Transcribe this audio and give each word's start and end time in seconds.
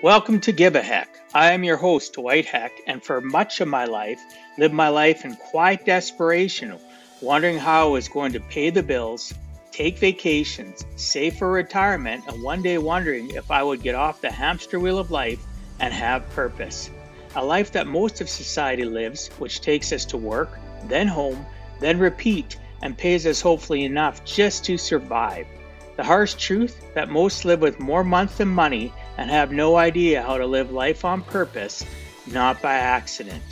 Welcome 0.00 0.38
to 0.42 0.52
Give 0.52 0.76
a 0.76 0.80
Heck. 0.80 1.08
I 1.34 1.50
am 1.50 1.64
your 1.64 1.76
host, 1.76 2.12
Dwight 2.12 2.46
Heck, 2.46 2.70
and 2.86 3.02
for 3.02 3.20
much 3.20 3.60
of 3.60 3.66
my 3.66 3.84
life, 3.84 4.20
lived 4.56 4.72
my 4.72 4.90
life 4.90 5.24
in 5.24 5.34
quiet 5.34 5.84
desperation, 5.84 6.78
wondering 7.20 7.58
how 7.58 7.88
I 7.88 7.90
was 7.90 8.06
going 8.06 8.32
to 8.34 8.40
pay 8.40 8.70
the 8.70 8.84
bills, 8.84 9.34
take 9.72 9.98
vacations, 9.98 10.86
save 10.94 11.34
for 11.34 11.50
retirement, 11.50 12.22
and 12.28 12.44
one 12.44 12.62
day 12.62 12.78
wondering 12.78 13.32
if 13.32 13.50
I 13.50 13.64
would 13.64 13.82
get 13.82 13.96
off 13.96 14.20
the 14.20 14.30
hamster 14.30 14.78
wheel 14.78 15.00
of 15.00 15.10
life 15.10 15.44
and 15.80 15.92
have 15.92 16.30
purpose. 16.30 16.90
A 17.34 17.44
life 17.44 17.72
that 17.72 17.88
most 17.88 18.20
of 18.20 18.28
society 18.28 18.84
lives, 18.84 19.26
which 19.40 19.62
takes 19.62 19.90
us 19.90 20.04
to 20.04 20.16
work, 20.16 20.60
then 20.84 21.08
home, 21.08 21.44
then 21.80 21.98
repeat, 21.98 22.56
and 22.82 22.96
pays 22.96 23.26
us 23.26 23.40
hopefully 23.40 23.84
enough 23.84 24.24
just 24.24 24.64
to 24.66 24.78
survive. 24.78 25.48
The 25.96 26.04
harsh 26.04 26.34
truth 26.34 26.84
that 26.94 27.10
most 27.10 27.44
live 27.44 27.60
with 27.60 27.80
more 27.80 28.04
month 28.04 28.38
than 28.38 28.46
money 28.46 28.92
and 29.18 29.28
have 29.30 29.52
no 29.52 29.76
idea 29.76 30.22
how 30.22 30.38
to 30.38 30.46
live 30.46 30.70
life 30.70 31.04
on 31.04 31.22
purpose, 31.22 31.84
not 32.28 32.62
by 32.62 32.74
accident. 32.74 33.42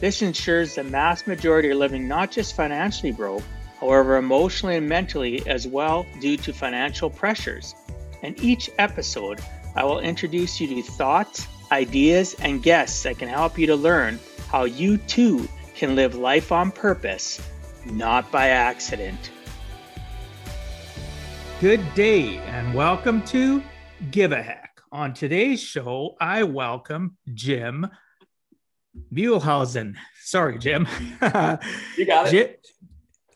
This 0.00 0.22
ensures 0.22 0.76
the 0.76 0.84
mass 0.84 1.26
majority 1.26 1.68
are 1.70 1.74
living 1.74 2.06
not 2.06 2.30
just 2.30 2.54
financially 2.54 3.12
broke, 3.12 3.42
however, 3.80 4.16
emotionally 4.16 4.76
and 4.76 4.88
mentally 4.88 5.46
as 5.46 5.66
well 5.66 6.06
due 6.20 6.36
to 6.38 6.52
financial 6.52 7.10
pressures. 7.10 7.74
In 8.22 8.36
each 8.40 8.70
episode, 8.78 9.40
I 9.74 9.84
will 9.84 9.98
introduce 9.98 10.60
you 10.60 10.68
to 10.68 10.82
thoughts, 10.82 11.46
ideas, 11.72 12.34
and 12.40 12.62
guests 12.62 13.02
that 13.02 13.18
can 13.18 13.28
help 13.28 13.58
you 13.58 13.66
to 13.66 13.76
learn 13.76 14.20
how 14.48 14.64
you 14.64 14.96
too 14.96 15.48
can 15.74 15.96
live 15.96 16.14
life 16.14 16.52
on 16.52 16.70
purpose, 16.70 17.40
not 17.84 18.30
by 18.30 18.48
accident. 18.48 19.30
Good 21.60 21.82
day 21.94 22.36
and 22.38 22.74
welcome 22.74 23.22
to 23.22 23.62
Give 24.10 24.32
a 24.32 24.42
Heck. 24.42 24.65
On 24.96 25.12
today's 25.12 25.62
show, 25.62 26.16
I 26.18 26.44
welcome 26.44 27.18
Jim 27.34 27.86
Muehlhausen. 29.12 29.94
Sorry, 30.22 30.58
Jim. 30.58 30.88
you 31.98 32.06
got 32.06 32.28
it. 32.28 32.30
Jim, 32.30 32.48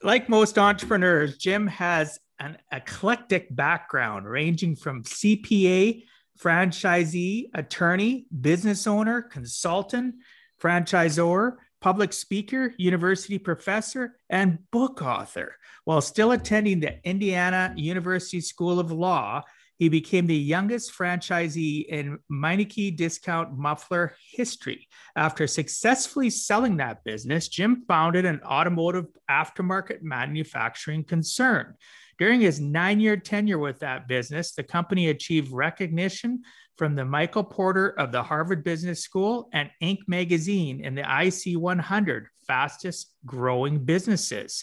like 0.03 0.31
most 0.31 0.57
entrepreneurs, 0.57 1.37
Jim 1.37 1.67
has 1.67 2.19
an 2.39 2.57
eclectic 2.73 3.55
background 3.55 4.27
ranging 4.27 4.75
from 4.75 5.03
CPA, 5.03 6.05
franchisee, 6.43 7.51
attorney, 7.53 8.25
business 8.41 8.87
owner, 8.87 9.21
consultant, 9.21 10.15
franchisor, 10.63 11.57
public 11.83 12.15
speaker, 12.15 12.73
university 12.79 13.37
professor, 13.37 14.17
and 14.31 14.61
book 14.71 15.03
author. 15.03 15.57
While 15.85 16.01
still 16.01 16.33
attending 16.33 16.81
the 16.81 17.07
Indiana 17.07 17.75
University 17.77 18.41
School 18.41 18.81
of 18.81 18.91
Law, 18.91 19.43
he 19.81 19.89
became 19.89 20.27
the 20.27 20.37
youngest 20.37 20.93
franchisee 20.93 21.87
in 21.87 22.19
Meineke 22.31 22.95
discount 22.95 23.57
muffler 23.57 24.15
history. 24.31 24.87
After 25.17 25.47
successfully 25.47 26.29
selling 26.29 26.77
that 26.77 27.03
business, 27.03 27.49
Jim 27.49 27.83
founded 27.89 28.27
an 28.27 28.43
automotive 28.45 29.07
aftermarket 29.31 30.03
manufacturing 30.03 31.03
concern. 31.03 31.77
During 32.19 32.43
his 32.43 32.61
nine 32.61 33.01
year 33.01 33.17
tenure 33.17 33.59
with 33.59 33.79
that 33.79 34.07
business, 34.07 34.53
the 34.53 34.63
company 34.63 35.09
achieved 35.09 35.51
recognition 35.51 36.43
from 36.77 36.95
the 36.95 37.07
Michael 37.07 37.45
Porter 37.45 37.99
of 37.99 38.13
the 38.13 38.23
Harvard 38.23 38.63
Business 38.63 39.01
School 39.01 39.49
and 39.55 39.71
Inc. 39.83 40.01
magazine 40.07 40.85
in 40.85 40.95
the 40.95 41.07
IC 41.09 41.59
100 41.59 42.29
fastest 42.47 43.15
growing 43.25 43.83
businesses. 43.83 44.63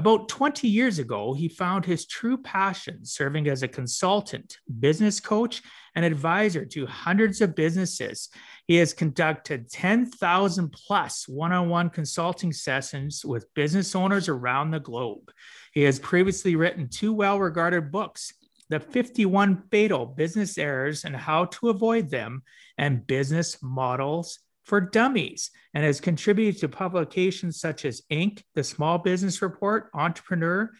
About 0.00 0.30
20 0.30 0.66
years 0.66 0.98
ago, 0.98 1.34
he 1.34 1.46
found 1.46 1.84
his 1.84 2.06
true 2.06 2.38
passion 2.38 3.04
serving 3.04 3.48
as 3.48 3.62
a 3.62 3.68
consultant, 3.68 4.56
business 4.78 5.20
coach, 5.20 5.60
and 5.94 6.06
advisor 6.06 6.64
to 6.64 6.86
hundreds 6.86 7.42
of 7.42 7.54
businesses. 7.54 8.30
He 8.66 8.76
has 8.76 8.94
conducted 8.94 9.68
10,000 9.68 10.72
plus 10.72 11.28
one 11.28 11.52
on 11.52 11.68
one 11.68 11.90
consulting 11.90 12.50
sessions 12.50 13.26
with 13.26 13.52
business 13.52 13.94
owners 13.94 14.26
around 14.26 14.70
the 14.70 14.80
globe. 14.80 15.30
He 15.74 15.82
has 15.82 15.98
previously 15.98 16.56
written 16.56 16.88
two 16.88 17.12
well 17.12 17.38
regarded 17.38 17.92
books 17.92 18.32
The 18.70 18.80
51 18.80 19.64
Fatal 19.70 20.06
Business 20.06 20.56
Errors 20.56 21.04
and 21.04 21.14
How 21.14 21.44
to 21.44 21.68
Avoid 21.68 22.08
Them, 22.08 22.42
and 22.78 23.06
Business 23.06 23.62
Models 23.62 24.38
for 24.64 24.80
Dummies, 24.80 25.50
and 25.74 25.84
has 25.84 26.00
contributed 26.00 26.60
to 26.60 26.68
publications 26.68 27.60
such 27.60 27.84
as 27.84 28.02
Inc., 28.10 28.42
The 28.54 28.64
Small 28.64 28.98
Business 28.98 29.42
Report, 29.42 29.90
Entrepreneur, 29.94 30.70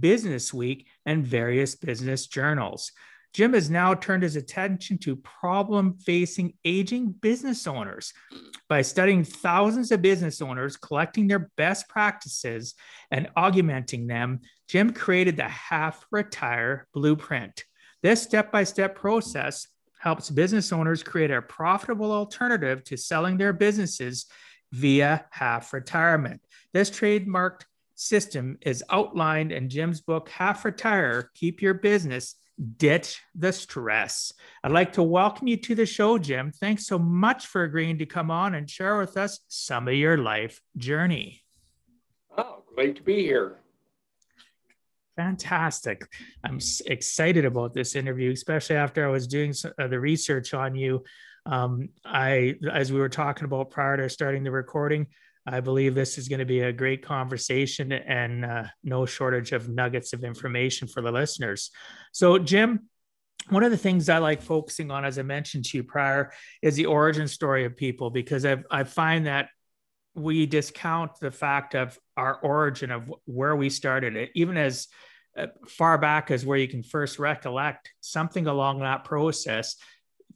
Business 0.00 0.52
Week, 0.54 0.86
and 1.04 1.26
various 1.26 1.74
business 1.74 2.26
journals. 2.26 2.90
Jim 3.34 3.52
has 3.52 3.68
now 3.68 3.94
turned 3.94 4.22
his 4.22 4.36
attention 4.36 4.96
to 4.96 5.16
problem 5.16 5.98
facing 5.98 6.54
aging 6.64 7.10
business 7.10 7.66
owners. 7.66 8.12
By 8.68 8.82
studying 8.82 9.24
thousands 9.24 9.90
of 9.90 10.00
business 10.00 10.40
owners, 10.40 10.76
collecting 10.76 11.26
their 11.26 11.50
best 11.56 11.88
practices, 11.88 12.74
and 13.10 13.28
augmenting 13.36 14.06
them, 14.06 14.40
Jim 14.68 14.92
created 14.92 15.36
the 15.36 15.48
Half 15.48 16.06
Retire 16.12 16.86
Blueprint. 16.94 17.64
This 18.04 18.22
step 18.22 18.52
by 18.52 18.62
step 18.62 18.94
process 18.94 19.66
helps 20.04 20.28
business 20.28 20.70
owners 20.70 21.02
create 21.02 21.30
a 21.30 21.40
profitable 21.40 22.12
alternative 22.12 22.84
to 22.84 22.94
selling 22.94 23.38
their 23.38 23.54
businesses 23.54 24.26
via 24.70 25.24
half 25.30 25.72
retirement. 25.72 26.42
This 26.74 26.90
trademarked 26.90 27.62
system 27.94 28.58
is 28.60 28.84
outlined 28.90 29.50
in 29.50 29.70
Jim's 29.70 30.02
book, 30.02 30.28
Half 30.28 30.66
Retire 30.66 31.30
Keep 31.34 31.62
Your 31.62 31.72
Business 31.72 32.34
ditch 32.76 33.22
the 33.34 33.50
stress. 33.50 34.30
I'd 34.62 34.72
like 34.72 34.92
to 34.92 35.02
welcome 35.02 35.48
you 35.48 35.56
to 35.56 35.74
the 35.74 35.86
show, 35.86 36.18
Jim. 36.18 36.52
Thanks 36.52 36.86
so 36.86 36.98
much 36.98 37.46
for 37.46 37.62
agreeing 37.62 37.98
to 37.98 38.06
come 38.06 38.30
on 38.30 38.54
and 38.54 38.68
share 38.68 38.98
with 38.98 39.16
us 39.16 39.40
some 39.48 39.88
of 39.88 39.94
your 39.94 40.18
life 40.18 40.60
journey. 40.76 41.42
Oh, 42.36 42.62
great 42.74 42.96
to 42.96 43.02
be 43.02 43.22
here. 43.22 43.56
Fantastic. 45.16 46.02
I'm 46.44 46.58
excited 46.86 47.44
about 47.44 47.72
this 47.72 47.94
interview, 47.94 48.32
especially 48.32 48.76
after 48.76 49.06
I 49.06 49.10
was 49.10 49.26
doing 49.28 49.54
uh, 49.78 49.86
the 49.86 50.00
research 50.00 50.54
on 50.54 50.74
you. 50.74 51.04
Um, 51.46 51.90
I, 52.04 52.54
as 52.72 52.92
we 52.92 52.98
were 52.98 53.08
talking 53.08 53.44
about 53.44 53.70
prior 53.70 53.96
to 53.96 54.08
starting 54.08 54.42
the 54.42 54.50
recording, 54.50 55.06
I 55.46 55.60
believe 55.60 55.94
this 55.94 56.16
is 56.18 56.26
going 56.28 56.38
to 56.38 56.46
be 56.46 56.60
a 56.60 56.72
great 56.72 57.04
conversation 57.04 57.92
and 57.92 58.44
uh, 58.44 58.64
no 58.82 59.06
shortage 59.06 59.52
of 59.52 59.68
nuggets 59.68 60.14
of 60.14 60.24
information 60.24 60.88
for 60.88 61.02
the 61.02 61.12
listeners. 61.12 61.70
So, 62.12 62.38
Jim, 62.38 62.88
one 63.50 63.62
of 63.62 63.70
the 63.70 63.76
things 63.76 64.08
I 64.08 64.18
like 64.18 64.40
focusing 64.40 64.90
on, 64.90 65.04
as 65.04 65.18
I 65.18 65.22
mentioned 65.22 65.66
to 65.66 65.76
you 65.76 65.84
prior, 65.84 66.32
is 66.62 66.76
the 66.76 66.86
origin 66.86 67.28
story 67.28 67.66
of 67.66 67.76
people 67.76 68.10
because 68.10 68.46
I've, 68.46 68.64
I 68.70 68.84
find 68.84 69.26
that 69.26 69.50
we 70.14 70.46
discount 70.46 71.18
the 71.20 71.30
fact 71.30 71.74
of 71.74 71.98
our 72.16 72.36
origin 72.36 72.90
of 72.90 73.12
where 73.24 73.56
we 73.56 73.70
started, 73.70 74.16
it, 74.16 74.30
even 74.34 74.56
as 74.56 74.88
uh, 75.36 75.48
far 75.66 75.98
back 75.98 76.30
as 76.30 76.46
where 76.46 76.58
you 76.58 76.68
can 76.68 76.82
first 76.82 77.18
recollect 77.18 77.90
something 78.00 78.46
along 78.46 78.80
that 78.80 79.04
process 79.04 79.76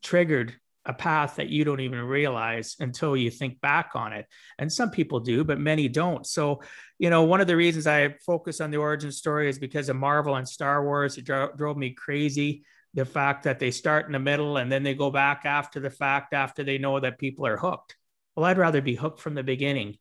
triggered 0.02 0.54
a 0.84 0.92
path 0.92 1.36
that 1.36 1.50
you 1.50 1.64
don't 1.64 1.80
even 1.80 2.00
realize 2.00 2.74
until 2.80 3.14
you 3.16 3.30
think 3.30 3.60
back 3.60 3.90
on 3.94 4.12
it. 4.14 4.26
And 4.58 4.72
some 4.72 4.90
people 4.90 5.20
do, 5.20 5.44
but 5.44 5.60
many 5.60 5.86
don't. 5.86 6.26
So, 6.26 6.62
you 6.98 7.10
know, 7.10 7.24
one 7.24 7.42
of 7.42 7.46
the 7.46 7.56
reasons 7.56 7.86
I 7.86 8.14
focus 8.24 8.60
on 8.60 8.70
the 8.70 8.78
origin 8.78 9.12
story 9.12 9.50
is 9.50 9.58
because 9.58 9.90
of 9.90 9.96
Marvel 9.96 10.36
and 10.36 10.48
Star 10.48 10.82
Wars. 10.82 11.18
It 11.18 11.26
dro- 11.26 11.52
drove 11.54 11.76
me 11.76 11.90
crazy. 11.90 12.64
The 12.94 13.04
fact 13.04 13.42
that 13.42 13.58
they 13.58 13.70
start 13.70 14.06
in 14.06 14.12
the 14.12 14.18
middle 14.18 14.56
and 14.56 14.72
then 14.72 14.82
they 14.82 14.94
go 14.94 15.10
back 15.10 15.42
after 15.44 15.78
the 15.78 15.90
fact 15.90 16.32
after 16.32 16.64
they 16.64 16.78
know 16.78 16.98
that 16.98 17.18
people 17.18 17.46
are 17.46 17.58
hooked. 17.58 17.94
Well, 18.38 18.44
I'd 18.44 18.56
rather 18.56 18.80
be 18.80 18.94
hooked 18.94 19.18
from 19.18 19.34
the 19.34 19.42
beginning 19.42 19.98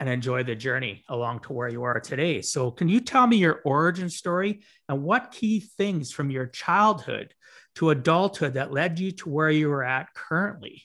and 0.00 0.08
enjoy 0.08 0.44
the 0.44 0.54
journey 0.54 1.04
along 1.10 1.40
to 1.40 1.52
where 1.52 1.68
you 1.68 1.82
are 1.82 2.00
today. 2.00 2.40
So, 2.40 2.70
can 2.70 2.88
you 2.88 3.00
tell 3.00 3.26
me 3.26 3.36
your 3.36 3.60
origin 3.66 4.08
story 4.08 4.62
and 4.88 5.02
what 5.02 5.30
key 5.30 5.60
things 5.60 6.10
from 6.10 6.30
your 6.30 6.46
childhood 6.46 7.34
to 7.74 7.90
adulthood 7.90 8.54
that 8.54 8.72
led 8.72 8.98
you 8.98 9.12
to 9.12 9.28
where 9.28 9.50
you 9.50 9.70
are 9.70 9.84
at 9.84 10.14
currently? 10.14 10.84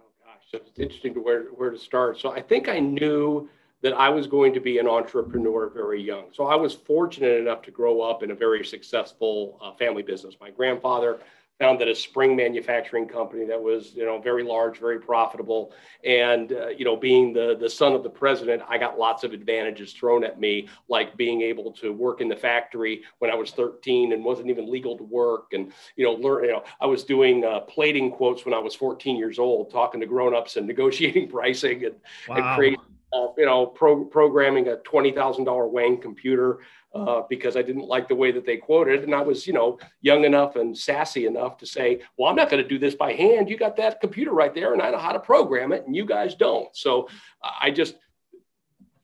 Oh 0.00 0.10
gosh, 0.24 0.60
it's 0.60 0.76
interesting 0.76 1.14
to 1.14 1.20
where 1.20 1.42
where 1.54 1.70
to 1.70 1.78
start. 1.78 2.18
So 2.18 2.32
I 2.32 2.42
think 2.42 2.68
I 2.68 2.80
knew 2.80 3.48
that 3.82 3.92
I 3.92 4.08
was 4.08 4.26
going 4.26 4.52
to 4.54 4.60
be 4.60 4.78
an 4.78 4.88
entrepreneur 4.88 5.68
very 5.68 6.02
young. 6.02 6.30
So 6.32 6.46
I 6.46 6.56
was 6.56 6.74
fortunate 6.74 7.38
enough 7.38 7.62
to 7.62 7.70
grow 7.70 8.00
up 8.00 8.24
in 8.24 8.32
a 8.32 8.34
very 8.34 8.64
successful 8.64 9.56
uh, 9.62 9.72
family 9.74 10.02
business. 10.02 10.34
My 10.40 10.50
grandfather 10.50 11.20
founded 11.58 11.88
a 11.88 11.94
spring 11.94 12.36
manufacturing 12.36 13.08
company 13.08 13.46
that 13.46 13.60
was 13.60 13.94
you 13.94 14.04
know 14.04 14.20
very 14.20 14.42
large 14.42 14.78
very 14.78 15.00
profitable 15.00 15.72
and 16.04 16.52
uh, 16.52 16.68
you 16.68 16.84
know 16.84 16.96
being 16.96 17.32
the 17.32 17.56
the 17.58 17.68
son 17.68 17.94
of 17.94 18.02
the 18.02 18.10
president 18.10 18.62
i 18.68 18.76
got 18.76 18.98
lots 18.98 19.24
of 19.24 19.32
advantages 19.32 19.92
thrown 19.92 20.22
at 20.22 20.38
me 20.38 20.68
like 20.88 21.16
being 21.16 21.40
able 21.40 21.72
to 21.72 21.92
work 21.92 22.20
in 22.20 22.28
the 22.28 22.36
factory 22.36 23.02
when 23.20 23.30
i 23.30 23.34
was 23.34 23.52
13 23.52 24.12
and 24.12 24.24
wasn't 24.24 24.48
even 24.48 24.70
legal 24.70 24.98
to 24.98 25.04
work 25.04 25.52
and 25.52 25.72
you 25.96 26.04
know 26.04 26.12
learn 26.12 26.44
you 26.44 26.52
know 26.52 26.62
i 26.80 26.86
was 26.86 27.04
doing 27.04 27.44
uh, 27.44 27.60
plating 27.60 28.10
quotes 28.10 28.44
when 28.44 28.54
i 28.54 28.58
was 28.58 28.74
14 28.74 29.16
years 29.16 29.38
old 29.38 29.70
talking 29.70 30.00
to 30.00 30.06
grown-ups 30.06 30.56
and 30.56 30.66
negotiating 30.66 31.28
pricing 31.36 31.84
and, 31.84 31.94
wow. 32.28 32.36
and 32.36 32.56
creating 32.56 32.80
uh, 33.12 33.28
you 33.36 33.46
know, 33.46 33.66
pro- 33.66 34.04
programming 34.04 34.68
a 34.68 34.76
twenty 34.78 35.12
thousand 35.12 35.44
dollar 35.44 35.66
Wang 35.68 36.00
computer 36.00 36.60
uh, 36.94 37.22
because 37.28 37.56
I 37.56 37.62
didn't 37.62 37.86
like 37.86 38.08
the 38.08 38.14
way 38.14 38.32
that 38.32 38.44
they 38.44 38.56
quoted, 38.56 39.04
and 39.04 39.14
I 39.14 39.20
was, 39.20 39.46
you 39.46 39.52
know, 39.52 39.78
young 40.00 40.24
enough 40.24 40.56
and 40.56 40.76
sassy 40.76 41.26
enough 41.26 41.58
to 41.58 41.66
say, 41.66 42.00
"Well, 42.18 42.28
I'm 42.28 42.36
not 42.36 42.50
going 42.50 42.62
to 42.62 42.68
do 42.68 42.78
this 42.78 42.94
by 42.94 43.12
hand. 43.12 43.48
You 43.48 43.56
got 43.56 43.76
that 43.76 44.00
computer 44.00 44.32
right 44.32 44.54
there, 44.54 44.72
and 44.72 44.82
I 44.82 44.90
know 44.90 44.98
how 44.98 45.12
to 45.12 45.20
program 45.20 45.72
it, 45.72 45.86
and 45.86 45.94
you 45.94 46.04
guys 46.04 46.34
don't." 46.34 46.74
So 46.74 47.08
I 47.42 47.70
just, 47.70 47.96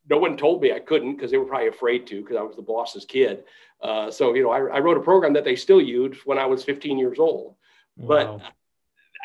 no 0.09 0.19
one 0.19 0.37
told 0.37 0.63
me 0.63 0.73
I 0.73 0.81
couldn't 0.81 1.15
because 1.15 1.31
they 1.31 1.39
were 1.39 1.45
probably 1.45 1.69
afraid 1.69 2.07
to 2.09 2.23
because 2.23 2.37
I 2.37 2.43
was 2.43 2.57
the 2.57 2.63
boss's 2.63 3.05
kid. 3.05 3.45
Uh, 3.81 4.11
so 4.11 4.35
you 4.35 4.43
know, 4.43 4.51
I, 4.51 4.77
I, 4.77 4.79
wrote 4.79 4.97
a 4.97 5.01
program 5.01 5.33
that 5.35 5.45
they 5.45 5.57
still 5.57 5.81
use 5.81 6.19
when 6.25 6.39
I 6.39 6.47
was 6.47 6.65
15 6.65 6.99
years 6.99 7.19
old. 7.19 7.57
Wow. 7.97 8.41
But 8.47 8.53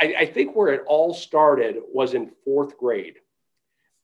I, 0.02 0.16
I 0.22 0.26
think 0.26 0.56
where 0.56 0.74
it 0.74 0.84
all 0.88 1.14
started 1.14 1.78
was 1.94 2.14
in 2.14 2.32
fourth 2.44 2.78
grade 2.78 3.18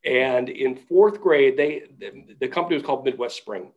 and 0.05 0.49
in 0.49 0.75
fourth 0.75 1.21
grade, 1.21 1.57
they 1.57 1.83
the, 2.39 2.47
company 2.47 2.75
was 2.75 2.85
called 2.85 3.05
Midwest 3.05 3.37
Spring, 3.37 3.71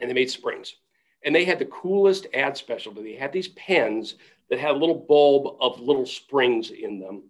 and 0.00 0.08
they 0.08 0.14
made 0.14 0.30
springs. 0.30 0.74
And 1.22 1.34
they 1.34 1.44
had 1.44 1.58
the 1.58 1.66
coolest 1.66 2.26
ad 2.32 2.56
specialty. 2.56 3.02
They 3.02 3.18
had 3.18 3.32
these 3.32 3.48
pens 3.48 4.14
that 4.48 4.58
had 4.58 4.70
a 4.70 4.78
little 4.78 4.94
bulb 4.94 5.56
of 5.60 5.78
little 5.80 6.06
springs 6.06 6.70
in 6.70 6.98
them. 6.98 7.24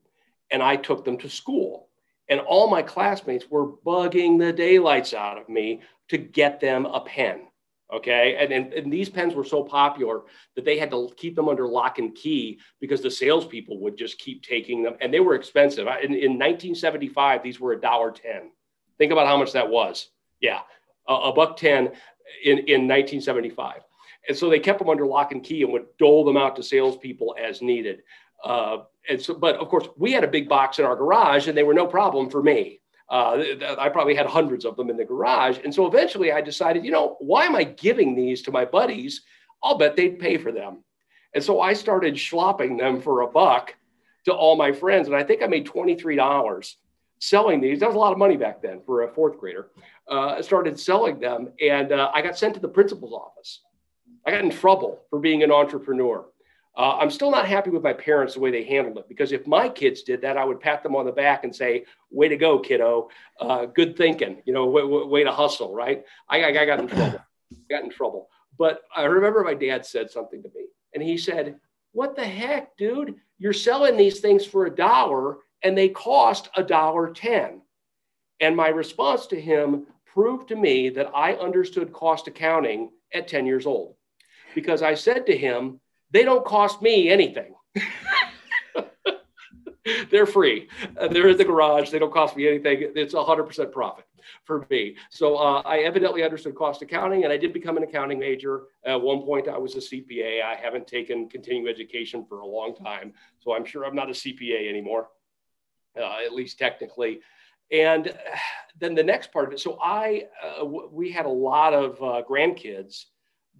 And 0.53 0.63
I 0.63 0.77
took 0.77 1.05
them 1.05 1.19
to 1.19 1.29
school. 1.29 1.89
And 2.29 2.39
all 2.41 2.71
my 2.71 2.83
classmates 2.83 3.51
were 3.51 3.67
bugging 3.67 4.39
the 4.39 4.53
daylights 4.53 5.13
out 5.13 5.39
of 5.39 5.49
me 5.49 5.81
to 6.09 6.19
get 6.19 6.61
them 6.61 6.87
a 6.87 7.01
pen. 7.01 7.43
Okay. 7.93 8.37
And, 8.39 8.53
and, 8.53 8.73
and, 8.73 8.93
these 8.93 9.09
pens 9.09 9.35
were 9.35 9.45
so 9.45 9.65
popular 9.65 10.23
that 10.55 10.65
they 10.65 10.79
had 10.79 10.93
to 10.93 11.11
keep 11.17 11.35
them 11.35 11.49
under 11.49 11.67
lock 11.67 11.99
and 11.99 12.15
key 12.15 12.61
because 12.81 13.03
the 13.03 13.11
salespeople 13.11 13.81
would 13.81 13.97
just 13.97 14.19
keep 14.19 14.45
taking 14.45 14.83
them 14.83 14.95
and 15.01 15.13
they 15.13 15.19
were 15.19 15.35
expensive. 15.35 15.89
In, 15.89 16.15
in 16.15 16.39
1975, 16.39 17.43
these 17.43 17.59
were 17.59 17.73
a 17.73 17.81
dollar 17.81 18.13
10. 18.13 18.53
Think 18.99 19.13
about 19.13 19.27
how 19.27 19.37
much 19.37 19.53
that 19.53 19.69
was. 19.69 20.09
Yeah. 20.41 20.61
A, 21.09 21.33
buck 21.33 21.57
10 21.57 21.87
in, 22.45 22.59
in 22.59 22.87
1975. 22.87 23.81
And 24.29 24.37
so 24.37 24.49
they 24.49 24.61
kept 24.61 24.79
them 24.79 24.89
under 24.89 25.07
lock 25.07 25.33
and 25.33 25.43
key 25.43 25.63
and 25.63 25.73
would 25.73 25.87
dole 25.99 26.25
them 26.25 26.37
out 26.37 26.55
to 26.57 26.63
salespeople 26.63 27.35
as 27.43 27.63
needed. 27.63 28.03
Uh, 28.45 28.79
and 29.09 29.21
so, 29.21 29.35
but 29.35 29.57
of 29.57 29.69
course, 29.69 29.89
we 29.97 30.13
had 30.13 30.23
a 30.23 30.29
big 30.29 30.49
box 30.49 30.79
in 30.79 30.85
our 30.85 30.95
garage 30.95 31.49
and 31.49 31.57
they 31.57 31.63
were 31.63 31.75
no 31.75 31.87
problem 31.87 32.31
for 32.31 32.43
me. 32.43 32.80
Uh, 33.11 33.43
I 33.79 33.89
probably 33.89 34.15
had 34.15 34.27
hundreds 34.27 34.65
of 34.65 34.77
them 34.77 34.89
in 34.89 34.97
the 34.97 35.05
garage. 35.05 35.59
And 35.65 35.75
so 35.75 35.87
eventually 35.87 36.31
I 36.31 36.41
decided, 36.41 36.85
you 36.85 36.93
know, 36.93 37.17
why 37.19 37.45
am 37.45 37.57
I 37.57 37.65
giving 37.65 38.15
these 38.15 38.43
to 38.43 38.53
my 38.53 38.65
buddies? 38.65 39.23
I'll 39.63 39.77
bet 39.77 39.97
they'd 39.97 40.19
pay 40.19 40.39
for 40.39 40.53
them. 40.53 40.85
And 41.35 41.43
so 41.43 41.61
I 41.61 41.73
started 41.73 42.15
schlopping 42.15 42.79
them 42.79 43.01
for 43.01 43.23
a 43.23 43.27
buck 43.27 43.75
to 44.27 44.33
all 44.33 44.57
my 44.57 44.73
friends. 44.73 45.09
And 45.09 45.17
I 45.17 45.25
think 45.25 45.43
I 45.43 45.47
made 45.47 45.67
$23 45.67 46.75
selling 47.19 47.61
these. 47.61 47.81
That 47.81 47.89
was 47.89 47.97
a 47.97 47.99
lot 47.99 48.13
of 48.13 48.19
money 48.19 48.37
back 48.37 48.63
then 48.63 48.81
for 48.87 49.03
a 49.03 49.13
fourth 49.13 49.39
grader. 49.39 49.71
Uh, 50.11 50.37
I 50.37 50.41
started 50.41 50.79
selling 50.79 51.21
them 51.21 51.51
and 51.61 51.93
uh, 51.93 52.11
I 52.15 52.23
got 52.23 52.39
sent 52.39 52.55
to 52.55 52.61
the 52.61 52.69
principal's 52.69 53.13
office. 53.13 53.61
I 54.27 54.31
got 54.31 54.45
in 54.45 54.51
trouble 54.51 55.01
for 55.11 55.19
being 55.19 55.43
an 55.43 55.53
entrepreneur. 55.53 56.25
Uh, 56.77 56.99
I'm 56.99 57.11
still 57.11 57.31
not 57.31 57.47
happy 57.47 57.71
with 57.71 57.83
my 57.83 57.93
parents 57.93 58.35
the 58.35 58.41
way 58.41 58.51
they 58.51 58.63
handled 58.63 58.99
it 58.99 59.09
because 59.09 59.33
if 59.33 59.47
my 59.47 59.69
kids 59.69 60.03
did 60.03 60.23
that, 60.23 60.37
I 60.37 60.45
would 60.45 60.61
pat 60.61 60.83
them 60.83 60.95
on 60.95 61.05
the 61.05 61.13
back 61.13 61.43
and 61.45 61.55
say, 61.55 61.85
"Way 62.11 62.29
to 62.29 62.37
go, 62.37 62.59
kiddo! 62.61 63.09
Uh, 63.41 63.67
good 63.67 63.97
thinking. 63.97 64.41
You 64.47 64.53
know, 64.53 64.67
way, 64.67 64.85
way, 64.85 65.25
to 65.25 65.33
hustle." 65.33 65.75
Right? 65.75 66.05
I, 66.29 66.45
I 66.45 66.65
got 66.65 66.81
in 66.81 66.89
trouble. 66.89 67.21
Got 67.69 67.83
in 67.83 67.91
trouble. 67.91 68.29
But 68.57 68.83
I 68.95 69.05
remember 69.05 69.43
my 69.43 69.55
dad 69.55 69.85
said 69.85 70.11
something 70.11 70.41
to 70.43 70.49
me, 70.55 70.67
and 70.95 71.03
he 71.03 71.19
said, 71.19 71.57
"What 71.93 72.15
the 72.15 72.25
heck, 72.25 72.77
dude? 72.77 73.17
You're 73.39 73.53
selling 73.53 73.97
these 73.97 74.21
things 74.21 74.47
for 74.47 74.67
a 74.67 74.75
dollar, 74.75 75.39
and 75.63 75.77
they 75.77 75.89
cost 75.89 76.49
a 76.57 76.63
dollar 76.63 77.11
ten. 77.13 77.63
And 78.39 78.57
my 78.57 78.69
response 78.69 79.27
to 79.29 79.41
him 79.41 79.87
proved 80.07 80.49
to 80.49 80.57
me 80.57 80.89
that 80.91 81.11
I 81.15 81.35
understood 81.35 81.93
cost 81.93 82.27
accounting 82.27 82.91
at 83.13 83.29
10 83.29 83.47
years 83.47 83.67
old 83.67 83.95
because 84.55 84.83
I 84.83 84.95
said 84.95 85.27
to 85.27 85.37
him 85.37 85.81
they 86.11 86.25
don't 86.25 86.45
cost 86.45 86.83
me 86.83 87.09
anything. 87.09 87.55
they're 90.11 90.27
free. 90.27 90.69
Uh, 90.99 91.09
they're 91.09 91.29
in 91.29 91.37
the 91.37 91.45
garage. 91.45 91.91
They 91.91 91.99
don't 91.99 92.13
cost 92.13 92.37
me 92.37 92.49
anything. 92.49 92.93
It's 92.95 93.15
100% 93.15 93.73
profit 93.73 94.05
for 94.45 94.67
me. 94.71 94.97
So 95.11 95.37
uh, 95.37 95.63
I 95.65 95.79
evidently 95.79 96.23
understood 96.23 96.55
cost 96.55 96.83
accounting, 96.83 97.25
and 97.25 97.33
I 97.33 97.37
did 97.37 97.53
become 97.53 97.77
an 97.77 97.83
accounting 97.83 98.19
major. 98.19 98.65
At 98.85 99.01
one 99.01 99.23
point, 99.23 99.49
I 99.49 99.59
was 99.59 99.75
a 99.75 99.79
CPA. 99.79 100.43
I 100.43 100.55
haven't 100.55 100.87
taken 100.87 101.29
continuing 101.29 101.69
education 101.69 102.25
for 102.29 102.41
a 102.41 102.47
long 102.47 102.75
time, 102.75 103.13
so 103.39 103.55
I'm 103.55 103.65
sure 103.65 103.85
I'm 103.85 103.95
not 103.95 104.11
a 104.11 104.13
CPA 104.13 104.69
anymore, 104.69 105.09
uh, 105.99 106.19
at 106.25 106.33
least 106.33 106.59
technically. 106.59 107.21
And 107.73 108.13
then 108.79 108.95
the 108.95 109.03
next 109.03 109.33
part 109.33 109.47
of 109.47 109.53
it. 109.53 109.61
So 109.61 109.79
I, 109.81 110.25
uh, 110.61 110.65
we 110.65 111.13
had 111.13 111.27
a 111.27 111.31
lot 111.31 111.73
of 111.73 111.95
uh, 112.03 112.23
grandkids 112.29 113.05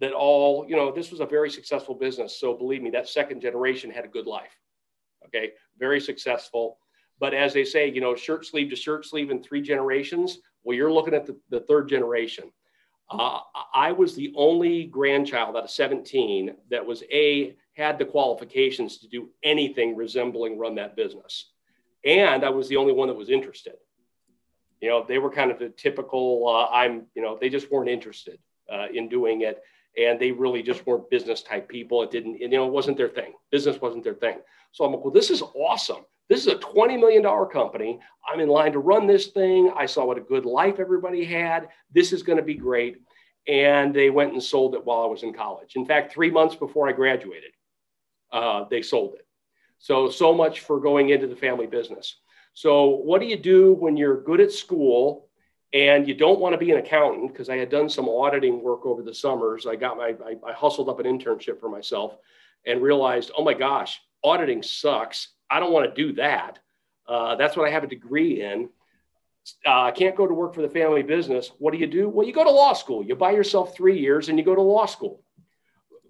that 0.01 0.13
all, 0.13 0.65
you 0.67 0.75
know, 0.75 0.91
this 0.91 1.11
was 1.11 1.19
a 1.19 1.25
very 1.25 1.49
successful 1.49 1.93
business. 1.93 2.39
So 2.39 2.55
believe 2.55 2.81
me, 2.81 2.89
that 2.89 3.07
second 3.07 3.39
generation 3.39 3.91
had 3.91 4.03
a 4.03 4.09
good 4.09 4.25
life. 4.25 4.59
Okay, 5.27 5.51
very 5.77 6.01
successful. 6.01 6.79
But 7.19 7.35
as 7.35 7.53
they 7.53 7.63
say, 7.63 7.89
you 7.89 8.01
know, 8.01 8.15
shirt 8.15 8.45
sleeve 8.45 8.71
to 8.71 8.75
shirt 8.75 9.05
sleeve 9.05 9.29
in 9.29 9.43
three 9.43 9.61
generations. 9.61 10.39
Well, 10.63 10.75
you're 10.75 10.91
looking 10.91 11.13
at 11.13 11.27
the, 11.27 11.37
the 11.49 11.61
third 11.61 11.87
generation. 11.87 12.51
Uh, 13.11 13.39
I 13.73 13.91
was 13.91 14.15
the 14.15 14.33
only 14.35 14.85
grandchild 14.85 15.55
out 15.55 15.65
of 15.65 15.69
17 15.69 16.55
that 16.71 16.85
was 16.85 17.03
a 17.11 17.55
had 17.73 17.99
the 17.99 18.05
qualifications 18.05 18.97
to 18.99 19.07
do 19.07 19.29
anything 19.43 19.95
resembling 19.95 20.57
run 20.57 20.75
that 20.75 20.95
business, 20.95 21.51
and 22.05 22.45
I 22.45 22.49
was 22.49 22.69
the 22.69 22.77
only 22.77 22.93
one 22.93 23.09
that 23.09 23.15
was 23.15 23.29
interested. 23.29 23.73
You 24.79 24.89
know, 24.89 25.05
they 25.05 25.17
were 25.17 25.29
kind 25.29 25.51
of 25.51 25.59
the 25.59 25.69
typical. 25.69 26.47
Uh, 26.47 26.73
I'm, 26.73 27.07
you 27.13 27.21
know, 27.21 27.37
they 27.39 27.49
just 27.49 27.69
weren't 27.69 27.89
interested 27.89 28.39
uh, 28.71 28.87
in 28.93 29.09
doing 29.09 29.41
it 29.41 29.61
and 29.97 30.19
they 30.19 30.31
really 30.31 30.63
just 30.63 30.85
weren't 30.85 31.09
business 31.09 31.43
type 31.43 31.67
people. 31.67 32.03
It 32.03 32.11
didn't, 32.11 32.39
you 32.39 32.47
know, 32.47 32.65
it 32.67 32.71
wasn't 32.71 32.97
their 32.97 33.09
thing. 33.09 33.33
Business 33.51 33.81
wasn't 33.81 34.03
their 34.03 34.15
thing. 34.15 34.39
So 34.71 34.85
I'm 34.85 34.93
like, 34.93 35.03
well, 35.03 35.13
this 35.13 35.29
is 35.29 35.41
awesome. 35.41 36.05
This 36.29 36.41
is 36.41 36.47
a 36.47 36.55
$20 36.55 36.97
million 36.97 37.23
company. 37.51 37.99
I'm 38.31 38.39
in 38.39 38.47
line 38.47 38.71
to 38.71 38.79
run 38.79 39.05
this 39.05 39.27
thing. 39.27 39.71
I 39.75 39.85
saw 39.85 40.05
what 40.05 40.17
a 40.17 40.21
good 40.21 40.45
life 40.45 40.79
everybody 40.79 41.25
had. 41.25 41.67
This 41.93 42.13
is 42.13 42.23
going 42.23 42.37
to 42.37 42.43
be 42.43 42.53
great. 42.53 43.01
And 43.47 43.93
they 43.93 44.09
went 44.09 44.31
and 44.31 44.41
sold 44.41 44.75
it 44.75 44.85
while 44.85 45.01
I 45.01 45.07
was 45.07 45.23
in 45.23 45.33
college. 45.33 45.73
In 45.75 45.85
fact, 45.85 46.13
three 46.13 46.31
months 46.31 46.55
before 46.55 46.87
I 46.87 46.93
graduated, 46.93 47.51
uh, 48.31 48.65
they 48.69 48.81
sold 48.81 49.15
it. 49.15 49.27
So, 49.79 50.09
so 50.09 50.33
much 50.33 50.61
for 50.61 50.79
going 50.79 51.09
into 51.09 51.27
the 51.27 51.35
family 51.35 51.67
business. 51.67 52.17
So, 52.53 52.89
what 52.89 53.19
do 53.19 53.27
you 53.27 53.37
do 53.37 53.73
when 53.73 53.97
you're 53.97 54.21
good 54.21 54.39
at 54.39 54.51
school 54.51 55.27
and 55.73 56.07
you 56.07 56.13
don't 56.13 56.39
want 56.39 56.53
to 56.53 56.57
be 56.57 56.71
an 56.71 56.77
accountant 56.77 57.31
because 57.31 57.49
I 57.49 57.57
had 57.57 57.69
done 57.69 57.87
some 57.87 58.09
auditing 58.09 58.61
work 58.61 58.85
over 58.85 59.01
the 59.01 59.13
summers. 59.13 59.65
I 59.65 59.75
got 59.75 59.97
my, 59.97 60.15
I, 60.25 60.35
I, 60.49 60.53
hustled 60.53 60.89
up 60.89 60.99
an 60.99 61.05
internship 61.05 61.59
for 61.59 61.69
myself 61.69 62.17
and 62.65 62.81
realized, 62.81 63.31
oh 63.37 63.43
my 63.43 63.53
gosh, 63.53 64.01
auditing 64.23 64.63
sucks. 64.63 65.29
I 65.49 65.59
don't 65.59 65.71
want 65.71 65.93
to 65.93 66.01
do 66.01 66.13
that. 66.13 66.59
Uh, 67.07 67.35
that's 67.35 67.55
what 67.55 67.67
I 67.67 67.71
have 67.71 67.83
a 67.83 67.87
degree 67.87 68.41
in. 68.41 68.69
Uh, 69.65 69.83
I 69.83 69.91
can't 69.91 70.15
go 70.15 70.27
to 70.27 70.33
work 70.33 70.53
for 70.53 70.61
the 70.61 70.69
family 70.69 71.03
business. 71.03 71.51
What 71.57 71.71
do 71.71 71.79
you 71.79 71.87
do? 71.87 72.09
Well, 72.09 72.27
you 72.27 72.33
go 72.33 72.43
to 72.43 72.51
law 72.51 72.73
school. 72.73 73.03
You 73.03 73.15
buy 73.15 73.31
yourself 73.31 73.75
three 73.75 73.97
years 73.97 74.29
and 74.29 74.37
you 74.37 74.45
go 74.45 74.55
to 74.55 74.61
law 74.61 74.85
school. 74.85 75.23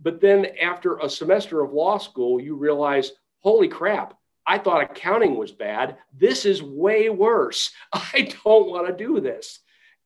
But 0.02 0.20
then 0.20 0.48
after 0.62 0.98
a 0.98 1.10
semester 1.10 1.62
of 1.62 1.72
law 1.72 1.98
school, 2.00 2.42
you 2.42 2.56
realize, 2.56 3.12
holy 3.40 3.68
crap, 3.68 4.18
I 4.46 4.58
thought 4.58 4.84
accounting 4.84 5.36
was 5.36 5.52
bad. 5.52 5.98
This 6.18 6.46
is 6.46 6.64
way 6.64 7.10
worse. 7.10 7.72
I 7.94 8.34
don't 8.44 8.70
want 8.70 8.88
to 8.88 8.94
do 8.94 9.20
this. 9.20 9.60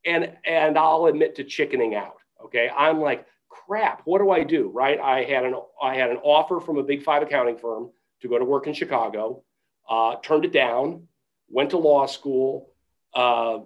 And 0.05 0.33
and 0.45 0.77
I'll 0.77 1.05
admit 1.05 1.35
to 1.35 1.43
chickening 1.43 1.95
out. 1.95 2.17
Okay. 2.43 2.69
I'm 2.75 2.99
like, 2.99 3.25
crap, 3.49 4.01
what 4.05 4.19
do 4.19 4.29
I 4.29 4.43
do? 4.43 4.69
Right. 4.69 4.99
I 4.99 5.23
had 5.23 5.45
an 5.45 5.55
I 5.81 5.95
had 5.95 6.11
an 6.11 6.17
offer 6.17 6.59
from 6.59 6.77
a 6.77 6.83
big 6.83 7.03
five 7.03 7.23
accounting 7.23 7.57
firm 7.57 7.89
to 8.21 8.27
go 8.27 8.37
to 8.37 8.45
work 8.45 8.67
in 8.67 8.73
Chicago, 8.73 9.43
uh, 9.89 10.15
turned 10.21 10.45
it 10.45 10.51
down, 10.51 11.07
went 11.49 11.71
to 11.71 11.77
law 11.77 12.05
school, 12.05 12.71
uh, 13.13 13.59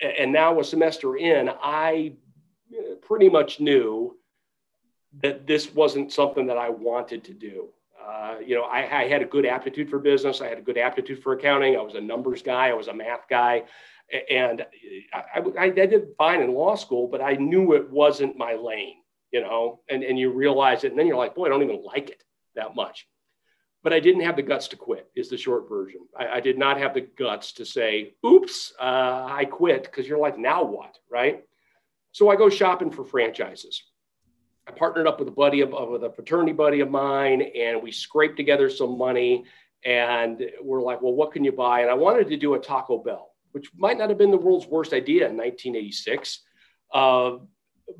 and 0.00 0.32
now 0.32 0.58
a 0.60 0.64
semester 0.64 1.16
in, 1.16 1.50
I 1.62 2.14
pretty 3.02 3.28
much 3.28 3.60
knew 3.60 4.18
that 5.22 5.46
this 5.46 5.72
wasn't 5.72 6.12
something 6.12 6.46
that 6.46 6.58
I 6.58 6.70
wanted 6.70 7.24
to 7.24 7.34
do. 7.34 7.68
Uh, 8.06 8.36
you 8.44 8.54
know, 8.54 8.62
I, 8.62 9.02
I, 9.02 9.08
had 9.08 9.22
a 9.22 9.24
good 9.24 9.46
aptitude 9.46 9.90
for 9.90 9.98
business. 9.98 10.40
I 10.40 10.48
had 10.48 10.58
a 10.58 10.62
good 10.62 10.78
aptitude 10.78 11.22
for 11.22 11.32
accounting. 11.32 11.76
I 11.76 11.80
was 11.80 11.94
a 11.94 12.00
numbers 12.00 12.40
guy. 12.40 12.68
I 12.68 12.74
was 12.74 12.86
a 12.86 12.94
math 12.94 13.26
guy. 13.28 13.64
And 14.30 14.64
I, 15.12 15.40
I, 15.40 15.62
I 15.64 15.70
did 15.70 16.14
fine 16.16 16.40
in 16.40 16.54
law 16.54 16.76
school, 16.76 17.08
but 17.08 17.20
I 17.20 17.32
knew 17.32 17.74
it 17.74 17.90
wasn't 17.90 18.36
my 18.36 18.54
lane, 18.54 18.96
you 19.32 19.40
know, 19.40 19.80
and, 19.90 20.04
and 20.04 20.16
you 20.16 20.30
realize 20.30 20.84
it. 20.84 20.92
And 20.92 20.98
then 20.98 21.08
you're 21.08 21.16
like, 21.16 21.34
boy, 21.34 21.46
I 21.46 21.48
don't 21.48 21.64
even 21.64 21.82
like 21.82 22.10
it 22.10 22.22
that 22.54 22.76
much. 22.76 23.08
But 23.82 23.92
I 23.92 23.98
didn't 23.98 24.22
have 24.22 24.36
the 24.36 24.42
guts 24.42 24.68
to 24.68 24.76
quit, 24.76 25.10
is 25.16 25.28
the 25.28 25.36
short 25.36 25.68
version. 25.68 26.02
I, 26.16 26.28
I 26.28 26.40
did 26.40 26.58
not 26.58 26.78
have 26.78 26.94
the 26.94 27.00
guts 27.00 27.52
to 27.54 27.66
say, 27.66 28.14
oops, 28.24 28.72
uh, 28.80 29.26
I 29.28 29.46
quit, 29.50 29.84
because 29.84 30.06
you're 30.06 30.18
like, 30.18 30.38
now 30.38 30.62
what, 30.62 30.96
right? 31.10 31.42
So 32.12 32.28
I 32.28 32.36
go 32.36 32.48
shopping 32.48 32.90
for 32.90 33.04
franchises. 33.04 33.82
I 34.68 34.72
partnered 34.72 35.06
up 35.06 35.18
with 35.18 35.28
a 35.28 35.32
buddy 35.32 35.60
of, 35.60 35.70
with 35.70 36.04
a 36.04 36.10
fraternity 36.10 36.52
buddy 36.52 36.80
of 36.80 36.90
mine, 36.90 37.42
and 37.42 37.82
we 37.82 37.92
scraped 37.92 38.36
together 38.36 38.68
some 38.68 38.98
money. 38.98 39.44
And 39.84 40.50
we're 40.62 40.82
like, 40.82 41.00
well, 41.02 41.14
what 41.14 41.32
can 41.32 41.44
you 41.44 41.52
buy? 41.52 41.80
And 41.80 41.90
I 41.90 41.94
wanted 41.94 42.28
to 42.28 42.36
do 42.36 42.54
a 42.54 42.58
Taco 42.58 42.98
Bell. 42.98 43.30
which 43.52 43.70
might 43.76 43.98
not 43.98 44.08
have 44.08 44.18
been 44.18 44.32
the 44.32 44.36
world's 44.36 44.66
worst 44.66 44.92
idea 44.92 45.28
in 45.28 45.36
1986. 45.36 46.42
Uh, 46.92 47.36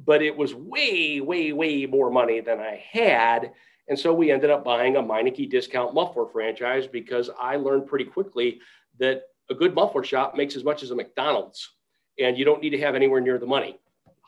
but 0.04 0.22
it 0.22 0.36
was 0.36 0.54
way, 0.54 1.20
way, 1.20 1.52
way 1.52 1.86
more 1.86 2.10
money 2.10 2.40
than 2.40 2.58
I 2.58 2.82
had. 2.90 3.52
And 3.88 3.96
so 3.98 4.12
we 4.12 4.32
ended 4.32 4.50
up 4.50 4.64
buying 4.64 4.96
a 4.96 5.02
Meineke 5.02 5.48
discount 5.48 5.94
muffler 5.94 6.26
franchise 6.26 6.88
because 6.88 7.30
I 7.40 7.56
learned 7.56 7.86
pretty 7.86 8.06
quickly 8.06 8.60
that 8.98 9.22
a 9.48 9.54
good 9.54 9.74
muffler 9.74 10.02
shop 10.02 10.36
makes 10.36 10.56
as 10.56 10.64
much 10.64 10.82
as 10.82 10.90
a 10.90 10.96
McDonald's 10.96 11.70
and 12.18 12.36
you 12.36 12.44
don't 12.44 12.62
need 12.62 12.70
to 12.70 12.78
have 12.78 12.94
anywhere 12.94 13.20
near 13.20 13.38
the 13.38 13.46
money. 13.46 13.78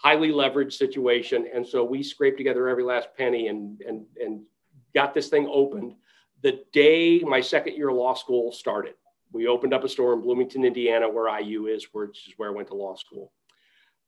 Highly 0.02 0.30
leveraged 0.30 0.72
situation. 0.72 1.48
And 1.52 1.66
so 1.66 1.84
we 1.84 2.02
scraped 2.02 2.38
together 2.38 2.68
every 2.68 2.84
last 2.84 3.08
penny 3.16 3.48
and, 3.48 3.80
and, 3.82 4.06
and 4.20 4.42
got 4.94 5.14
this 5.14 5.28
thing 5.28 5.48
opened 5.50 5.94
the 6.42 6.60
day 6.72 7.20
my 7.20 7.40
second 7.40 7.76
year 7.76 7.92
law 7.92 8.14
school 8.14 8.52
started. 8.52 8.94
We 9.32 9.46
opened 9.46 9.74
up 9.74 9.84
a 9.84 9.88
store 9.88 10.14
in 10.14 10.20
Bloomington, 10.20 10.64
Indiana, 10.64 11.08
where 11.08 11.38
IU 11.40 11.66
is, 11.66 11.88
which 11.92 12.28
is 12.28 12.34
where 12.36 12.48
I 12.48 12.52
went 12.52 12.68
to 12.68 12.74
law 12.74 12.94
school. 12.94 13.32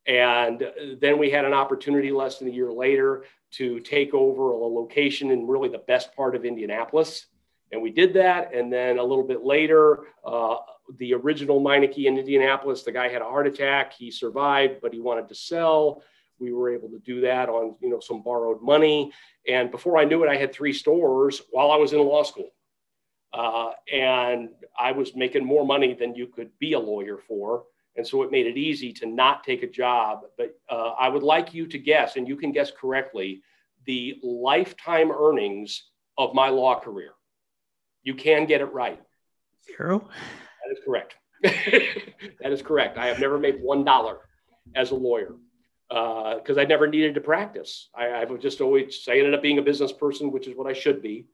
And 0.06 0.64
then 1.00 1.18
we 1.18 1.30
had 1.30 1.44
an 1.44 1.52
opportunity 1.52 2.10
less 2.10 2.38
than 2.38 2.48
a 2.48 2.52
year 2.52 2.72
later 2.72 3.24
to 3.52 3.80
take 3.80 4.14
over 4.14 4.52
a 4.52 4.66
location 4.66 5.30
in 5.30 5.46
really 5.46 5.68
the 5.68 5.78
best 5.78 6.14
part 6.16 6.34
of 6.34 6.44
Indianapolis. 6.44 7.26
And 7.72 7.80
we 7.80 7.90
did 7.90 8.14
that. 8.14 8.54
And 8.54 8.72
then 8.72 8.98
a 8.98 9.02
little 9.02 9.24
bit 9.24 9.44
later, 9.44 10.06
uh, 10.24 10.56
the 10.98 11.14
original 11.14 11.60
Meineke 11.60 12.04
in 12.06 12.18
Indianapolis, 12.18 12.82
the 12.82 12.92
guy 12.92 13.08
had 13.08 13.22
a 13.22 13.26
heart 13.26 13.46
attack. 13.46 13.92
He 13.92 14.10
survived, 14.10 14.80
but 14.82 14.92
he 14.92 15.00
wanted 15.00 15.28
to 15.28 15.34
sell. 15.34 16.02
We 16.38 16.52
were 16.52 16.70
able 16.70 16.88
to 16.88 16.98
do 16.98 17.20
that 17.20 17.48
on 17.48 17.76
you 17.80 17.90
know 17.90 18.00
some 18.00 18.22
borrowed 18.22 18.62
money. 18.62 19.12
And 19.46 19.70
before 19.70 19.98
I 19.98 20.04
knew 20.04 20.24
it, 20.24 20.28
I 20.28 20.36
had 20.36 20.52
three 20.52 20.72
stores 20.72 21.42
while 21.50 21.70
I 21.70 21.76
was 21.76 21.92
in 21.92 22.00
law 22.00 22.22
school. 22.22 22.50
Uh, 23.32 23.70
and 23.92 24.48
I 24.78 24.90
was 24.90 25.14
making 25.14 25.44
more 25.44 25.64
money 25.64 25.94
than 25.94 26.16
you 26.16 26.26
could 26.26 26.50
be 26.58 26.72
a 26.72 26.80
lawyer 26.80 27.16
for. 27.16 27.64
And 27.96 28.06
so 28.06 28.22
it 28.22 28.32
made 28.32 28.46
it 28.46 28.56
easy 28.56 28.92
to 28.94 29.06
not 29.06 29.44
take 29.44 29.62
a 29.62 29.68
job. 29.68 30.22
But 30.36 30.58
uh, 30.68 30.94
I 30.98 31.08
would 31.08 31.22
like 31.22 31.54
you 31.54 31.66
to 31.68 31.78
guess, 31.78 32.16
and 32.16 32.26
you 32.26 32.36
can 32.36 32.50
guess 32.50 32.72
correctly, 32.72 33.42
the 33.84 34.18
lifetime 34.22 35.12
earnings 35.12 35.90
of 36.18 36.34
my 36.34 36.48
law 36.48 36.80
career. 36.80 37.12
You 38.02 38.14
can 38.14 38.46
get 38.46 38.60
it 38.60 38.72
right. 38.72 39.00
Zero. 39.66 40.00
That 40.00 40.72
is 40.72 40.78
correct. 40.84 41.14
that 41.42 42.52
is 42.52 42.62
correct. 42.62 42.98
I 42.98 43.06
have 43.06 43.18
never 43.18 43.38
made 43.38 43.60
one 43.60 43.84
dollar 43.84 44.18
as 44.74 44.90
a 44.90 44.94
lawyer 44.94 45.34
because 45.88 46.56
uh, 46.56 46.60
I 46.60 46.64
never 46.64 46.86
needed 46.86 47.14
to 47.14 47.20
practice. 47.20 47.88
I, 47.94 48.04
have 48.04 48.38
just 48.40 48.60
always 48.60 49.06
I 49.08 49.16
ended 49.16 49.34
up 49.34 49.42
being 49.42 49.58
a 49.58 49.62
business 49.62 49.92
person, 49.92 50.30
which 50.30 50.46
is 50.46 50.56
what 50.56 50.66
I 50.66 50.72
should 50.72 51.02
be, 51.02 51.26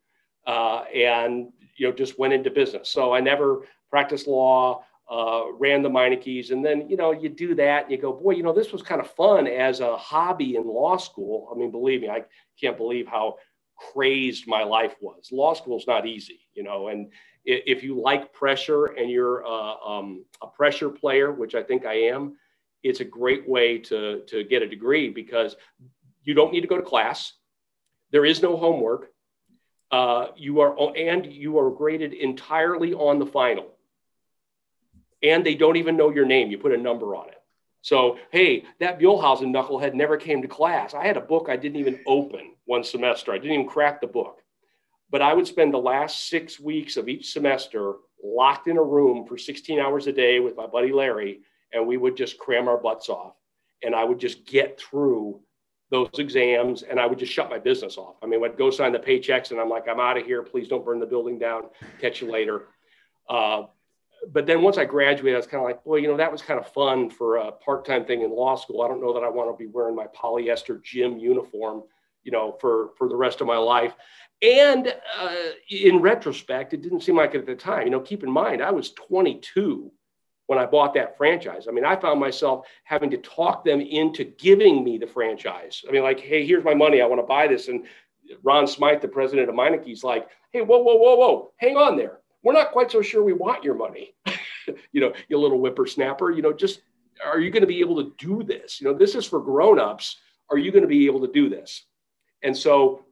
uh, 0.46 0.84
and 0.94 1.52
you 1.76 1.88
know 1.88 1.92
just 1.92 2.18
went 2.18 2.32
into 2.32 2.50
business. 2.50 2.88
So 2.88 3.12
I 3.12 3.20
never 3.20 3.66
practiced 3.90 4.26
law 4.26 4.84
uh, 5.10 5.52
ran 5.52 5.82
the 5.82 5.88
Meinekes. 5.88 6.50
And 6.50 6.64
then, 6.64 6.88
you 6.88 6.96
know, 6.96 7.12
you 7.12 7.28
do 7.28 7.54
that 7.54 7.84
and 7.84 7.92
you 7.92 7.98
go, 7.98 8.12
boy, 8.12 8.32
you 8.32 8.42
know, 8.42 8.52
this 8.52 8.72
was 8.72 8.82
kind 8.82 9.00
of 9.00 9.10
fun 9.12 9.46
as 9.46 9.80
a 9.80 9.96
hobby 9.96 10.56
in 10.56 10.66
law 10.66 10.96
school. 10.96 11.48
I 11.54 11.58
mean, 11.58 11.70
believe 11.70 12.02
me, 12.02 12.08
I 12.08 12.24
can't 12.60 12.76
believe 12.76 13.06
how 13.06 13.36
crazed 13.76 14.46
my 14.46 14.64
life 14.64 14.94
was. 15.00 15.28
Law 15.32 15.54
school 15.54 15.78
is 15.78 15.86
not 15.86 16.06
easy, 16.06 16.40
you 16.54 16.62
know, 16.62 16.88
and 16.88 17.12
if 17.44 17.84
you 17.84 18.00
like 18.00 18.32
pressure 18.32 18.86
and 18.86 19.08
you're 19.08 19.46
um, 19.46 20.24
a 20.42 20.46
pressure 20.48 20.90
player, 20.90 21.30
which 21.30 21.54
I 21.54 21.62
think 21.62 21.86
I 21.86 21.94
am, 21.94 22.36
it's 22.82 23.00
a 23.00 23.04
great 23.04 23.48
way 23.48 23.78
to, 23.78 24.22
to 24.26 24.44
get 24.44 24.62
a 24.62 24.68
degree 24.68 25.10
because 25.10 25.54
you 26.24 26.34
don't 26.34 26.52
need 26.52 26.62
to 26.62 26.66
go 26.66 26.76
to 26.76 26.82
class. 26.82 27.32
There 28.10 28.24
is 28.24 28.42
no 28.42 28.56
homework. 28.56 29.12
Uh, 29.92 30.28
you 30.36 30.60
are, 30.60 30.76
and 30.96 31.24
you 31.26 31.58
are 31.58 31.70
graded 31.70 32.12
entirely 32.12 32.92
on 32.94 33.20
the 33.20 33.26
final 33.26 33.76
and 35.22 35.44
they 35.44 35.54
don't 35.54 35.76
even 35.76 35.96
know 35.96 36.10
your 36.10 36.26
name. 36.26 36.50
You 36.50 36.58
put 36.58 36.72
a 36.72 36.76
number 36.76 37.16
on 37.16 37.28
it. 37.28 37.35
So, 37.86 38.18
hey, 38.32 38.64
that 38.80 38.98
Muehlhausen 38.98 39.54
knucklehead 39.54 39.94
never 39.94 40.16
came 40.16 40.42
to 40.42 40.48
class. 40.48 40.92
I 40.92 41.06
had 41.06 41.16
a 41.16 41.20
book 41.20 41.46
I 41.48 41.54
didn't 41.54 41.78
even 41.78 42.00
open 42.04 42.56
one 42.64 42.82
semester. 42.82 43.30
I 43.30 43.38
didn't 43.38 43.52
even 43.52 43.68
crack 43.68 44.00
the 44.00 44.08
book. 44.08 44.42
But 45.08 45.22
I 45.22 45.32
would 45.32 45.46
spend 45.46 45.72
the 45.72 45.78
last 45.78 46.28
six 46.28 46.58
weeks 46.58 46.96
of 46.96 47.08
each 47.08 47.32
semester 47.32 47.92
locked 48.24 48.66
in 48.66 48.76
a 48.76 48.82
room 48.82 49.24
for 49.24 49.38
16 49.38 49.78
hours 49.78 50.08
a 50.08 50.12
day 50.12 50.40
with 50.40 50.56
my 50.56 50.66
buddy 50.66 50.90
Larry, 50.90 51.42
and 51.72 51.86
we 51.86 51.96
would 51.96 52.16
just 52.16 52.38
cram 52.38 52.66
our 52.66 52.76
butts 52.76 53.08
off. 53.08 53.34
And 53.84 53.94
I 53.94 54.02
would 54.02 54.18
just 54.18 54.44
get 54.46 54.80
through 54.80 55.38
those 55.92 56.10
exams 56.18 56.82
and 56.82 56.98
I 56.98 57.06
would 57.06 57.20
just 57.20 57.32
shut 57.32 57.50
my 57.50 57.60
business 57.60 57.98
off. 57.98 58.16
I 58.20 58.26
mean, 58.26 58.44
I'd 58.44 58.58
go 58.58 58.68
sign 58.68 58.90
the 58.90 58.98
paychecks 58.98 59.52
and 59.52 59.60
I'm 59.60 59.68
like, 59.68 59.88
I'm 59.88 60.00
out 60.00 60.18
of 60.18 60.26
here. 60.26 60.42
Please 60.42 60.66
don't 60.66 60.84
burn 60.84 60.98
the 60.98 61.06
building 61.06 61.38
down. 61.38 61.66
Catch 62.00 62.20
you 62.20 62.32
later. 62.32 62.64
Uh, 63.28 63.66
but 64.32 64.46
then 64.46 64.62
once 64.62 64.78
I 64.78 64.84
graduated, 64.84 65.34
I 65.34 65.38
was 65.38 65.46
kind 65.46 65.62
of 65.62 65.68
like, 65.68 65.84
boy, 65.84 65.96
you 65.96 66.08
know, 66.08 66.16
that 66.16 66.32
was 66.32 66.42
kind 66.42 66.58
of 66.58 66.72
fun 66.72 67.10
for 67.10 67.36
a 67.36 67.52
part-time 67.52 68.04
thing 68.04 68.22
in 68.22 68.30
law 68.30 68.56
school. 68.56 68.82
I 68.82 68.88
don't 68.88 69.00
know 69.00 69.12
that 69.12 69.22
I 69.22 69.28
want 69.28 69.50
to 69.50 69.62
be 69.62 69.70
wearing 69.70 69.94
my 69.94 70.06
polyester 70.06 70.82
gym 70.82 71.18
uniform, 71.18 71.82
you 72.24 72.32
know, 72.32 72.56
for 72.60 72.90
for 72.96 73.08
the 73.08 73.16
rest 73.16 73.40
of 73.40 73.46
my 73.46 73.56
life. 73.56 73.94
And 74.42 74.94
uh, 75.18 75.34
in 75.70 76.00
retrospect, 76.00 76.74
it 76.74 76.82
didn't 76.82 77.00
seem 77.00 77.16
like 77.16 77.34
it 77.34 77.38
at 77.38 77.46
the 77.46 77.54
time. 77.54 77.84
You 77.84 77.90
know, 77.90 78.00
keep 78.00 78.22
in 78.22 78.30
mind, 78.30 78.62
I 78.62 78.70
was 78.70 78.92
22 78.92 79.90
when 80.46 80.58
I 80.58 80.66
bought 80.66 80.94
that 80.94 81.16
franchise. 81.16 81.66
I 81.68 81.72
mean, 81.72 81.84
I 81.84 81.96
found 81.96 82.20
myself 82.20 82.66
having 82.84 83.10
to 83.10 83.16
talk 83.18 83.64
them 83.64 83.80
into 83.80 84.24
giving 84.24 84.84
me 84.84 84.98
the 84.98 85.06
franchise. 85.06 85.84
I 85.88 85.92
mean, 85.92 86.02
like, 86.02 86.20
hey, 86.20 86.46
here's 86.46 86.64
my 86.64 86.74
money. 86.74 87.00
I 87.00 87.06
want 87.06 87.20
to 87.20 87.26
buy 87.26 87.48
this. 87.48 87.68
And 87.68 87.86
Ron 88.42 88.66
Smythe, 88.66 89.00
the 89.00 89.08
president 89.08 89.48
of 89.48 89.54
Meineke's, 89.54 90.04
like, 90.04 90.28
hey, 90.52 90.60
whoa, 90.60 90.78
whoa, 90.78 90.96
whoa, 90.96 91.16
whoa, 91.16 91.52
hang 91.58 91.76
on 91.76 91.96
there 91.96 92.20
we're 92.46 92.52
not 92.52 92.70
quite 92.70 92.92
so 92.92 93.02
sure 93.02 93.24
we 93.24 93.32
want 93.32 93.64
your 93.64 93.74
money. 93.74 94.14
you 94.92 95.00
know, 95.00 95.12
you 95.28 95.36
little 95.36 95.58
whippersnapper, 95.58 96.30
you 96.30 96.42
know, 96.42 96.52
just 96.52 96.80
are 97.24 97.40
you 97.40 97.50
going 97.50 97.62
to 97.62 97.66
be 97.66 97.80
able 97.80 97.96
to 97.96 98.12
do 98.18 98.44
this? 98.44 98.80
You 98.80 98.86
know, 98.86 98.96
this 98.96 99.16
is 99.16 99.26
for 99.26 99.40
grown-ups. 99.40 100.18
Are 100.48 100.56
you 100.56 100.70
going 100.70 100.82
to 100.82 100.88
be 100.88 101.06
able 101.06 101.26
to 101.26 101.32
do 101.32 101.48
this? 101.48 101.86
And 102.44 102.56
so 102.56 103.04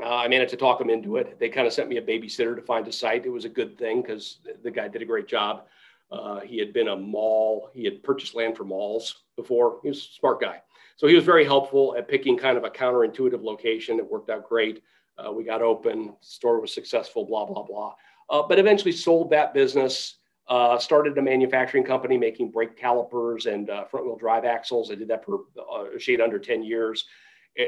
uh, 0.00 0.14
I 0.14 0.28
managed 0.28 0.52
to 0.52 0.56
talk 0.56 0.78
them 0.78 0.90
into 0.90 1.16
it. 1.16 1.40
They 1.40 1.48
kind 1.48 1.66
of 1.66 1.72
sent 1.72 1.88
me 1.88 1.96
a 1.96 2.02
babysitter 2.02 2.54
to 2.54 2.62
find 2.62 2.86
a 2.86 2.92
site. 2.92 3.26
It 3.26 3.30
was 3.30 3.44
a 3.44 3.48
good 3.48 3.76
thing 3.76 4.00
because 4.00 4.38
the 4.62 4.70
guy 4.70 4.86
did 4.86 5.02
a 5.02 5.06
great 5.06 5.26
job. 5.26 5.64
Uh, 6.12 6.38
he 6.38 6.56
had 6.56 6.72
been 6.72 6.86
a 6.86 6.96
mall, 6.96 7.68
he 7.74 7.84
had 7.84 8.04
purchased 8.04 8.36
land 8.36 8.56
for 8.56 8.62
malls 8.62 9.24
before. 9.36 9.80
He 9.82 9.88
was 9.88 9.98
a 9.98 10.20
smart 10.20 10.40
guy. 10.40 10.62
So 10.98 11.08
he 11.08 11.16
was 11.16 11.24
very 11.24 11.44
helpful 11.44 11.96
at 11.98 12.06
picking 12.06 12.38
kind 12.38 12.56
of 12.56 12.62
a 12.62 12.70
counterintuitive 12.70 13.42
location. 13.42 13.98
It 13.98 14.08
worked 14.08 14.30
out 14.30 14.48
great. 14.48 14.84
Uh, 15.18 15.32
we 15.32 15.42
got 15.42 15.62
open, 15.62 16.14
store 16.20 16.60
was 16.60 16.72
successful, 16.72 17.24
blah, 17.24 17.44
blah, 17.44 17.64
blah 17.64 17.94
uh, 18.30 18.42
but 18.42 18.58
eventually 18.58 18.92
sold 18.92 19.30
that 19.30 19.54
business. 19.54 20.16
Uh, 20.48 20.76
started 20.78 21.16
a 21.16 21.22
manufacturing 21.22 21.84
company 21.84 22.18
making 22.18 22.50
brake 22.50 22.76
calipers 22.76 23.46
and 23.46 23.70
uh, 23.70 23.84
front 23.84 24.04
wheel 24.04 24.16
drive 24.16 24.44
axles. 24.44 24.90
I 24.90 24.96
did 24.96 25.08
that 25.08 25.24
for 25.24 25.44
uh, 25.56 25.96
a 25.96 25.98
shade 25.98 26.20
under 26.20 26.38
10 26.38 26.62
years. 26.62 27.04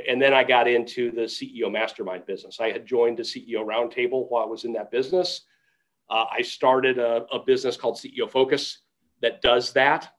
And 0.08 0.20
then 0.20 0.32
I 0.32 0.44
got 0.44 0.66
into 0.66 1.10
the 1.10 1.22
CEO 1.22 1.70
mastermind 1.70 2.26
business. 2.26 2.58
I 2.58 2.72
had 2.72 2.86
joined 2.86 3.18
the 3.18 3.22
CEO 3.22 3.64
roundtable 3.64 4.28
while 4.30 4.42
I 4.42 4.46
was 4.46 4.64
in 4.64 4.72
that 4.72 4.90
business. 4.90 5.42
Uh, 6.08 6.24
I 6.30 6.42
started 6.42 6.98
a, 6.98 7.26
a, 7.32 7.38
business 7.38 7.76
called 7.76 7.96
CEO 7.96 8.30
Focus 8.30 8.78
that 9.22 9.40
does 9.40 9.72
that. 9.72 10.14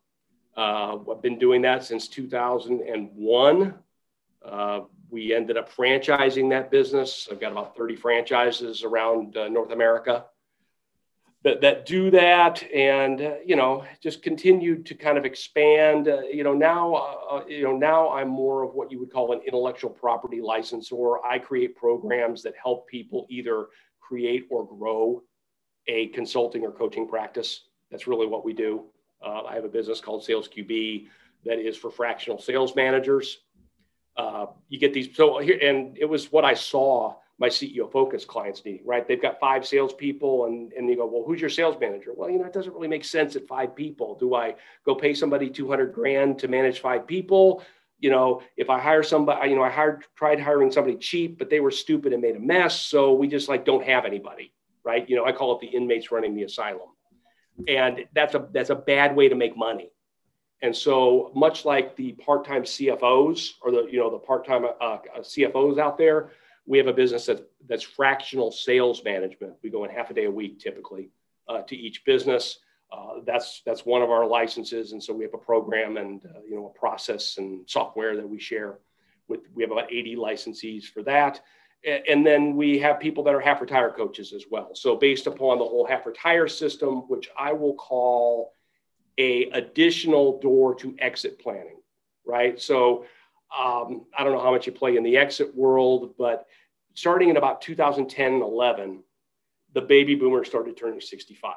Uh, 0.56 0.98
I've 1.12 1.22
been 1.22 1.38
doing 1.38 1.62
that 1.63 1.84
since 1.84 2.08
2001. 2.08 3.74
We 5.15 5.34
ended 5.34 5.55
up 5.55 5.74
franchising 5.74 6.50
that 6.50 6.69
business. 6.69 7.29
I've 7.31 7.39
got 7.39 7.53
about 7.53 7.77
30 7.77 7.95
franchises 7.95 8.84
around 8.84 9.38
uh, 9.38 9.48
North 9.48 9.72
America 9.72 10.25
that, 11.45 11.62
that 11.62 11.86
do 11.86 12.12
that 12.12 12.62
and 12.74 13.22
uh, 13.22 13.36
you 13.45 13.55
know 13.55 13.86
just 14.03 14.22
continue 14.22 14.84
to 14.84 14.93
kind 14.93 15.17
of 15.17 15.24
expand. 15.24 16.10
Uh, 16.10 16.24
you 16.24 16.43
know 16.43 16.53
now 16.53 16.95
uh, 16.95 17.36
uh, 17.36 17.45
you 17.48 17.63
know 17.63 17.77
now 17.77 18.10
i'm 18.10 18.27
more 18.27 18.63
of 18.63 18.74
what 18.74 18.91
you 18.91 19.00
would 19.00 19.10
call 19.10 19.31
an 19.31 19.39
intellectual 19.48 19.89
property 19.89 20.41
licensor. 20.41 21.24
I 21.24 21.39
create 21.39 21.77
programs 21.77 22.43
that 22.43 22.55
help 22.62 22.86
people 22.89 23.25
either 23.29 23.67
create 24.01 24.48
or 24.50 24.67
grow 24.67 25.24
a 25.88 26.07
consulting 26.07 26.63
or 26.63 26.74
coaching 26.74 27.07
practice. 27.07 27.69
That's 27.89 28.05
really 28.05 28.27
what 28.27 28.43
we 28.43 28.51
do. 28.51 28.84
Uh, 29.25 29.43
i 29.43 29.55
have 29.55 29.63
a 29.63 29.69
business 29.69 30.01
called 30.01 30.25
sales 30.25 30.50
qb 30.50 31.07
that 31.45 31.57
is 31.57 31.77
for 31.77 31.89
fractional 31.89 32.38
sales 32.38 32.75
managers 32.75 33.45
uh, 34.17 34.45
you 34.69 34.79
get 34.79 34.93
these 34.93 35.15
so 35.15 35.39
here 35.39 35.60
and 35.62 35.98
it 35.98 36.05
was 36.05 36.31
what 36.31 36.45
i 36.45 36.53
saw 36.53 37.15
my 37.38 37.50
CEO 37.50 37.91
focus 37.91 38.24
clients 38.24 38.63
need, 38.63 38.81
right? 38.86 39.05
They've 39.07 39.22
got 39.22 39.39
five 39.39 39.65
salespeople 39.65 40.45
and, 40.45 40.72
and 40.74 40.89
you 40.89 40.95
go, 40.95 41.05
well, 41.05 41.24
who's 41.25 41.41
your 41.41 41.50
sales 41.50 41.75
manager? 41.79 42.12
Well, 42.15 42.29
you 42.29 42.39
know, 42.39 42.45
it 42.45 42.53
doesn't 42.53 42.74
really 42.74 42.88
make 42.88 43.03
sense 43.03 43.36
at 43.36 43.48
five 43.48 43.75
people. 43.75 44.15
Do 44.15 44.36
I 44.36 44.55
go 44.86 44.95
pay 44.95 45.13
somebody 45.13 45.50
200 45.50 45.93
grand 45.93 46.39
to 46.39 46.48
manage 46.48 46.79
five 46.79 47.05
people? 47.05 47.62
You 48.00 48.10
know, 48.10 48.41
if 48.55 48.69
I 48.69 48.79
hire 48.79 49.03
somebody, 49.03 49.50
you 49.50 49.55
know, 49.55 49.63
I 49.63 49.69
hired, 49.69 50.05
tried 50.15 50.39
hiring 50.39 50.72
somebody 50.72 50.95
cheap, 50.98 51.38
but 51.38 51.50
they 51.50 51.60
were 51.60 51.72
stupid 51.72 52.13
and 52.13 52.22
made 52.22 52.38
a 52.38 52.39
mess. 52.39 52.79
So 52.79 53.13
we 53.13 53.27
just 53.27 53.50
like 53.50 53.65
don't 53.65 53.84
have 53.84 54.05
anybody, 54.05 54.53
right? 54.86 55.07
You 55.10 55.17
know, 55.17 55.25
I 55.25 55.34
call 55.34 55.55
it 55.55 55.62
the 55.62 55.67
inmates 55.67 56.12
running 56.12 56.36
the 56.36 56.43
asylum. 56.43 56.89
And 57.67 58.05
that's 58.13 58.36
a, 58.36 58.48
that's 58.51 58.69
a 58.69 58.75
bad 58.75 59.15
way 59.15 59.29
to 59.29 59.36
make 59.36 59.57
money. 59.57 59.91
And 60.62 60.75
so 60.75 61.31
much 61.35 61.65
like 61.65 61.95
the 61.95 62.13
part-time 62.13 62.63
CFOs 62.63 63.51
or 63.62 63.71
the, 63.71 63.88
you 63.91 64.00
know, 64.00 64.09
the 64.09 64.19
part-time 64.19 64.65
uh, 64.81 64.97
CFOs 65.19 65.79
out 65.79 65.97
there, 65.97 66.31
we 66.65 66.77
have 66.77 66.88
a 66.88 66.93
business 66.93 67.25
that's, 67.25 67.41
that's 67.67 67.83
fractional 67.83 68.51
sales 68.51 69.03
management. 69.03 69.53
We 69.62 69.69
go 69.69 69.83
in 69.83 69.91
half 69.91 70.09
a 70.09 70.13
day 70.13 70.25
a 70.25 70.31
week 70.31 70.59
typically 70.59 71.09
uh, 71.47 71.62
to 71.63 71.75
each 71.75 72.05
business. 72.05 72.59
Uh, 72.91 73.19
that's 73.25 73.62
that's 73.65 73.85
one 73.85 74.01
of 74.01 74.09
our 74.09 74.25
licenses, 74.25 74.91
and 74.91 75.03
so 75.03 75.12
we 75.12 75.24
have 75.24 75.33
a 75.33 75.39
program 75.39 75.97
and 75.97 76.24
uh, 76.25 76.39
you 76.47 76.55
know 76.55 76.67
a 76.67 76.79
process 76.79 77.38
and 77.38 77.67
software 77.67 78.15
that 78.15 78.27
we 78.27 78.39
share. 78.39 78.79
With 79.27 79.41
we 79.53 79.63
have 79.63 79.71
about 79.71 79.91
80 79.91 80.15
licensees 80.17 80.85
for 80.85 81.01
that, 81.03 81.41
and 82.07 82.25
then 82.25 82.55
we 82.55 82.79
have 82.79 83.00
people 83.00 83.24
that 83.24 83.33
are 83.33 83.39
half 83.39 83.59
retire 83.59 83.91
coaches 83.91 84.33
as 84.33 84.45
well. 84.50 84.69
So 84.75 84.95
based 84.95 85.25
upon 85.25 85.57
the 85.57 85.65
whole 85.65 85.85
half 85.85 86.05
retire 86.05 86.47
system, 86.47 87.07
which 87.07 87.29
I 87.38 87.53
will 87.53 87.74
call 87.74 88.53
a 89.17 89.45
additional 89.51 90.39
door 90.39 90.75
to 90.75 90.95
exit 91.00 91.39
planning, 91.39 91.77
right? 92.25 92.60
So 92.60 93.05
um, 93.57 94.05
I 94.17 94.24
don't 94.24 94.34
know 94.34 94.41
how 94.41 94.51
much 94.51 94.67
you 94.67 94.74
play 94.74 94.98
in 94.98 95.03
the 95.03 95.17
exit 95.17 95.55
world, 95.55 96.15
but 96.17 96.48
starting 96.93 97.29
in 97.29 97.38
about 97.38 97.62
2010 97.62 98.34
and 98.34 98.41
11, 98.41 99.03
the 99.74 99.81
baby 99.81 100.15
boomers 100.15 100.48
started 100.48 100.77
turning 100.77 101.01
65 101.01 101.55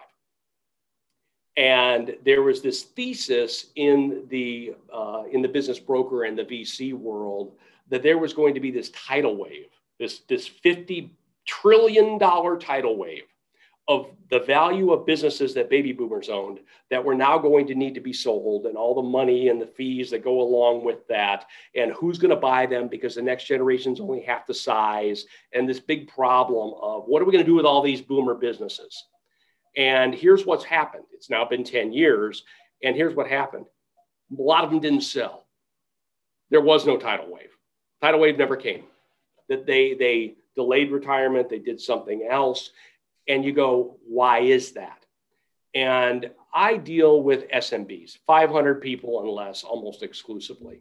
and 1.59 2.15
there 2.25 2.43
was 2.43 2.63
this 2.63 2.85
thesis 2.85 3.67
in 3.75 4.25
the 4.29 4.75
uh, 4.95 5.25
in 5.33 5.43
the 5.43 5.49
business 5.49 5.81
broker 5.81 6.23
and 6.23 6.39
the 6.39 6.45
VC 6.45 6.95
world 6.95 7.53
that 7.89 8.03
there 8.03 8.17
was 8.17 8.33
going 8.33 8.55
to 8.55 8.61
be 8.61 8.71
this 8.71 8.91
tidal 8.91 9.37
wave, 9.37 9.67
this 9.99 10.21
this 10.29 10.47
50 10.47 11.11
trillion 11.47 12.17
dollar 12.17 12.57
tidal 12.57 12.97
wave 12.97 13.25
of 13.89 14.11
the 14.31 14.41
value 14.41 14.93
of 14.93 15.07
businesses 15.07 15.55
that 15.55 15.71
baby 15.71 15.93
boomers 15.93 16.29
owned 16.29 16.61
that 16.91 17.03
were 17.03 17.15
now 17.15 17.39
going 17.39 17.67
to 17.67 17.75
need 17.75 17.95
to 17.95 18.01
be 18.01 18.13
sold 18.13 18.67
and 18.67 18.77
all 18.77 18.95
the 18.95 19.03
money 19.03 19.49
and 19.49 19.61
the 19.61 19.67
fees 19.67 20.11
that 20.11 20.23
go 20.23 20.43
along 20.43 20.85
with 20.85 21.07
that 21.09 21.47
and 21.75 21.93
who's 21.93 22.19
going 22.19 22.29
to 22.29 22.37
buy 22.37 22.67
them 22.67 22.87
because 22.87 23.15
the 23.15 23.23
next 23.23 23.45
generation's 23.45 23.99
only 23.99 24.21
half 24.21 24.47
the 24.47 24.53
size 24.53 25.25
and 25.55 25.67
this 25.67 25.81
big 25.81 26.07
problem 26.07 26.75
of 26.83 27.05
what 27.07 27.23
are 27.23 27.25
we 27.25 27.33
going 27.33 27.45
to 27.45 27.51
do 27.51 27.57
with 27.57 27.65
all 27.65 27.83
these 27.83 28.03
boomer 28.03 28.35
businesses 28.35 29.07
and 29.79 30.13
here's 30.13 30.45
what's 30.45 30.65
happened. 30.65 31.05
It's 31.13 31.31
now 31.31 31.45
been 31.45 31.65
10 31.65 31.93
years. 31.93 32.43
And 32.83 32.97
here's 32.97 33.15
what 33.15 33.29
happened 33.29 33.67
a 34.37 34.43
lot 34.43 34.65
of 34.65 34.71
them 34.71 34.81
didn't 34.81 35.03
sell. 35.03 35.47
There 36.51 36.61
was 36.61 36.85
no 36.85 36.97
tidal 36.97 37.33
wave. 37.33 37.51
Tidal 38.03 38.21
wave 38.21 38.37
never 38.37 38.57
came. 38.57 38.85
That 39.49 39.67
they, 39.67 39.95
they 39.95 40.35
delayed 40.55 40.91
retirement, 40.91 41.49
they 41.49 41.59
did 41.59 41.81
something 41.81 42.27
else. 42.29 42.71
And 43.29 43.45
you 43.45 43.53
go, 43.53 43.99
why 44.07 44.41
is 44.41 44.73
that? 44.73 45.05
And 45.75 46.31
I 46.53 46.77
deal 46.77 47.23
with 47.23 47.49
SMBs, 47.51 48.19
500 48.27 48.81
people 48.81 49.21
and 49.21 49.29
less 49.29 49.63
almost 49.63 50.03
exclusively. 50.03 50.81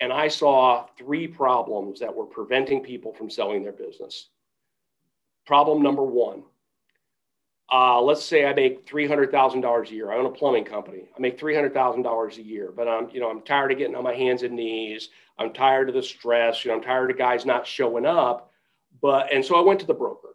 And 0.00 0.12
I 0.12 0.28
saw 0.28 0.86
three 0.98 1.28
problems 1.28 2.00
that 2.00 2.14
were 2.14 2.26
preventing 2.26 2.82
people 2.82 3.12
from 3.14 3.30
selling 3.30 3.62
their 3.62 3.72
business. 3.72 4.28
Problem 5.46 5.82
number 5.82 6.02
one 6.02 6.42
uh, 7.72 8.00
let's 8.02 8.22
say 8.22 8.44
I 8.44 8.52
make 8.52 8.86
three 8.86 9.08
hundred 9.08 9.30
thousand 9.30 9.62
dollars 9.62 9.90
a 9.90 9.94
year. 9.94 10.12
I 10.12 10.18
own 10.18 10.26
a 10.26 10.30
plumbing 10.30 10.64
company. 10.64 11.08
I 11.16 11.20
make 11.20 11.40
three 11.40 11.54
hundred 11.54 11.72
thousand 11.72 12.02
dollars 12.02 12.36
a 12.36 12.42
year, 12.42 12.70
but 12.74 12.86
I'm 12.86 13.08
you 13.10 13.20
know 13.20 13.30
I'm 13.30 13.40
tired 13.40 13.72
of 13.72 13.78
getting 13.78 13.96
on 13.96 14.04
my 14.04 14.14
hands 14.14 14.42
and 14.42 14.54
knees. 14.54 15.08
I'm 15.38 15.54
tired 15.54 15.88
of 15.88 15.94
the 15.94 16.02
stress. 16.02 16.64
You 16.64 16.70
know 16.70 16.76
I'm 16.76 16.82
tired 16.82 17.10
of 17.10 17.16
guys 17.16 17.46
not 17.46 17.66
showing 17.66 18.04
up. 18.04 18.50
But 19.00 19.32
and 19.32 19.42
so 19.42 19.56
I 19.56 19.62
went 19.62 19.80
to 19.80 19.86
the 19.86 19.94
broker, 19.94 20.31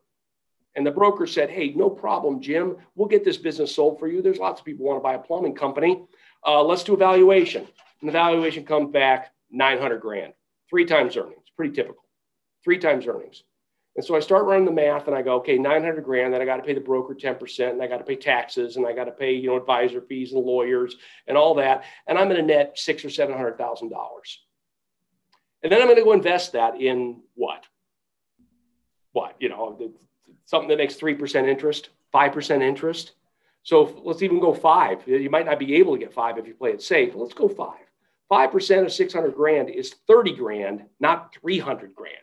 and 0.77 0.85
the 0.85 0.91
broker 0.91 1.27
said, 1.27 1.49
"Hey, 1.49 1.73
no 1.73 1.89
problem, 1.89 2.39
Jim. 2.41 2.77
We'll 2.95 3.09
get 3.09 3.25
this 3.25 3.37
business 3.37 3.75
sold 3.75 3.99
for 3.99 4.07
you. 4.07 4.21
There's 4.21 4.39
lots 4.39 4.61
of 4.61 4.65
people 4.65 4.85
want 4.85 4.99
to 4.99 5.03
buy 5.03 5.15
a 5.15 5.19
plumbing 5.19 5.55
company. 5.55 6.05
Uh, 6.45 6.63
let's 6.63 6.83
do 6.83 6.93
a 6.93 6.97
valuation." 6.97 7.67
And 7.99 8.07
the 8.07 8.13
valuation 8.13 8.63
comes 8.63 8.93
back 8.93 9.33
nine 9.51 9.79
hundred 9.79 9.99
grand, 9.99 10.33
three 10.69 10.85
times 10.85 11.17
earnings. 11.17 11.43
Pretty 11.57 11.75
typical. 11.75 12.05
Three 12.63 12.77
times 12.77 13.05
earnings. 13.07 13.43
And 13.97 14.05
so 14.05 14.15
I 14.15 14.19
start 14.19 14.45
running 14.45 14.65
the 14.65 14.71
math 14.71 15.07
and 15.07 15.15
I 15.15 15.23
go, 15.23 15.37
okay, 15.37 15.57
900 15.57 16.03
grand, 16.03 16.31
then 16.31 16.39
I 16.39 16.45
got 16.45 16.57
to 16.57 16.63
pay 16.63 16.75
the 16.75 16.79
broker 16.79 17.15
10% 17.15 17.71
and 17.71 17.81
I 17.81 17.87
got 17.87 17.97
to 17.97 18.03
pay 18.03 18.15
taxes 18.15 18.77
and 18.77 18.85
I 18.85 18.93
got 18.93 19.05
to 19.05 19.11
pay, 19.11 19.33
you 19.33 19.47
know, 19.47 19.57
advisor 19.57 20.01
fees 20.01 20.33
and 20.33 20.43
lawyers 20.43 20.95
and 21.25 21.35
all 21.35 21.55
that. 21.55 21.83
And 22.05 22.15
I'm 22.15 22.29
going 22.29 22.39
to 22.39 22.45
net 22.45 22.77
six 22.77 23.03
or 23.03 23.07
$700,000. 23.07 23.91
And 25.63 25.71
then 25.71 25.81
I'm 25.81 25.87
going 25.87 25.97
to 25.97 26.03
go 26.03 26.13
invest 26.13 26.51
that 26.51 26.79
in 26.79 27.21
what? 27.33 27.65
What, 29.13 29.35
you 29.39 29.49
know, 29.49 29.91
something 30.47 30.69
that 30.69 30.77
makes 30.77 30.95
3% 30.95 31.47
interest, 31.47 31.89
5% 32.13 32.61
interest. 32.61 33.11
So 33.63 34.01
let's 34.03 34.23
even 34.23 34.39
go 34.39 34.53
five. 34.53 35.05
You 35.05 35.29
might 35.29 35.45
not 35.45 35.59
be 35.59 35.75
able 35.75 35.93
to 35.93 35.99
get 35.99 36.13
five 36.13 36.37
if 36.37 36.47
you 36.47 36.55
play 36.55 36.71
it 36.71 36.81
safe. 36.81 37.13
Let's 37.15 37.33
go 37.33 37.49
five. 37.49 37.83
5% 38.31 38.85
of 38.85 38.91
600 38.91 39.35
grand 39.35 39.69
is 39.69 39.95
30 40.07 40.35
grand, 40.35 40.85
not 40.99 41.33
300 41.41 41.93
grand. 41.93 42.15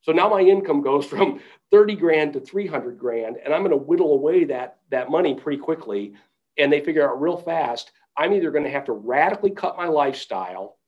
So 0.00 0.12
now 0.12 0.28
my 0.28 0.40
income 0.40 0.82
goes 0.82 1.06
from 1.06 1.40
30 1.70 1.94
grand 1.96 2.32
to 2.32 2.40
300 2.40 2.98
grand, 2.98 3.36
and 3.44 3.54
I'm 3.54 3.60
going 3.60 3.70
to 3.70 3.76
whittle 3.76 4.12
away 4.12 4.44
that, 4.44 4.78
that 4.90 5.10
money 5.10 5.34
pretty 5.34 5.58
quickly. 5.58 6.14
And 6.56 6.72
they 6.72 6.80
figure 6.80 7.08
out 7.08 7.20
real 7.20 7.36
fast, 7.36 7.92
I'm 8.16 8.32
either 8.32 8.50
going 8.50 8.64
to 8.64 8.70
have 8.70 8.86
to 8.86 8.92
radically 8.92 9.50
cut 9.50 9.76
my 9.76 9.86
lifestyle, 9.86 10.78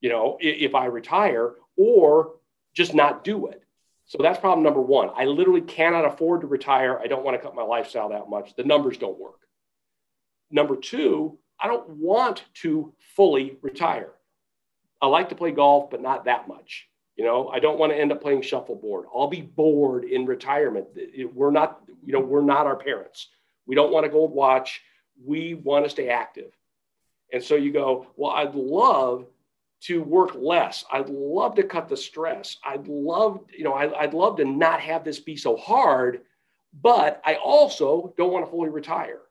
you 0.00 0.10
know, 0.10 0.38
if 0.40 0.76
I 0.76 0.86
retire, 0.86 1.54
or 1.76 2.36
just 2.72 2.94
not 2.94 3.24
do 3.24 3.48
it. 3.48 3.61
So 4.12 4.18
that's 4.20 4.38
problem 4.38 4.62
number 4.62 4.82
one. 4.82 5.08
I 5.16 5.24
literally 5.24 5.62
cannot 5.62 6.04
afford 6.04 6.42
to 6.42 6.46
retire. 6.46 6.98
I 6.98 7.06
don't 7.06 7.24
want 7.24 7.34
to 7.34 7.42
cut 7.42 7.54
my 7.54 7.62
lifestyle 7.62 8.10
that 8.10 8.28
much. 8.28 8.54
The 8.54 8.62
numbers 8.62 8.98
don't 8.98 9.18
work. 9.18 9.40
Number 10.50 10.76
two, 10.76 11.38
I 11.58 11.66
don't 11.66 11.88
want 11.88 12.42
to 12.56 12.92
fully 13.16 13.56
retire. 13.62 14.10
I 15.00 15.06
like 15.06 15.30
to 15.30 15.34
play 15.34 15.50
golf, 15.50 15.88
but 15.88 16.02
not 16.02 16.26
that 16.26 16.46
much. 16.46 16.88
You 17.16 17.24
know, 17.24 17.48
I 17.48 17.58
don't 17.58 17.78
want 17.78 17.90
to 17.92 17.98
end 17.98 18.12
up 18.12 18.20
playing 18.20 18.42
shuffleboard. 18.42 19.06
I'll 19.16 19.28
be 19.28 19.40
bored 19.40 20.04
in 20.04 20.26
retirement. 20.26 20.88
We're 21.32 21.50
not, 21.50 21.80
you 22.04 22.12
know, 22.12 22.20
we're 22.20 22.42
not 22.42 22.66
our 22.66 22.76
parents. 22.76 23.28
We 23.64 23.76
don't 23.76 23.94
want 23.94 24.04
a 24.04 24.10
gold 24.10 24.32
watch. 24.32 24.82
We 25.24 25.54
want 25.54 25.86
to 25.86 25.90
stay 25.90 26.10
active. 26.10 26.52
And 27.32 27.42
so 27.42 27.54
you 27.54 27.72
go, 27.72 28.08
well, 28.16 28.32
I'd 28.32 28.54
love 28.54 29.24
to 29.86 30.02
work 30.02 30.34
less. 30.34 30.84
I'd 30.92 31.08
love 31.08 31.54
to 31.56 31.62
cut 31.62 31.88
the 31.88 31.96
stress. 31.96 32.58
I'd 32.64 32.86
love, 32.86 33.40
you 33.56 33.64
know, 33.64 33.74
I, 33.74 34.04
would 34.04 34.14
love 34.14 34.36
to 34.36 34.44
not 34.44 34.80
have 34.80 35.04
this 35.04 35.18
be 35.18 35.36
so 35.36 35.56
hard, 35.56 36.22
but 36.80 37.20
I 37.24 37.34
also 37.36 38.14
don't 38.16 38.32
want 38.32 38.44
to 38.44 38.50
fully 38.50 38.68
retire. 38.68 39.22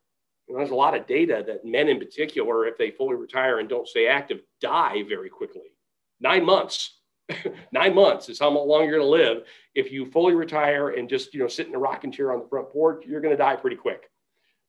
You 0.48 0.54
know, 0.54 0.60
there's 0.60 0.72
a 0.72 0.76
lot 0.76 0.96
of 0.96 1.08
data 1.08 1.44
that 1.48 1.66
men 1.66 1.88
in 1.88 2.00
particular, 2.00 2.66
if 2.66 2.78
they 2.78 2.92
fully 2.92 3.16
retire 3.16 3.60
and 3.60 3.70
don't 3.70 3.88
stay 3.88 4.08
active, 4.08 4.42
die 4.60 5.04
very 5.08 5.30
quickly. 5.30 5.72
Nine 6.20 6.46
months 6.46 7.02
nine 7.72 7.96
months 7.96 8.30
is 8.30 8.40
how 8.40 8.50
long 8.50 8.84
you're 8.84 8.98
going 8.98 9.02
to 9.02 9.08
live. 9.08 9.44
If 9.76 9.92
you 9.92 10.06
fully 10.06 10.34
retire 10.34 10.90
and 10.90 11.10
just 11.10 11.34
you 11.34 11.40
know 11.40 11.48
sit 11.48 11.68
in 11.68 11.76
a 11.76 11.80
rocking 11.80 12.12
chair 12.12 12.32
on 12.32 12.40
the 12.40 12.48
front 12.48 12.70
porch, 12.70 13.06
you're 13.06 13.22
going 13.22 13.34
to 13.34 13.38
die 13.38 13.56
pretty 13.56 13.76
quick, 13.76 14.10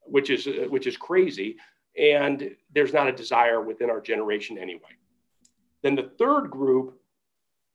which 0.03 0.31
is 0.31 0.49
which 0.69 0.87
is 0.87 0.97
crazy. 0.97 1.57
And 1.99 2.55
there's 2.75 2.93
not 2.93 3.09
a 3.09 3.13
desire 3.13 3.61
within 3.61 3.91
our 3.91 4.01
generation 4.01 4.57
anyway. 4.57 4.81
Then 5.83 5.95
the 5.95 6.11
third 6.19 6.51
group, 6.51 7.01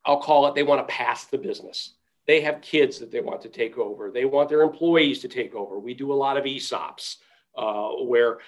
I'll 0.05 0.21
call 0.21 0.47
it, 0.47 0.55
they 0.55 0.63
want 0.63 0.87
to 0.87 0.93
pass 0.93 1.25
the 1.25 1.37
business. 1.37 1.93
They 2.25 2.41
have 2.41 2.61
kids 2.61 2.99
that 2.99 3.11
they 3.11 3.21
want 3.21 3.41
to 3.41 3.49
take 3.49 3.77
over. 3.77 4.11
They 4.11 4.25
want 4.25 4.49
their 4.49 4.61
employees 4.61 5.19
to 5.19 5.27
take 5.27 5.55
over. 5.55 5.79
We 5.79 5.93
do 5.93 6.11
a 6.11 6.15
lot 6.15 6.37
of 6.37 6.43
ESOPs 6.43 7.17
uh, 7.57 7.89
where 8.03 8.39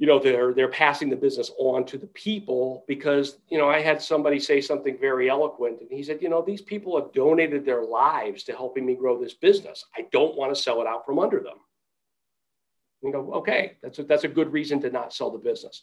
you 0.00 0.06
know 0.06 0.18
they're 0.18 0.54
they're 0.54 0.68
passing 0.68 1.10
the 1.10 1.16
business 1.16 1.50
on 1.58 1.84
to 1.84 1.98
the 1.98 2.06
people 2.08 2.84
because 2.88 3.36
you 3.50 3.58
know 3.58 3.68
i 3.68 3.80
had 3.80 4.00
somebody 4.00 4.40
say 4.40 4.58
something 4.60 4.96
very 4.98 5.28
eloquent 5.28 5.78
and 5.80 5.90
he 5.90 6.02
said 6.02 6.22
you 6.22 6.30
know 6.30 6.42
these 6.42 6.62
people 6.62 6.98
have 6.98 7.12
donated 7.12 7.66
their 7.66 7.82
lives 7.82 8.42
to 8.42 8.52
helping 8.52 8.86
me 8.86 8.94
grow 8.94 9.20
this 9.20 9.34
business 9.34 9.84
i 9.94 10.06
don't 10.10 10.36
want 10.36 10.52
to 10.52 10.60
sell 10.60 10.80
it 10.80 10.86
out 10.86 11.04
from 11.04 11.18
under 11.18 11.40
them 11.40 11.58
and 13.02 13.12
go 13.12 13.30
okay 13.34 13.76
that's 13.82 13.98
a, 13.98 14.04
that's 14.04 14.24
a 14.24 14.28
good 14.28 14.50
reason 14.50 14.80
to 14.80 14.90
not 14.90 15.12
sell 15.12 15.30
the 15.30 15.38
business 15.38 15.82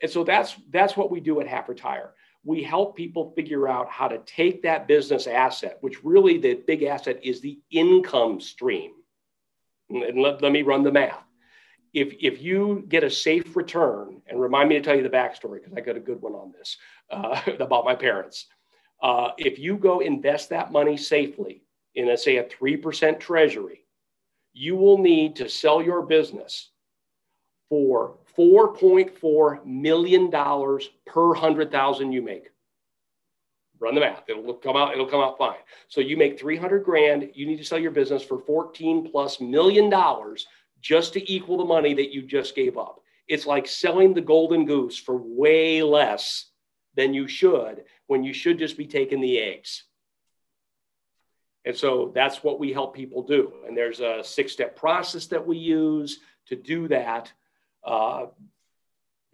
and 0.00 0.10
so 0.10 0.22
that's 0.22 0.54
that's 0.70 0.96
what 0.96 1.10
we 1.10 1.18
do 1.18 1.40
at 1.40 1.48
half 1.48 1.68
retire 1.68 2.12
we 2.46 2.62
help 2.62 2.96
people 2.96 3.32
figure 3.34 3.68
out 3.68 3.90
how 3.90 4.08
to 4.08 4.18
take 4.18 4.62
that 4.62 4.86
business 4.86 5.26
asset 5.26 5.78
which 5.80 6.04
really 6.04 6.38
the 6.38 6.54
big 6.66 6.82
asset 6.82 7.18
is 7.22 7.40
the 7.40 7.58
income 7.70 8.40
stream 8.40 8.92
and 9.90 10.20
let, 10.20 10.40
let 10.42 10.52
me 10.52 10.62
run 10.62 10.82
the 10.82 10.92
math 10.92 11.26
if 11.96 12.14
if 12.20 12.42
you 12.42 12.84
get 12.88 13.04
a 13.04 13.10
safe 13.10 13.56
return, 13.56 14.20
and 14.26 14.38
remind 14.38 14.68
me 14.68 14.76
to 14.76 14.82
tell 14.82 14.94
you 14.94 15.02
the 15.02 15.08
backstory 15.08 15.60
because 15.60 15.72
I 15.74 15.80
got 15.80 15.96
a 15.96 16.00
good 16.00 16.20
one 16.20 16.34
on 16.34 16.52
this 16.52 16.76
uh, 17.10 17.40
about 17.58 17.86
my 17.86 17.94
parents. 17.94 18.46
Uh, 19.02 19.30
if 19.38 19.58
you 19.58 19.76
go 19.78 20.00
invest 20.00 20.50
that 20.50 20.70
money 20.70 20.96
safely 20.98 21.62
in 21.94 22.10
a 22.10 22.16
say 22.16 22.36
a 22.36 22.44
three 22.44 22.76
percent 22.76 23.18
treasury, 23.18 23.86
you 24.52 24.76
will 24.76 24.98
need 24.98 25.36
to 25.36 25.48
sell 25.48 25.82
your 25.82 26.02
business 26.02 26.70
for 27.70 28.18
four 28.36 28.74
point 28.74 29.18
four 29.18 29.60
million 29.64 30.30
dollars 30.30 30.88
per 31.06 31.34
hundred 31.34 31.72
thousand 31.72 32.12
you 32.12 32.22
make. 32.22 32.50
Run 33.80 33.94
the 33.94 34.00
math; 34.00 34.28
it'll 34.28 34.54
come 34.54 34.76
out. 34.76 34.92
It'll 34.92 35.06
come 35.06 35.20
out 35.20 35.38
fine. 35.38 35.58
So 35.88 36.00
you 36.00 36.16
make 36.16 36.38
three 36.38 36.56
hundred 36.56 36.84
grand. 36.84 37.30
You 37.34 37.46
need 37.46 37.58
to 37.58 37.64
sell 37.64 37.78
your 37.78 37.90
business 37.90 38.22
for 38.22 38.38
fourteen 38.38 39.10
plus 39.10 39.40
million 39.40 39.90
dollars 39.90 40.46
just 40.80 41.14
to 41.14 41.32
equal 41.32 41.58
the 41.58 41.64
money 41.64 41.94
that 41.94 42.12
you 42.12 42.22
just 42.22 42.54
gave 42.54 42.78
up. 42.78 43.00
It's 43.28 43.46
like 43.46 43.66
selling 43.66 44.14
the 44.14 44.20
golden 44.20 44.66
goose 44.66 44.96
for 44.98 45.16
way 45.16 45.82
less 45.82 46.50
than 46.94 47.12
you 47.12 47.26
should 47.26 47.84
when 48.06 48.22
you 48.22 48.32
should 48.32 48.58
just 48.58 48.76
be 48.76 48.86
taking 48.86 49.20
the 49.20 49.38
eggs. 49.38 49.84
And 51.64 51.76
so 51.76 52.12
that's 52.14 52.44
what 52.44 52.60
we 52.60 52.72
help 52.72 52.94
people 52.94 53.22
do. 53.22 53.52
And 53.66 53.76
there's 53.76 54.00
a 54.00 54.22
six 54.22 54.52
step 54.52 54.76
process 54.76 55.26
that 55.26 55.44
we 55.44 55.58
use 55.58 56.20
to 56.46 56.56
do 56.56 56.86
that. 56.88 57.32
Uh, 57.86 58.26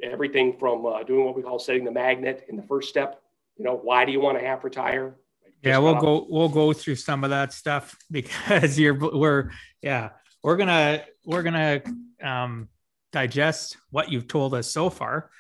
everything 0.03 0.57
from 0.59 0.85
uh, 0.85 1.03
doing 1.05 1.25
what 1.25 1.35
we 1.35 1.43
call 1.43 1.59
setting 1.59 1.85
the 1.85 1.91
magnet 1.91 2.45
in 2.49 2.57
the 2.57 2.63
first 2.63 2.89
step. 2.89 3.23
You 3.57 3.65
know, 3.65 3.77
why 3.77 4.05
do 4.05 4.13
you 4.13 4.21
want 4.21 4.39
to 4.39 4.45
half 4.45 4.65
retire? 4.65 5.15
yeah, 5.63 5.79
we'll 5.79 6.01
go 6.01 6.27
we'll 6.29 6.49
go 6.49 6.73
through 6.73 6.97
some 6.97 7.25
of 7.25 7.31
that 7.31 7.53
stuff 7.53 7.97
because 8.11 8.79
you're 8.79 8.95
we're 8.95 9.51
yeah 9.81 10.11
we're 10.43 10.57
gonna 10.57 11.05
we're 11.25 11.43
gonna 11.43 11.83
um, 12.23 12.69
digest 13.13 13.77
what 13.91 14.11
you've 14.11 14.29
told 14.29 14.55
us 14.55 14.71
so 14.71 14.91
far, 14.91 15.31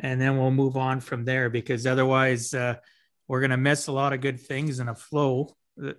and 0.00 0.20
then 0.20 0.38
we'll 0.38 0.50
move 0.50 0.76
on 0.76 1.00
from 1.00 1.24
there 1.24 1.50
because 1.50 1.86
otherwise 1.86 2.54
uh, 2.54 2.76
we're 3.28 3.40
gonna 3.40 3.56
miss 3.56 3.86
a 3.86 3.92
lot 3.92 4.12
of 4.12 4.20
good 4.20 4.40
things 4.40 4.80
in 4.80 4.88
a 4.88 4.94
flow. 4.94 5.54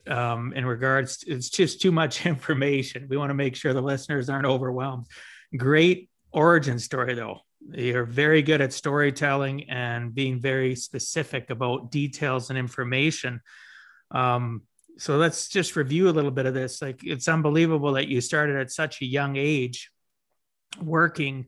Um, 0.08 0.54
in 0.54 0.66
regards, 0.66 1.18
to, 1.18 1.30
it's 1.32 1.52
just 1.52 1.82
too 1.82 1.92
much 1.92 2.26
information. 2.26 3.08
We 3.10 3.18
want 3.18 3.30
to 3.30 3.36
make 3.36 3.56
sure 3.56 3.74
the 3.74 3.82
listeners 3.82 4.28
aren't 4.28 4.48
overwhelmed. 4.48 5.06
Great 5.56 6.10
origin 6.32 6.80
story 6.80 7.14
though. 7.14 7.40
You're 7.70 8.06
very 8.06 8.42
good 8.44 8.62
at 8.62 8.72
storytelling 8.72 9.70
and 9.70 10.14
being 10.14 10.40
very 10.40 10.76
specific 10.76 11.50
about 11.50 11.92
details 11.92 12.50
and 12.50 12.58
information 12.58 13.42
um, 14.12 14.62
so 14.98 15.18
let's 15.18 15.48
just 15.48 15.76
review 15.76 16.10
a 16.10 16.12
little 16.12 16.32
bit 16.32 16.46
of 16.46 16.54
this. 16.54 16.82
Like 16.82 17.04
it's 17.04 17.28
unbelievable 17.28 17.94
that 17.94 18.08
you 18.08 18.22
started 18.22 18.56
at 18.56 18.72
such 18.72 19.02
a 19.02 19.06
young 19.06 19.36
age 19.36 19.92
working, 20.82 21.48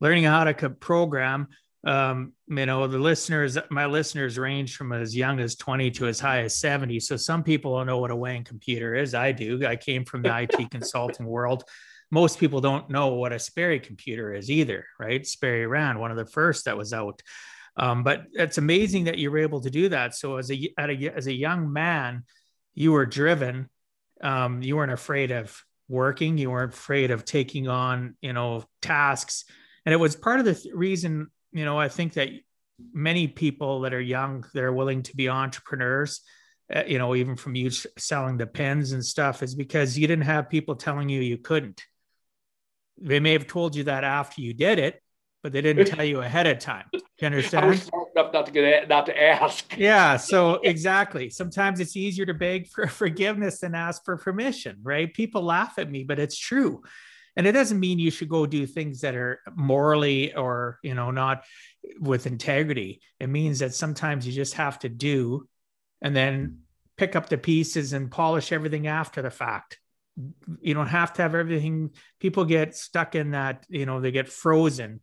learning 0.00 0.24
how 0.24 0.44
to 0.44 0.70
program. 0.70 1.48
Um, 1.84 2.34
you 2.48 2.66
know, 2.66 2.86
the 2.86 2.98
listeners, 2.98 3.58
my 3.70 3.86
listeners 3.86 4.38
range 4.38 4.76
from 4.76 4.92
as 4.92 5.16
young 5.16 5.40
as 5.40 5.56
20 5.56 5.90
to 5.92 6.06
as 6.06 6.20
high 6.20 6.42
as 6.42 6.56
70. 6.56 7.00
So 7.00 7.16
some 7.16 7.42
people 7.42 7.76
don't 7.76 7.86
know 7.86 7.98
what 7.98 8.10
a 8.10 8.16
Wang 8.16 8.44
computer 8.44 8.94
is. 8.94 9.14
I 9.14 9.32
do. 9.32 9.66
I 9.66 9.76
came 9.76 10.04
from 10.04 10.22
the 10.22 10.42
IT 10.42 10.70
consulting 10.70 11.26
world. 11.26 11.64
Most 12.12 12.38
people 12.38 12.60
don't 12.60 12.90
know 12.90 13.14
what 13.14 13.32
a 13.32 13.38
Sperry 13.38 13.80
computer 13.80 14.34
is 14.34 14.50
either, 14.50 14.84
right? 15.00 15.26
Sperry 15.26 15.66
ran 15.66 15.98
one 15.98 16.10
of 16.10 16.18
the 16.18 16.26
first 16.26 16.66
that 16.66 16.76
was 16.76 16.92
out. 16.92 17.22
Um, 17.76 18.04
but 18.04 18.24
it's 18.34 18.58
amazing 18.58 19.04
that 19.04 19.16
you 19.16 19.30
were 19.30 19.38
able 19.38 19.62
to 19.62 19.70
do 19.70 19.88
that. 19.88 20.14
So 20.14 20.36
as 20.36 20.50
a, 20.50 20.72
a 20.78 21.10
as 21.16 21.26
a 21.26 21.32
young 21.32 21.72
man, 21.72 22.24
you 22.74 22.92
were 22.92 23.06
driven. 23.06 23.70
Um, 24.22 24.62
you 24.62 24.76
weren't 24.76 24.92
afraid 24.92 25.30
of 25.30 25.58
working. 25.88 26.36
You 26.36 26.50
weren't 26.50 26.74
afraid 26.74 27.10
of 27.10 27.24
taking 27.24 27.66
on 27.68 28.14
you 28.20 28.34
know 28.34 28.64
tasks, 28.82 29.46
and 29.86 29.94
it 29.94 29.96
was 29.96 30.14
part 30.14 30.38
of 30.38 30.44
the 30.44 30.54
th- 30.54 30.74
reason 30.74 31.30
you 31.50 31.64
know 31.64 31.78
I 31.78 31.88
think 31.88 32.12
that 32.12 32.28
many 32.92 33.26
people 33.26 33.80
that 33.80 33.94
are 33.94 34.00
young 34.00 34.44
they're 34.52 34.72
willing 34.72 35.02
to 35.04 35.16
be 35.16 35.30
entrepreneurs. 35.30 36.20
Uh, 36.72 36.84
you 36.86 36.98
know, 36.98 37.14
even 37.14 37.36
from 37.36 37.54
you 37.54 37.70
selling 37.70 38.36
the 38.36 38.46
pens 38.46 38.92
and 38.92 39.04
stuff, 39.04 39.42
is 39.42 39.54
because 39.54 39.98
you 39.98 40.06
didn't 40.06 40.24
have 40.24 40.50
people 40.50 40.76
telling 40.76 41.08
you 41.08 41.20
you 41.22 41.38
couldn't. 41.38 41.82
They 43.00 43.20
may 43.20 43.32
have 43.32 43.46
told 43.46 43.74
you 43.74 43.84
that 43.84 44.04
after 44.04 44.40
you 44.40 44.54
did 44.54 44.78
it, 44.78 45.02
but 45.42 45.52
they 45.52 45.60
didn't 45.60 45.86
tell 45.86 46.04
you 46.04 46.20
ahead 46.20 46.46
of 46.46 46.58
time. 46.58 46.84
Do 46.92 47.00
you 47.20 47.26
understand? 47.26 47.64
I 47.64 47.68
was 47.68 47.82
smart 47.82 48.08
enough 48.14 48.32
not 48.32 48.46
to 48.46 48.52
get 48.52 48.88
not 48.88 49.06
to 49.06 49.22
ask. 49.22 49.76
Yeah, 49.76 50.16
so 50.16 50.54
exactly. 50.62 51.30
Sometimes 51.30 51.80
it's 51.80 51.96
easier 51.96 52.26
to 52.26 52.34
beg 52.34 52.68
for 52.68 52.86
forgiveness 52.88 53.60
than 53.60 53.74
ask 53.74 54.04
for 54.04 54.16
permission, 54.16 54.78
right? 54.82 55.12
People 55.12 55.42
laugh 55.42 55.74
at 55.78 55.90
me, 55.90 56.04
but 56.04 56.18
it's 56.18 56.38
true. 56.38 56.82
And 57.34 57.46
it 57.46 57.52
doesn't 57.52 57.80
mean 57.80 57.98
you 57.98 58.10
should 58.10 58.28
go 58.28 58.44
do 58.44 58.66
things 58.66 59.00
that 59.00 59.14
are 59.14 59.40
morally 59.54 60.34
or, 60.34 60.78
you 60.82 60.94
know, 60.94 61.10
not 61.10 61.44
with 61.98 62.26
integrity. 62.26 63.00
It 63.18 63.28
means 63.28 63.60
that 63.60 63.74
sometimes 63.74 64.26
you 64.26 64.34
just 64.34 64.54
have 64.54 64.78
to 64.80 64.90
do 64.90 65.48
and 66.02 66.14
then 66.14 66.58
pick 66.98 67.16
up 67.16 67.30
the 67.30 67.38
pieces 67.38 67.94
and 67.94 68.10
polish 68.10 68.52
everything 68.52 68.86
after 68.86 69.22
the 69.22 69.30
fact 69.30 69.78
you 70.60 70.74
don't 70.74 70.88
have 70.88 71.12
to 71.14 71.22
have 71.22 71.34
everything 71.34 71.90
people 72.20 72.44
get 72.44 72.76
stuck 72.76 73.14
in 73.14 73.30
that 73.30 73.64
you 73.70 73.86
know 73.86 74.00
they 74.00 74.10
get 74.10 74.28
frozen 74.28 75.00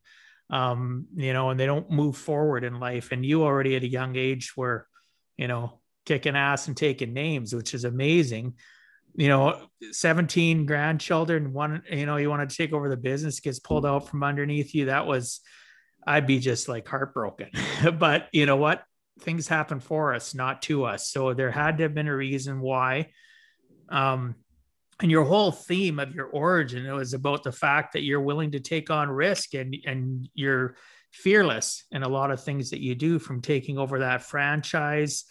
um, 0.49 1.05
you 1.15 1.33
know, 1.33 1.49
and 1.49 1.59
they 1.59 1.65
don't 1.65 1.91
move 1.91 2.17
forward 2.17 2.63
in 2.63 2.79
life. 2.79 3.11
And 3.11 3.25
you 3.25 3.43
already 3.43 3.75
at 3.75 3.83
a 3.83 3.87
young 3.87 4.15
age 4.15 4.57
were, 4.57 4.87
you 5.37 5.47
know, 5.47 5.79
kicking 6.05 6.35
ass 6.35 6.67
and 6.67 6.75
taking 6.75 7.13
names, 7.13 7.53
which 7.53 7.73
is 7.73 7.83
amazing. 7.83 8.55
You 9.15 9.27
know, 9.27 9.67
17 9.91 10.65
grandchildren, 10.65 11.53
one, 11.53 11.83
you 11.89 12.05
know, 12.05 12.17
you 12.17 12.29
want 12.29 12.49
to 12.49 12.55
take 12.55 12.73
over 12.73 12.89
the 12.89 12.97
business, 12.97 13.39
gets 13.39 13.59
pulled 13.59 13.85
out 13.85 14.07
from 14.07 14.23
underneath 14.23 14.73
you. 14.73 14.85
That 14.85 15.05
was, 15.05 15.41
I'd 16.05 16.27
be 16.27 16.39
just 16.39 16.67
like 16.67 16.87
heartbroken. 16.87 17.49
but 17.99 18.27
you 18.31 18.45
know 18.45 18.55
what? 18.55 18.83
Things 19.21 19.47
happen 19.47 19.79
for 19.79 20.13
us, 20.13 20.33
not 20.33 20.61
to 20.63 20.85
us. 20.85 21.09
So 21.11 21.33
there 21.33 21.51
had 21.51 21.77
to 21.77 21.83
have 21.83 21.93
been 21.93 22.07
a 22.07 22.15
reason 22.15 22.61
why. 22.61 23.11
Um, 23.89 24.35
and 25.01 25.09
your 25.09 25.23
whole 25.23 25.51
theme 25.51 25.99
of 25.99 26.13
your 26.13 26.27
origin 26.27 26.85
it 26.85 26.91
was 26.91 27.13
about 27.13 27.43
the 27.43 27.51
fact 27.51 27.93
that 27.93 28.03
you're 28.03 28.21
willing 28.21 28.51
to 28.51 28.59
take 28.59 28.89
on 28.89 29.09
risk 29.09 29.53
and 29.53 29.75
and 29.85 30.29
you're 30.33 30.75
fearless 31.11 31.85
in 31.91 32.03
a 32.03 32.07
lot 32.07 32.31
of 32.31 32.43
things 32.43 32.69
that 32.69 32.81
you 32.81 32.93
do 32.93 33.17
from 33.17 33.41
taking 33.41 33.77
over 33.77 33.99
that 33.99 34.21
franchise 34.21 35.25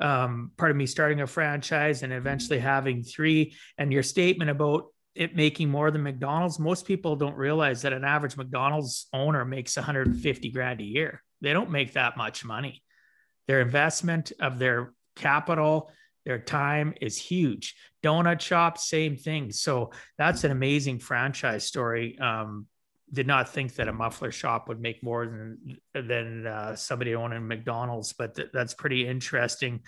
um, 0.00 0.50
part 0.56 0.70
of 0.70 0.76
me 0.76 0.86
starting 0.86 1.20
a 1.20 1.26
franchise 1.26 2.02
and 2.02 2.12
eventually 2.12 2.58
having 2.58 3.02
three. 3.02 3.54
And 3.78 3.92
your 3.92 4.02
statement 4.02 4.50
about 4.50 4.86
it 5.14 5.34
making 5.34 5.68
more 5.68 5.90
than 5.90 6.04
mcdonald's 6.04 6.60
most 6.60 6.86
people 6.86 7.16
don't 7.16 7.34
realize 7.34 7.82
that 7.82 7.92
an 7.92 8.04
average 8.04 8.36
mcdonald's 8.36 9.08
owner 9.12 9.44
makes 9.44 9.76
150 9.76 10.50
grand 10.50 10.80
a 10.80 10.84
year. 10.84 11.22
They 11.40 11.52
don't 11.52 11.70
make 11.70 11.94
that 11.94 12.16
much 12.16 12.44
money. 12.44 12.82
Their 13.48 13.60
investment 13.60 14.32
of 14.40 14.58
their 14.58 14.92
capital 15.16 15.90
their 16.24 16.38
time 16.38 16.94
is 17.00 17.16
huge. 17.16 17.76
Donut 18.02 18.40
shop, 18.40 18.78
same 18.78 19.16
thing. 19.16 19.52
So 19.52 19.90
that's 20.18 20.44
an 20.44 20.50
amazing 20.50 20.98
franchise 20.98 21.64
story. 21.64 22.18
Um, 22.18 22.66
did 23.12 23.26
not 23.26 23.48
think 23.48 23.74
that 23.74 23.88
a 23.88 23.92
muffler 23.92 24.30
shop 24.30 24.68
would 24.68 24.80
make 24.80 25.02
more 25.02 25.26
than 25.26 25.78
than 25.94 26.46
uh, 26.46 26.76
somebody 26.76 27.14
owning 27.14 27.46
McDonald's, 27.46 28.12
but 28.12 28.36
th- 28.36 28.50
that's 28.52 28.74
pretty 28.74 29.06
interesting. 29.06 29.80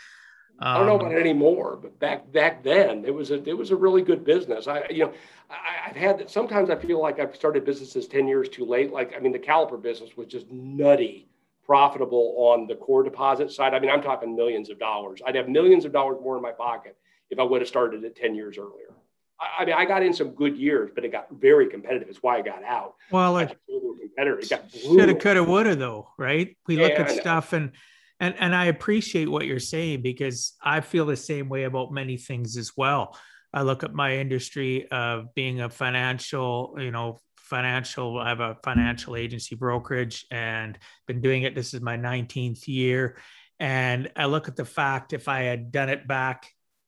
Um, 0.59 0.68
I 0.68 0.79
don't 0.79 0.87
know 0.87 0.97
about 0.97 1.12
um, 1.12 1.18
anymore, 1.18 1.79
but 1.81 1.99
back 1.99 2.31
back 2.33 2.62
then 2.62 3.05
it 3.05 3.14
was 3.14 3.31
a 3.31 3.42
it 3.49 3.57
was 3.57 3.71
a 3.71 3.77
really 3.77 4.03
good 4.03 4.25
business. 4.25 4.66
I 4.66 4.87
you 4.90 5.05
know 5.05 5.12
I, 5.51 5.88
have 5.88 5.97
had 5.97 6.31
sometimes 6.31 6.71
I 6.71 6.77
feel 6.77 7.01
like 7.01 7.21
I've 7.21 7.35
started 7.37 7.64
businesses 7.64 8.07
ten 8.07 8.27
years 8.27 8.49
too 8.49 8.64
late. 8.64 8.92
Like 8.92 9.14
I 9.16 9.21
mean 9.21 9.33
the 9.33 9.38
caliper 9.38 9.81
business 9.81 10.16
was 10.16 10.27
just 10.27 10.51
nutty 10.51 11.29
profitable 11.64 12.35
on 12.38 12.66
the 12.66 12.75
core 12.75 13.03
deposit 13.03 13.51
side. 13.51 13.75
I 13.75 13.81
mean, 13.81 13.90
I'm 13.90 14.03
talking 14.03 14.35
millions 14.35 14.70
of 14.70 14.79
dollars. 14.79 15.20
I'd 15.27 15.35
have 15.35 15.48
millions 15.48 15.85
of 15.85 15.92
dollars 15.92 16.18
more 16.22 16.37
in 16.37 16.42
my 16.42 16.53
pocket 16.53 16.96
if 17.31 17.38
I 17.38 17.42
would 17.42 17.61
have 17.61 17.68
started 17.68 18.05
it 18.05 18.16
10 18.16 18.35
years 18.35 18.59
earlier. 18.59 18.94
I, 19.40 19.62
I 19.62 19.64
mean, 19.64 19.75
I 19.75 19.85
got 19.85 20.03
in 20.03 20.12
some 20.12 20.31
good 20.31 20.57
years, 20.57 20.90
but 20.94 21.05
it 21.05 21.12
got 21.12 21.29
very 21.31 21.68
competitive. 21.68 22.09
It's 22.09 22.22
why 22.22 22.38
I 22.38 22.42
got 22.42 22.64
out. 22.64 22.94
Well, 23.11 23.38
it, 23.38 23.57
competitor. 23.68 24.38
It 24.38 24.51
got 24.51 24.70
shoulda, 24.70 25.14
coulda, 25.14 25.42
woulda, 25.42 25.77
though, 25.77 26.09
right? 26.18 26.57
We 26.66 26.77
yeah, 26.77 26.83
look 26.85 26.98
at 26.98 27.11
stuff 27.11 27.53
and 27.53 27.72
and 28.20 28.35
and 28.38 28.55
I 28.55 28.66
appreciate 28.66 29.29
what 29.29 29.46
you're 29.46 29.59
saying 29.59 30.03
because 30.03 30.55
I 30.62 30.81
feel 30.81 31.07
the 31.07 31.16
same 31.16 31.48
way 31.48 31.64
about 31.64 31.92
many 31.92 32.16
things 32.16 32.57
as 32.57 32.72
well. 32.77 33.16
I 33.53 33.62
look 33.62 33.83
at 33.83 33.92
my 33.92 34.16
industry 34.16 34.88
of 34.90 35.35
being 35.35 35.61
a 35.61 35.68
financial, 35.68 36.77
you 36.79 36.90
know, 36.90 37.18
financial 37.53 38.19
i 38.19 38.29
have 38.31 38.41
a 38.41 38.57
financial 38.65 39.15
agency 39.15 39.55
brokerage 39.55 40.27
and 40.31 40.79
been 41.07 41.21
doing 41.21 41.43
it. 41.43 41.55
This 41.55 41.75
is 41.75 41.81
my 41.83 41.97
19th 41.97 42.67
year. 42.67 43.17
And 43.61 44.11
i 44.17 44.25
look 44.25 44.49
at 44.49 44.57
the 44.57 44.65
fact 44.65 45.12
if 45.12 45.29
i 45.29 45.41
had 45.51 45.71
done 45.71 45.91
it 45.91 46.09
back 46.09 46.38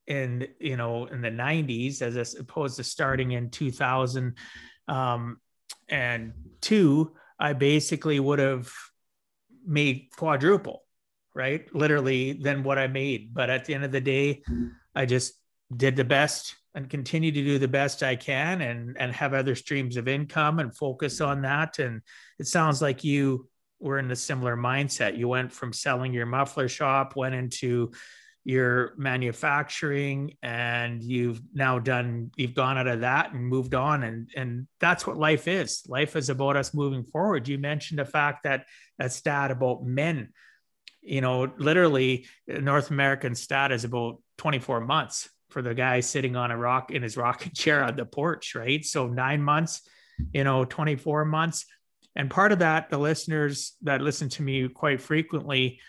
in 0.06 0.48
you 0.60 0.76
know 0.76 1.06
in 1.06 1.20
the 1.20 1.30
90s 1.30 2.02
as 2.02 2.34
opposed 2.34 2.76
to 2.76 2.84
starting 2.84 3.32
in 3.32 3.50
2000 3.50 4.36
um, 4.88 5.38
and 5.88 6.32
two 6.60 7.12
i 7.38 7.52
basically 7.52 8.18
would 8.18 8.38
have 8.38 8.72
made 9.66 10.08
quadruple 10.16 10.80
right? 11.36 11.62
Literally 11.74 12.32
than 12.32 12.62
what 12.62 12.78
i 12.78 12.86
made. 12.86 13.34
But 13.34 13.50
at 13.50 13.64
the 13.64 13.74
end 13.74 13.84
of 13.84 13.92
the 13.92 14.00
day 14.14 14.42
i 14.94 15.04
just 15.04 15.34
did 15.74 15.96
the 15.96 16.04
best 16.04 16.54
and 16.74 16.90
continue 16.90 17.30
to 17.30 17.44
do 17.44 17.58
the 17.58 17.68
best 17.68 18.02
I 18.02 18.16
can 18.16 18.60
and 18.60 18.96
and 18.98 19.12
have 19.12 19.32
other 19.32 19.54
streams 19.54 19.96
of 19.96 20.08
income 20.08 20.58
and 20.58 20.76
focus 20.76 21.20
on 21.20 21.42
that. 21.42 21.78
And 21.78 22.02
it 22.38 22.46
sounds 22.46 22.82
like 22.82 23.04
you 23.04 23.48
were 23.78 23.98
in 23.98 24.10
a 24.10 24.16
similar 24.16 24.56
mindset. 24.56 25.16
You 25.16 25.28
went 25.28 25.52
from 25.52 25.72
selling 25.72 26.12
your 26.12 26.26
muffler 26.26 26.68
shop, 26.68 27.16
went 27.16 27.34
into 27.34 27.92
your 28.46 28.92
manufacturing 28.98 30.36
and 30.42 31.02
you've 31.02 31.40
now 31.54 31.78
done 31.78 32.30
you've 32.36 32.54
gone 32.54 32.76
out 32.76 32.86
of 32.86 33.00
that 33.00 33.32
and 33.32 33.46
moved 33.46 33.74
on. 33.74 34.02
And 34.02 34.28
and 34.36 34.66
that's 34.80 35.06
what 35.06 35.16
life 35.16 35.46
is. 35.46 35.84
Life 35.88 36.16
is 36.16 36.28
about 36.28 36.56
us 36.56 36.74
moving 36.74 37.04
forward. 37.04 37.48
You 37.48 37.58
mentioned 37.58 38.00
the 38.00 38.04
fact 38.04 38.44
that 38.44 38.66
that 38.98 39.12
stat 39.12 39.50
about 39.50 39.84
men. 39.84 40.30
You 41.06 41.20
know 41.20 41.52
literally 41.58 42.26
north 42.48 42.90
american 42.90 43.34
stat 43.34 43.72
is 43.72 43.84
about 43.84 44.22
24 44.38 44.80
months 44.80 45.28
for 45.54 45.62
the 45.62 45.74
guy 45.74 46.00
sitting 46.00 46.34
on 46.34 46.50
a 46.50 46.56
rock 46.58 46.90
in 46.90 47.02
his 47.02 47.16
rocking 47.16 47.52
chair 47.54 47.82
on 47.82 47.96
the 47.96 48.04
porch, 48.04 48.54
right? 48.54 48.84
So 48.84 49.06
nine 49.06 49.40
months, 49.40 49.88
you 50.32 50.44
know, 50.44 50.64
24 50.64 51.24
months. 51.24 51.64
And 52.16 52.28
part 52.30 52.52
of 52.52 52.58
that, 52.58 52.90
the 52.90 52.98
listeners 52.98 53.74
that 53.82 54.02
listen 54.02 54.28
to 54.30 54.42
me 54.42 54.68
quite 54.68 55.00
frequently 55.00 55.80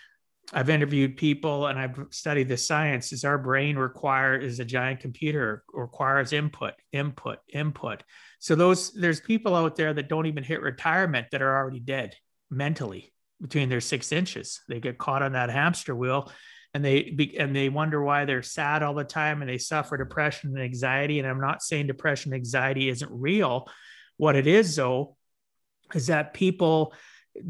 I've 0.52 0.70
interviewed 0.70 1.16
people 1.16 1.66
and 1.66 1.78
I've 1.78 1.98
studied 2.10 2.48
the 2.48 2.56
science 2.56 3.12
is 3.12 3.24
our 3.24 3.38
brain 3.38 3.76
require 3.76 4.36
is 4.36 4.60
a 4.60 4.64
giant 4.64 5.00
computer 5.00 5.64
requires 5.72 6.32
input, 6.32 6.74
input, 6.92 7.38
input. 7.52 8.04
So 8.38 8.54
those 8.54 8.92
there's 8.92 9.20
people 9.20 9.56
out 9.56 9.74
there 9.74 9.92
that 9.92 10.08
don't 10.08 10.26
even 10.26 10.44
hit 10.44 10.62
retirement 10.62 11.26
that 11.32 11.42
are 11.42 11.56
already 11.56 11.80
dead 11.80 12.14
mentally 12.48 13.12
between 13.40 13.68
their 13.68 13.80
six 13.80 14.12
inches. 14.12 14.60
They 14.68 14.78
get 14.78 14.98
caught 14.98 15.22
on 15.22 15.32
that 15.32 15.50
hamster 15.50 15.96
wheel 15.96 16.30
and 16.76 16.84
they 16.84 17.34
and 17.38 17.56
they 17.56 17.70
wonder 17.70 18.02
why 18.02 18.26
they're 18.26 18.42
sad 18.42 18.82
all 18.82 18.92
the 18.92 19.02
time 19.02 19.40
and 19.40 19.50
they 19.50 19.56
suffer 19.56 19.96
depression 19.96 20.50
and 20.50 20.62
anxiety. 20.62 21.18
And 21.18 21.26
I'm 21.26 21.40
not 21.40 21.62
saying 21.62 21.86
depression 21.86 22.34
anxiety 22.34 22.90
isn't 22.90 23.10
real. 23.10 23.66
What 24.18 24.36
it 24.36 24.46
is 24.46 24.76
though 24.76 25.16
is 25.94 26.08
that 26.08 26.34
people 26.34 26.92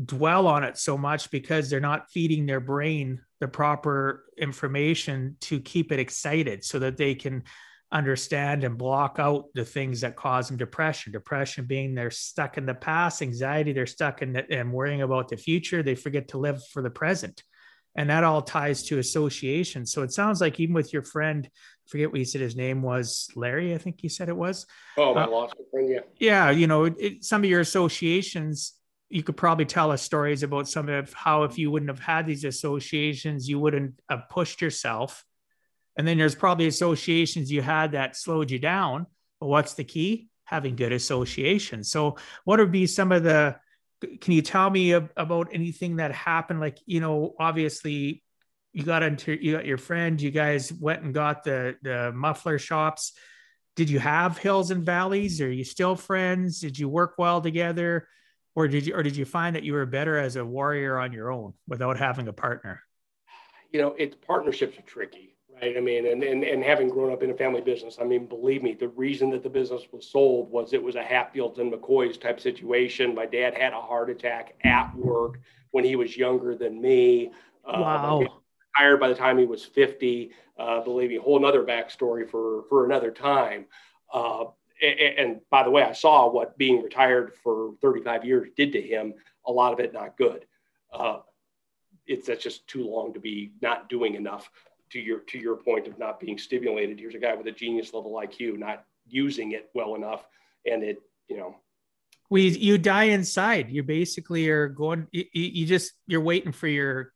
dwell 0.05 0.47
on 0.47 0.63
it 0.63 0.79
so 0.79 0.97
much 0.97 1.31
because 1.33 1.69
they're 1.69 1.81
not 1.81 2.09
feeding 2.11 2.47
their 2.47 2.61
brain 2.61 3.21
the 3.41 3.49
proper 3.49 4.25
information 4.39 5.37
to 5.41 5.59
keep 5.61 5.91
it 5.91 5.99
excited 5.99 6.65
so 6.65 6.79
that 6.79 6.97
they 6.97 7.15
can 7.17 7.43
understand 7.91 8.63
and 8.63 8.79
block 8.79 9.17
out 9.19 9.47
the 9.55 9.65
things 9.65 10.01
that 10.01 10.17
cause 10.17 10.49
them 10.49 10.57
depression 10.57 11.13
depression 11.13 11.67
being 11.67 11.95
they're 11.95 12.11
stuck 12.11 12.59
in 12.59 12.67
the 12.67 12.75
past 12.75 13.23
anxiety 13.23 13.73
they're 13.73 13.87
stuck 13.87 14.23
in 14.23 14.33
the, 14.33 14.51
and 14.51 14.73
worrying 14.73 15.03
about 15.03 15.29
the 15.29 15.37
future 15.37 15.85
they 15.85 15.95
forget 15.95 16.27
to 16.27 16.39
live 16.39 16.61
for 16.73 16.83
the 16.83 16.91
present 16.91 17.45
and 17.97 18.11
that 18.11 18.25
all 18.25 18.43
ties 18.43 18.83
to 18.85 18.99
association 18.99 19.85
so 19.85 20.03
it 20.03 20.13
sounds 20.13 20.41
like 20.41 20.61
even 20.61 20.75
with 20.75 20.93
your 20.93 21.03
friend 21.03 21.49
I 21.53 21.89
forget 21.89 22.11
what 22.11 22.19
you 22.19 22.25
said 22.25 22.41
his 22.41 22.57
name 22.57 22.83
was 22.83 23.29
larry 23.35 23.75
i 23.75 23.79
think 23.79 24.03
you 24.03 24.09
said 24.09 24.29
it 24.29 24.37
was 24.37 24.67
oh 24.97 25.15
my 25.15 25.25
uh, 25.25 25.29
lost 25.29 25.55
friend 25.71 25.89
yeah 25.91 26.01
yeah 26.19 26.51
you 26.51 26.67
know 26.67 26.85
it, 26.85 27.25
some 27.25 27.43
of 27.43 27.51
your 27.51 27.61
associations 27.61 28.77
you 29.09 29.23
could 29.23 29.37
probably 29.37 29.65
tell 29.65 29.91
us 29.91 30.03
stories 30.03 30.43
about 30.43 30.69
some 30.69 30.89
of 30.89 31.13
how 31.13 31.45
if 31.45 31.59
you 31.59 31.71
wouldn't 31.71 31.91
have 31.91 32.01
had 32.01 32.27
these 32.27 32.45
associations, 32.45 33.49
you 33.49 33.59
wouldn't 33.59 34.01
have 34.11 34.29
pushed 34.29 34.61
yourself. 34.61 35.25
And 35.97 36.07
then 36.07 36.19
there's 36.19 36.35
probably 36.35 36.67
associations 36.67 37.51
you 37.51 37.63
had 37.63 37.93
that 37.93 38.17
slowed 38.17 38.51
you 38.51 38.59
down. 38.59 39.07
But 39.41 39.47
what's 39.47 39.75
the 39.75 39.85
key? 39.85 40.29
Having 40.45 40.77
good 40.77 40.93
associations. 40.93 41.91
So, 41.91 42.17
what 42.45 42.59
would 42.59 42.73
be 42.73 42.87
some 42.87 43.13
of 43.13 43.23
the? 43.23 43.57
Can 44.21 44.35
you 44.35 44.43
tell 44.43 44.69
me 44.69 44.93
about 44.93 45.49
anything 45.53 45.97
that 45.97 46.13
happened? 46.13 46.61
Like, 46.61 46.79
you 46.87 47.01
know, 47.01 47.35
obviously, 47.39 48.23
you 48.73 48.83
got 48.83 49.03
into 49.03 49.33
you 49.33 49.53
got 49.53 49.67
your 49.67 49.79
friend. 49.79 50.21
You 50.21 50.31
guys 50.31 50.73
went 50.73 51.03
and 51.03 51.15
got 51.15 51.45
the 51.45 51.77
the 51.83 52.13
muffler 52.15 52.59
shops. 52.59 53.13
Did 53.75 53.91
you 53.91 53.99
have 53.99 54.39
hills 54.39 54.71
and 54.71 54.85
valleys? 54.85 55.41
Are 55.41 55.51
you 55.51 55.65
still 55.65 55.97
friends? 55.97 56.61
Did 56.61 56.79
you 56.79 56.89
work 56.89 57.15
well 57.19 57.41
together? 57.41 58.07
or 58.57 58.67
did 58.67 58.87
you 58.87 58.95
or 58.95 59.05
did 59.05 59.17
you 59.17 59.25
find 59.25 59.55
that 59.55 59.63
you 59.63 59.75
were 59.75 59.87
better 59.87 60.19
as 60.19 60.35
a 60.35 60.45
warrior 60.45 60.99
on 60.99 61.13
your 61.13 61.31
own 61.31 61.53
without 61.69 61.97
having 61.97 62.27
a 62.27 62.33
partner 62.33 62.83
you 63.71 63.81
know 63.81 63.95
it's 63.97 64.17
partnerships 64.27 64.77
are 64.79 64.83
tricky 64.83 65.36
right 65.61 65.77
i 65.77 65.81
mean 65.81 66.07
and, 66.07 66.23
and 66.23 66.45
and 66.45 66.63
having 66.63 66.89
grown 66.89 67.13
up 67.13 67.23
in 67.23 67.31
a 67.31 67.35
family 67.35 67.61
business 67.61 67.99
i 68.01 68.05
mean 68.05 68.27
believe 68.27 68.63
me 68.63 68.75
the 68.75 68.89
reason 68.89 69.31
that 69.31 69.43
the 69.43 69.49
business 69.49 69.83
was 69.93 70.07
sold 70.07 70.51
was 70.51 70.73
it 70.73 70.83
was 70.83 70.95
a 70.95 71.03
hatfields 71.03 71.59
and 71.59 71.73
mccoys 71.73 72.21
type 72.21 72.41
situation 72.41 73.15
my 73.15 73.27
dad 73.27 73.55
had 73.55 73.73
a 73.73 73.81
heart 73.81 74.11
attack 74.11 74.55
at 74.65 74.95
work 74.97 75.41
when 75.71 75.85
he 75.85 75.97
was 75.97 76.17
younger 76.17 76.55
than 76.55 76.81
me 76.81 77.31
uh, 77.67 77.81
wow 77.81 78.21
uh, 78.21 78.29
retired 78.79 79.01
by 79.01 79.09
the 79.09 79.15
time 79.15 79.39
he 79.39 79.47
was 79.47 79.65
50 79.65 80.31
uh, 80.59 80.81
believe 80.81 81.11
me 81.11 81.17
a 81.17 81.21
whole 81.21 81.39
another 81.39 81.63
backstory 81.63 82.29
for 82.29 82.65
for 82.69 82.85
another 82.85 83.11
time 83.11 83.67
uh, 84.13 84.45
and 84.83 85.41
by 85.51 85.63
the 85.63 85.71
way, 85.71 85.83
I 85.83 85.93
saw 85.93 86.31
what 86.31 86.59
being 86.59 86.83
retired 86.83 87.33
for 87.43 87.75
35 87.81 88.25
years 88.25 88.49
did 88.57 88.73
to 88.73 88.83
him. 88.83 89.15
A 89.47 89.53
lot 89.53 89.73
of 89.73 89.81
it 89.81 89.93
not 89.93 90.17
good. 90.17 90.45
Uh, 90.93 91.21
it's 92.07 92.27
that's 92.27 92.43
just 92.43 92.67
too 92.69 92.87
long 92.89 93.15
to 93.15 93.21
be 93.21 93.53
not 93.63 93.89
doing 93.89 94.15
enough. 94.15 94.51
To 94.93 95.01
your 95.01 95.21
to 95.21 95.39
your 95.39 95.57
point 95.57 95.89
of 95.89 95.99
not 95.99 96.21
being 96.21 96.39
stimulated, 96.39 96.99
here's 96.99 97.15
a 97.15 97.19
guy 97.19 97.35
with 97.35 97.47
a 97.49 97.53
genius 97.53 97.93
level 97.93 98.13
IQ 98.13 98.59
not 98.59 98.85
using 99.09 99.53
it 99.53 99.69
well 99.75 99.95
enough, 99.95 100.25
and 100.65 100.83
it 100.83 100.99
you 101.29 101.37
know. 101.37 101.57
We 102.31 102.49
you 102.49 102.79
die 102.79 103.05
inside. 103.05 103.71
You 103.71 103.83
basically 103.83 104.49
are 104.49 104.69
going. 104.69 105.07
You, 105.13 105.25
you 105.33 105.67
just 105.67 105.93
you're 106.07 106.21
waiting 106.21 106.53
for 106.53 106.67
your, 106.67 107.13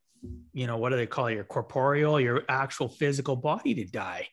you 0.52 0.66
know, 0.66 0.76
what 0.76 0.90
do 0.90 0.96
they 0.96 1.06
call 1.06 1.26
it, 1.26 1.35
your 1.35 1.44
corporeal, 1.44 2.20
your 2.20 2.42
actual 2.48 2.88
physical 2.88 3.37
body 3.37 3.74
to 3.74 3.85
die. 3.85 4.28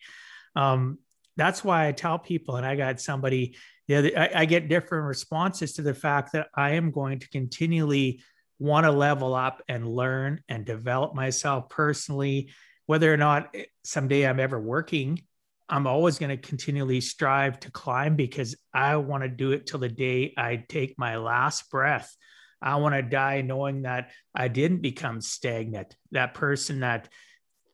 Um, 0.56 1.00
that's 1.36 1.64
why 1.64 1.88
I 1.88 1.92
tell 1.92 2.20
people, 2.20 2.56
and 2.58 2.66
I 2.66 2.76
got 2.76 3.00
somebody, 3.00 3.56
yeah, 3.88 4.08
I, 4.18 4.42
I 4.42 4.46
get 4.46 4.70
different 4.70 5.06
responses 5.06 5.74
to 5.74 5.84
the 5.84 5.94
fact 5.94 6.34
that 6.34 6.48
I 6.54 6.72
am 6.72 6.92
going 6.92 7.20
to 7.20 7.30
continually 7.30 8.22
want 8.60 8.86
to 8.86 8.92
level 8.92 9.36
up 9.36 9.62
and 9.70 9.88
learn 9.88 10.42
and 10.50 10.66
develop 10.66 11.14
myself 11.14 11.70
personally, 11.70 12.50
whether 12.88 13.14
or 13.14 13.18
not 13.18 13.56
someday 13.84 14.28
I'm 14.28 14.40
ever 14.40 14.60
working. 14.60 15.22
I'm 15.70 15.86
always 15.86 16.18
going 16.18 16.30
to 16.30 16.38
continually 16.38 17.02
strive 17.02 17.60
to 17.62 17.72
climb 17.72 18.16
because 18.16 18.56
I 18.74 18.96
want 18.96 19.24
to 19.24 19.30
do 19.30 19.52
it 19.52 19.68
till 19.68 19.80
the 19.80 19.90
day 19.90 20.34
I 20.38 20.66
take 20.68 20.98
my 20.98 21.18
last 21.18 21.70
breath. 21.70 22.16
I 22.62 22.78
want 22.78 22.96
to 22.96 23.04
die 23.04 23.42
knowing 23.42 23.84
that 23.84 24.10
I 24.34 24.48
didn't 24.48 24.82
become 24.82 25.22
stagnant, 25.22 25.96
that 26.12 26.34
person 26.34 26.80
that 26.80 27.10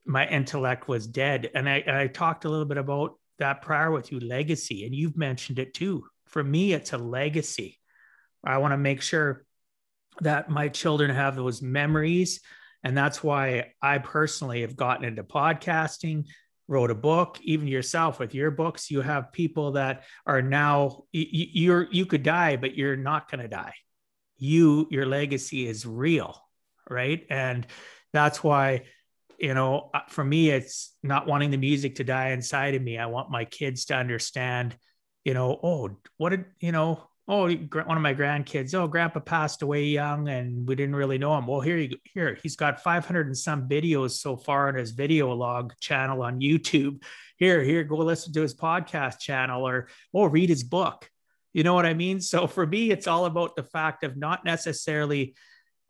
my 0.06 0.28
intellect 0.28 0.88
was 0.90 1.08
dead. 1.08 1.50
And 1.56 1.70
I, 1.70 1.84
I 1.88 2.08
talked 2.08 2.44
a 2.44 2.50
little 2.50 2.66
bit 2.66 2.78
about 2.78 3.18
that 3.40 3.62
prior 3.62 3.92
with 3.92 4.12
you 4.12 4.20
legacy 4.20 4.86
and 4.86 4.94
you've 4.94 5.18
mentioned 5.18 5.60
it 5.60 5.74
too 5.74 6.06
for 6.28 6.44
me 6.44 6.74
it's 6.74 6.94
a 6.94 6.98
legacy 6.98 7.80
i 8.44 8.58
want 8.58 8.72
to 8.72 8.78
make 8.78 9.02
sure 9.02 9.46
that 10.22 10.50
my 10.50 10.68
children 10.68 11.10
have 11.10 11.36
those 11.36 11.62
memories 11.62 12.42
and 12.84 12.98
that's 12.98 13.24
why 13.24 13.74
i 13.82 13.98
personally 13.98 14.62
have 14.62 14.76
gotten 14.76 15.06
into 15.06 15.24
podcasting 15.24 16.26
wrote 16.68 16.92
a 16.92 16.96
book 16.96 17.38
even 17.42 17.68
yourself 17.68 18.20
with 18.20 18.34
your 18.34 18.50
books. 18.50 18.90
You 18.90 19.02
have 19.02 19.34
people 19.34 19.74
that 19.74 20.04
are 20.26 20.42
now 20.42 21.04
you're 21.12 21.88
you 21.92 22.06
could 22.06 22.24
die 22.24 22.56
but 22.56 22.76
you're 22.76 22.96
not 22.96 23.30
going 23.30 23.42
to 23.42 23.50
die. 23.50 23.74
You 24.38 24.88
your 24.90 25.06
legacy 25.06 25.68
is 25.68 25.86
real 25.86 26.40
right? 26.90 27.26
And 27.30 27.66
that's 28.12 28.44
why 28.44 28.84
you 29.40 29.54
know, 29.54 29.90
uh, 29.94 30.00
for 30.08 30.24
me, 30.24 30.52
it's 30.52 30.96
not 31.04 31.28
wanting 31.28 31.52
the 31.52 31.58
music 31.58 31.96
to 31.96 32.06
die 32.06 32.30
inside 32.30 32.76
of 32.76 32.82
me. 32.82 32.98
I 32.98 33.08
want 33.08 33.30
my 33.30 33.44
kids 33.44 33.86
to 33.86 33.96
understand, 33.96 34.74
you 35.26 35.34
know, 35.34 35.60
oh, 35.62 35.98
what 36.16 36.30
did, 36.30 36.46
you 36.62 36.72
know, 36.72 37.04
oh, 37.28 37.50
one 37.50 37.98
of 37.98 38.04
my 38.04 38.14
grandkids, 38.14 38.74
oh, 38.74 38.88
grandpa 38.88 39.22
passed 39.22 39.62
away 39.62 39.86
young 39.86 40.28
and 40.28 40.68
we 40.68 40.76
didn't 40.76 40.96
really 40.96 41.18
know 41.18 41.38
him. 41.38 41.48
Well, 41.48 41.62
here 41.62 41.78
you 41.78 41.98
here, 42.04 42.38
he's 42.42 42.58
got 42.58 42.84
500 42.84 43.28
and 43.28 43.38
some 43.38 43.70
videos 43.70 44.12
so 44.12 44.36
far 44.36 44.68
on 44.68 44.76
his 44.76 44.92
video 44.92 45.32
log 45.32 45.74
channel 45.80 46.22
on 46.22 46.42
YouTube. 46.42 47.02
Here, 47.38 47.64
here, 47.64 47.84
go 47.86 47.98
listen 47.98 48.34
to 48.34 48.42
his 48.42 48.54
podcast 48.54 49.20
channel 49.20 49.66
or, 49.66 49.88
oh, 50.14 50.26
read 50.26 50.50
his 50.50 50.64
book. 50.64 51.10
You 51.54 51.64
know 51.64 51.74
what 51.74 51.86
I 51.86 51.94
mean? 51.94 52.20
So 52.20 52.46
for 52.48 52.68
me, 52.68 52.92
it's 52.92 53.08
all 53.08 53.26
about 53.26 53.56
the 53.56 53.64
fact 53.64 54.04
of 54.04 54.18
not 54.18 54.44
necessarily 54.44 55.36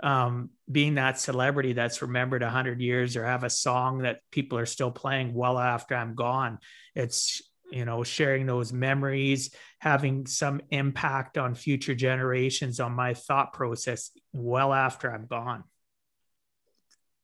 um, 0.04 0.52
being 0.72 0.96
that 0.96 1.20
celebrity 1.20 1.74
that's 1.74 2.02
remembered 2.02 2.42
100 2.44 2.80
years 2.80 3.16
or 3.16 3.26
have 3.26 3.44
a 3.44 3.50
song 3.50 4.00
that 4.00 4.20
people 4.32 4.60
are 4.60 4.66
still 4.66 4.92
playing 4.92 5.34
well 5.34 5.58
after 5.58 5.96
I'm 5.96 6.14
gone. 6.14 6.60
It's, 6.94 7.42
you 7.72 7.86
know, 7.86 8.04
sharing 8.04 8.46
those 8.46 8.72
memories, 8.72 9.54
having 9.80 10.26
some 10.26 10.62
impact 10.70 11.38
on 11.38 11.56
future 11.56 11.96
generations 11.96 12.80
on 12.80 12.94
my 12.94 13.14
thought 13.14 13.54
process 13.54 14.12
well 14.32 14.74
after 14.74 15.14
I'm 15.14 15.26
gone. 15.26 15.64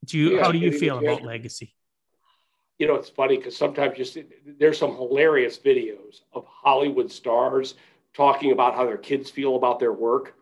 Do 0.06 0.18
you, 0.18 0.38
yeah, 0.38 0.44
how 0.44 0.52
do 0.52 0.58
you 0.58 0.72
feel 0.72 0.98
about 0.98 1.24
legacy? 1.24 1.76
You 2.78 2.88
know, 2.88 2.96
it's 2.96 3.10
funny 3.10 3.38
because 3.38 3.58
sometimes 3.58 3.98
you 3.98 4.06
see, 4.06 4.26
there's 4.46 4.78
some 4.78 4.96
hilarious 4.96 5.58
videos 5.58 6.22
of 6.32 6.46
Hollywood 6.46 7.12
stars 7.12 7.76
talking 8.14 8.52
about 8.52 8.76
how 8.76 8.86
their 8.86 8.98
kids 8.98 9.30
feel 9.30 9.56
about 9.56 9.80
their 9.80 9.94
work 9.94 10.36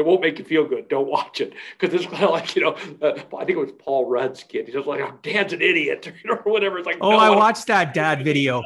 it 0.00 0.06
won't 0.06 0.20
make 0.20 0.38
you 0.38 0.44
feel 0.44 0.66
good. 0.66 0.88
Don't 0.88 1.08
watch 1.08 1.40
it 1.40 1.52
because 1.78 1.94
it's 1.94 2.10
kind 2.10 2.24
of 2.24 2.30
like 2.30 2.56
you 2.56 2.62
know. 2.62 2.76
Uh, 3.02 3.12
I 3.36 3.44
think 3.44 3.50
it 3.50 3.58
was 3.58 3.72
Paul 3.72 4.06
Rudd's 4.06 4.42
kid. 4.42 4.66
He's 4.66 4.74
just 4.74 4.86
like, 4.86 5.00
"Oh, 5.00 5.12
Dad's 5.22 5.52
an 5.52 5.60
idiot," 5.60 6.10
or 6.28 6.36
whatever. 6.50 6.78
It's 6.78 6.86
like, 6.86 6.98
oh, 7.00 7.10
no, 7.10 7.18
I 7.18 7.30
watched 7.30 7.66
that 7.66 7.92
dad 7.92 8.24
video. 8.24 8.62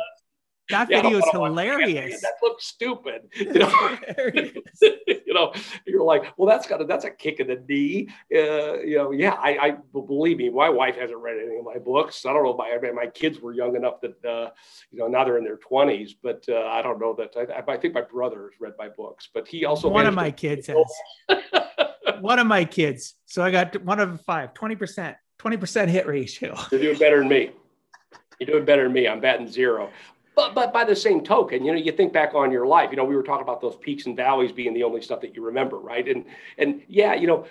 That 0.71 0.89
yeah, 0.91 1.03
video 1.03 1.19
is 1.19 1.25
hilarious. 1.31 2.23
That 2.23 2.35
looks 2.43 2.67
stupid. 2.67 3.23
You 3.35 3.53
know? 3.53 3.99
you 5.07 5.35
know, 5.35 5.53
you're 5.87 6.03
like, 6.03 6.33
well, 6.37 6.49
that's 6.49 6.67
got 6.67 6.81
a, 6.81 6.85
that's 6.85 7.05
a 7.05 7.11
kick 7.11 7.41
in 7.41 7.49
the 7.49 7.63
knee. 7.69 8.09
Uh, 8.35 8.79
you 8.81 8.97
know, 8.97 9.11
yeah, 9.11 9.33
I, 9.33 9.59
I 9.59 9.77
believe 9.93 10.39
me. 10.39 10.49
My 10.49 10.71
wife 10.71 10.97
hasn't 10.97 11.19
read 11.19 11.37
any 11.37 11.59
of 11.59 11.65
my 11.65 11.79
books. 11.79 12.25
I 12.25 12.33
don't 12.33 12.45
know. 12.45 12.57
My 12.57 12.79
my 12.93 13.07
kids 13.07 13.41
were 13.41 13.53
young 13.53 13.77
enough 13.77 14.01
that 14.01 14.25
uh, 14.25 14.51
you 14.91 14.99
know 14.99 15.09
now 15.09 15.25
they're 15.25 15.39
in 15.39 15.45
their 15.45 15.59
20s, 15.59 16.15
but 16.23 16.45
uh, 16.49 16.67
I 16.67 16.81
don't 16.83 16.99
know 16.99 17.15
that. 17.15 17.35
I, 17.37 17.73
I, 17.73 17.77
think 17.77 17.95
my 17.95 18.01
brother 18.01 18.51
has 18.51 18.61
read 18.61 18.73
my 18.79 18.89
books, 18.89 19.29
but 19.33 19.47
he 19.47 19.65
also 19.65 19.89
one 19.89 20.07
of 20.07 20.15
my 20.15 20.31
kids 20.31 20.69
has. 20.69 20.77
one 22.21 22.39
of 22.39 22.47
my 22.47 22.65
kids. 22.65 23.15
So 23.27 23.43
I 23.43 23.51
got 23.51 23.83
one 23.85 24.01
of 24.01 24.21
five, 24.23 24.55
20 24.55 24.77
percent, 24.77 25.17
20 25.39 25.57
percent 25.59 25.91
hit 25.91 26.07
ratio. 26.07 26.57
You're 26.71 26.81
doing 26.81 26.99
better 26.99 27.19
than 27.19 27.29
me. 27.29 27.51
You're 28.41 28.49
doing 28.49 28.65
better 28.65 28.85
than 28.85 28.93
me. 28.93 29.07
I'm 29.07 29.21
batting 29.21 29.49
zero. 29.49 29.91
But 30.37 30.55
but 30.55 30.73
by 30.73 30.85
the 30.85 30.97
same 30.97 31.23
token, 31.23 31.65
you 31.65 31.73
know, 31.73 31.79
you 31.79 31.93
think 31.93 32.13
back 32.13 32.35
on 32.35 32.51
your 32.51 32.67
life. 32.67 32.91
You 32.91 32.97
know, 32.97 33.05
we 33.05 33.17
were 33.17 33.23
talking 33.23 33.45
about 33.45 33.61
those 33.61 33.77
peaks 33.77 34.07
and 34.07 34.17
valleys 34.17 34.53
being 34.53 34.75
the 34.75 34.83
only 34.83 35.01
stuff 35.01 35.21
that 35.21 35.35
you 35.35 35.45
remember, 35.45 35.79
right? 35.79 36.07
And 36.09 36.25
and 36.59 36.83
yeah, 36.89 37.15
you 37.15 37.27
know, 37.27 37.47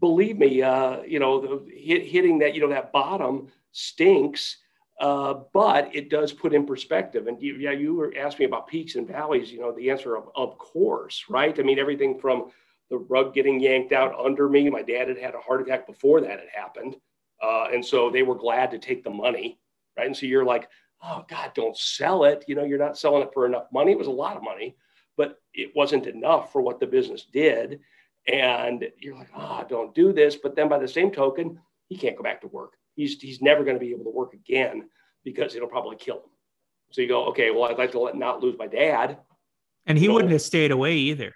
believe 0.00 0.38
me, 0.38 0.62
uh, 0.62 1.02
you 1.02 1.18
know, 1.18 1.40
the, 1.40 1.70
hit, 1.72 2.06
hitting 2.06 2.38
that, 2.38 2.54
you 2.54 2.60
know, 2.60 2.68
that 2.68 2.92
bottom 2.92 3.48
stinks, 3.72 4.58
uh, 5.00 5.34
but 5.52 5.94
it 5.94 6.10
does 6.10 6.32
put 6.32 6.52
in 6.52 6.66
perspective. 6.66 7.26
And 7.26 7.40
you, 7.40 7.54
yeah, 7.56 7.72
you 7.72 7.94
were 7.94 8.12
asking 8.18 8.44
me 8.44 8.48
about 8.48 8.66
peaks 8.66 8.94
and 8.96 9.06
valleys. 9.06 9.50
You 9.50 9.60
know, 9.60 9.72
the 9.72 9.90
answer 9.90 10.16
of, 10.16 10.28
of 10.34 10.58
course, 10.58 11.24
right? 11.28 11.58
I 11.58 11.62
mean, 11.62 11.78
everything 11.78 12.18
from 12.18 12.50
the 12.90 12.98
rug 12.98 13.34
getting 13.34 13.60
yanked 13.60 13.92
out 13.92 14.18
under 14.18 14.48
me. 14.48 14.68
My 14.68 14.82
dad 14.82 15.08
had 15.08 15.18
had 15.18 15.34
a 15.34 15.40
heart 15.40 15.62
attack 15.62 15.86
before 15.86 16.20
that 16.20 16.40
had 16.40 16.48
happened, 16.52 16.96
uh, 17.42 17.68
and 17.72 17.84
so 17.84 18.10
they 18.10 18.22
were 18.22 18.34
glad 18.34 18.70
to 18.72 18.78
take 18.78 19.04
the 19.04 19.10
money, 19.10 19.58
right? 19.96 20.06
And 20.06 20.16
so 20.16 20.26
you're 20.26 20.44
like, 20.44 20.68
oh 21.02 21.24
God, 21.28 21.52
don't 21.54 21.76
sell 21.76 22.24
it. 22.24 22.44
You 22.46 22.54
know, 22.54 22.64
you're 22.64 22.78
not 22.78 22.98
selling 22.98 23.22
it 23.22 23.30
for 23.32 23.46
enough 23.46 23.66
money. 23.72 23.92
It 23.92 23.98
was 23.98 24.06
a 24.06 24.12
lot 24.12 24.36
of 24.36 24.42
money, 24.42 24.76
but 25.16 25.40
it 25.54 25.72
wasn't 25.74 26.06
enough 26.06 26.52
for 26.52 26.62
what 26.62 26.80
the 26.80 26.86
business 26.86 27.24
did. 27.24 27.80
And 28.28 28.86
you're 28.98 29.16
like, 29.16 29.30
ah, 29.34 29.62
oh, 29.62 29.68
don't 29.68 29.94
do 29.94 30.12
this. 30.12 30.36
But 30.36 30.54
then 30.54 30.68
by 30.68 30.78
the 30.78 30.88
same 30.88 31.10
token, 31.10 31.58
he 31.88 31.96
can't 31.96 32.16
go 32.16 32.22
back 32.22 32.42
to 32.42 32.48
work. 32.48 32.74
He's, 32.94 33.20
he's 33.20 33.40
never 33.40 33.64
going 33.64 33.76
to 33.76 33.84
be 33.84 33.92
able 33.92 34.04
to 34.04 34.10
work 34.10 34.34
again 34.34 34.88
because 35.24 35.54
it'll 35.54 35.68
probably 35.68 35.96
kill 35.96 36.16
him. 36.16 36.30
So 36.92 37.00
you 37.00 37.08
go, 37.08 37.26
okay, 37.26 37.50
well, 37.50 37.64
I'd 37.64 37.78
like 37.78 37.92
to 37.92 38.00
let, 38.00 38.16
not 38.16 38.42
lose 38.42 38.56
my 38.58 38.66
dad. 38.66 39.18
And 39.86 39.96
he 39.96 40.06
so, 40.06 40.12
wouldn't 40.12 40.32
have 40.32 40.42
stayed 40.42 40.70
away 40.70 40.96
either. 40.96 41.34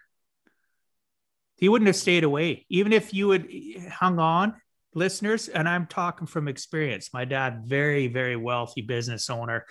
He 1.57 1.69
wouldn't 1.69 1.87
have 1.87 1.97
stayed 1.97 2.25
away. 2.25 2.67
Even 2.69 2.93
if 2.93 3.15
you 3.15 3.31
had 3.31 3.47
hung 3.91 4.19
on, 4.19 4.55
listeners, 4.95 5.49
and 5.49 5.69
I'm 5.69 5.87
talking 5.87 6.27
from 6.27 6.49
experience. 6.49 7.11
My 7.13 7.25
dad, 7.25 7.63
very, 7.67 8.09
very 8.09 8.37
wealthy 8.37 8.83
business 8.83 9.31
owner, 9.31 9.67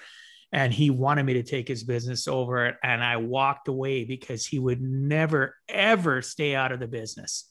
and 0.51 0.71
he 0.71 0.89
wanted 0.89 1.23
me 1.23 1.33
to 1.33 1.43
take 1.43 1.67
his 1.67 1.83
business 1.83 2.27
over 2.27 2.77
and 2.83 3.03
i 3.03 3.17
walked 3.17 3.67
away 3.67 4.05
because 4.05 4.45
he 4.45 4.59
would 4.59 4.79
never 4.81 5.55
ever 5.67 6.21
stay 6.21 6.55
out 6.55 6.71
of 6.71 6.79
the 6.79 6.87
business. 6.87 7.49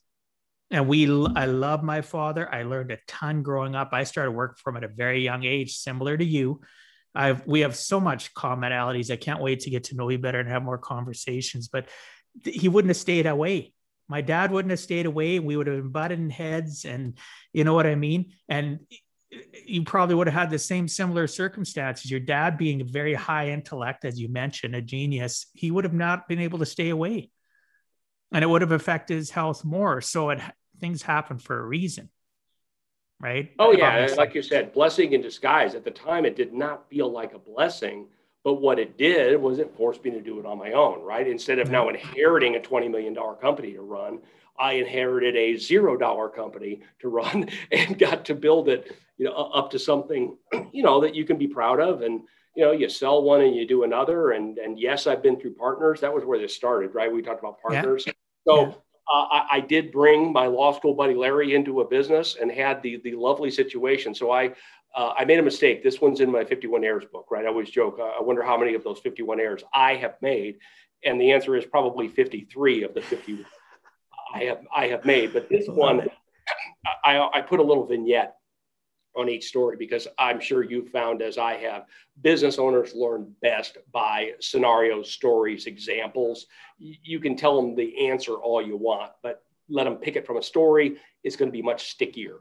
And 0.70 0.88
we 0.88 1.04
i 1.37 1.44
love 1.44 1.82
my 1.82 2.00
father. 2.00 2.48
I 2.50 2.62
learned 2.62 2.92
a 2.92 2.98
ton 3.06 3.42
growing 3.42 3.74
up. 3.74 3.90
I 3.92 4.04
started 4.04 4.30
working 4.30 4.61
from 4.62 4.78
at 4.78 4.85
a 4.85 4.88
very 4.88 5.22
young 5.22 5.44
age 5.44 5.76
similar 5.76 6.16
to 6.16 6.24
you. 6.24 6.61
I've 7.14 7.46
we 7.46 7.61
have 7.61 7.76
so 7.76 8.00
much 8.00 8.32
commonalities. 8.35 9.11
I 9.11 9.16
can't 9.16 9.42
wait 9.42 9.61
to 9.61 9.70
get 9.70 9.85
to 9.85 9.96
know 9.96 10.08
you 10.08 10.18
better 10.18 10.40
and 10.40 10.48
have 10.48 10.62
more 10.62 10.78
conversations 10.78 11.68
but 11.68 11.88
he 12.44 12.68
wouldn't 12.68 12.90
have 12.90 12.96
stayed 12.96 13.26
away 13.26 13.72
my 14.12 14.20
dad 14.20 14.53
wouldn't 14.53 14.70
have 14.70 14.79
stayed 14.79 15.07
away 15.07 15.38
we 15.38 15.57
would 15.57 15.66
have 15.66 15.77
been 15.77 15.90
butting 15.90 16.31
heads 16.31 16.85
and 16.85 17.18
you 17.53 17.64
know 17.64 17.75
what 17.75 17.87
i 17.87 17.94
mean 17.94 18.33
and 18.48 18.79
you 19.64 19.83
probably 19.83 20.14
would 20.14 20.27
have 20.27 20.35
had 20.35 20.51
the 20.51 20.59
same 20.59 20.88
similar 20.88 21.27
circumstances. 21.27 22.11
Your 22.11 22.20
dad 22.20 22.59
being 22.59 22.81
a 22.81 22.85
very 22.85 23.14
high 23.14 23.48
intellect, 23.48 24.05
as 24.05 24.20
you 24.20 24.29
mentioned, 24.29 24.75
a 24.75 24.83
genius, 24.83 25.46
he 25.55 25.70
would 25.70 25.85
have 25.85 25.94
not 25.94 26.29
been 26.29 26.40
able 26.40 26.59
to 26.59 26.66
stay 26.66 26.90
away, 26.90 27.31
and 28.33 28.44
it 28.44 28.46
would 28.46 28.62
have 28.62 28.72
affected 28.72 29.16
his 29.16 29.31
health 29.31 29.64
more. 29.64 30.01
So 30.01 30.31
it 30.31 30.40
things 30.81 31.03
happen 31.03 31.38
for 31.38 31.59
a 31.59 31.64
reason, 31.64 32.11
right? 33.20 33.53
Oh 33.59 33.72
yeah, 33.72 34.09
like 34.16 34.35
you 34.35 34.42
said, 34.42 34.72
blessing 34.72 35.12
in 35.12 35.22
disguise. 35.22 35.75
At 35.75 35.85
the 35.85 35.90
time, 35.90 36.25
it 36.27 36.37
did 36.37 36.53
not 36.53 36.88
feel 36.90 37.11
like 37.11 37.33
a 37.33 37.38
blessing, 37.38 38.09
but 38.44 38.55
what 38.55 38.78
it 38.78 38.98
did 38.98 39.40
was 39.40 39.59
it 39.59 39.74
forced 39.76 40.05
me 40.05 40.11
to 40.11 40.20
do 40.20 40.40
it 40.40 40.46
on 40.46 40.59
my 40.59 40.72
own, 40.72 41.02
right? 41.02 41.26
Instead 41.26 41.59
of 41.59 41.70
now 41.70 41.88
inheriting 41.88 42.57
a 42.57 42.61
twenty 42.61 42.88
million 42.88 43.14
dollar 43.14 43.35
company 43.35 43.72
to 43.72 43.83
run. 43.83 44.20
I 44.59 44.74
inherited 44.74 45.35
a 45.37 45.57
zero 45.57 45.96
dollar 45.96 46.28
company 46.28 46.83
to 47.00 47.09
run 47.09 47.48
and 47.72 47.98
got 47.98 48.24
to 48.26 48.35
build 48.35 48.68
it, 48.68 48.96
you 49.18 49.24
know, 49.24 49.33
up 49.33 49.70
to 49.72 49.78
something, 49.78 50.37
you 50.72 50.83
know, 50.83 51.00
that 51.00 51.14
you 51.14 51.24
can 51.24 51.38
be 51.38 51.48
proud 51.48 51.81
of. 51.81 52.02
And, 52.02 52.22
you 52.55 52.64
know, 52.64 52.72
you 52.72 52.88
sell 52.88 53.22
one 53.22 53.40
and 53.40 53.57
you 53.57 53.66
do 53.66 53.85
another. 53.85 54.33
And, 54.33 54.59
and 54.59 54.78
yes, 54.78 55.07
I've 55.07 55.22
been 55.22 55.40
through 55.40 55.55
partners. 55.55 56.00
That 56.00 56.12
was 56.12 56.24
where 56.24 56.38
this 56.38 56.55
started, 56.55 56.94
right? 56.94 57.12
We 57.12 57.22
talked 57.22 57.40
about 57.40 57.61
partners. 57.62 58.05
Yeah. 58.07 58.12
So 58.46 58.61
yeah. 58.66 58.72
Uh, 59.12 59.26
I, 59.31 59.46
I, 59.50 59.61
did 59.61 59.90
bring 59.90 60.33
my 60.33 60.46
law 60.46 60.72
school 60.72 60.94
buddy 60.94 61.14
Larry 61.14 61.57
into 61.57 61.81
a 61.81 61.85
business 61.85 62.37
and 62.40 62.50
had 62.50 62.81
the, 62.85 62.98
the 62.98 63.14
lovely 63.16 63.50
situation. 63.50 64.14
So 64.14 64.31
I, 64.31 64.52
uh, 64.94 65.12
I 65.16 65.24
made 65.24 65.38
a 65.38 65.42
mistake. 65.42 65.83
This 65.83 66.00
one's 66.00 66.20
in 66.20 66.31
my 66.31 66.44
51 66.44 66.85
errors 66.85 67.05
book, 67.11 67.26
right? 67.31 67.44
I 67.44 67.48
always 67.48 67.70
joke. 67.70 67.98
Uh, 67.98 68.05
I 68.18 68.22
wonder 68.22 68.42
how 68.42 68.57
many 68.59 68.74
of 68.74 68.85
those 68.85 68.98
51 69.00 69.40
errors 69.40 69.64
I 69.74 69.94
have 69.96 70.16
made. 70.20 70.59
And 71.05 71.20
the 71.20 71.33
answer 71.33 71.57
is 71.57 71.64
probably 71.64 72.09
53 72.09 72.85
of 72.85 72.94
the 72.94 73.02
50 73.02 73.44
I 74.35 74.44
have 74.44 74.61
I 74.74 74.87
have 74.88 75.05
made. 75.05 75.33
But 75.33 75.48
this 75.48 75.68
one, 75.68 76.09
I, 77.05 77.28
I 77.33 77.40
put 77.42 77.61
a 77.61 77.62
little 77.62 77.87
vignette 77.87 78.37
on 79.14 79.28
each 79.28 79.46
story 79.46 79.76
because 79.76 80.09
I'm 80.18 80.40
sure 80.40 80.62
you 80.62 80.88
found, 80.88 81.20
as 81.20 81.37
I 81.37 81.55
have, 81.55 81.85
business 82.22 82.59
owners 82.59 82.94
learn 82.94 83.35
best 83.42 83.76
by 83.92 84.33
scenarios, 84.40 85.11
stories, 85.11 85.66
examples. 85.66 86.46
You 86.78 87.20
can 87.20 87.37
tell 87.37 87.61
them 87.61 87.74
the 87.74 88.09
answer 88.09 88.35
all 88.35 88.62
you 88.62 88.76
want, 88.76 89.12
but 89.22 89.42
let 89.68 89.85
them 89.85 89.96
pick 89.96 90.16
it 90.16 90.26
from 90.26 90.38
a 90.38 90.42
story. 90.42 90.96
It's 91.24 91.37
going 91.37 91.50
to 91.50 91.52
be 91.52 91.62
much 91.62 91.90
stickier. 91.90 92.40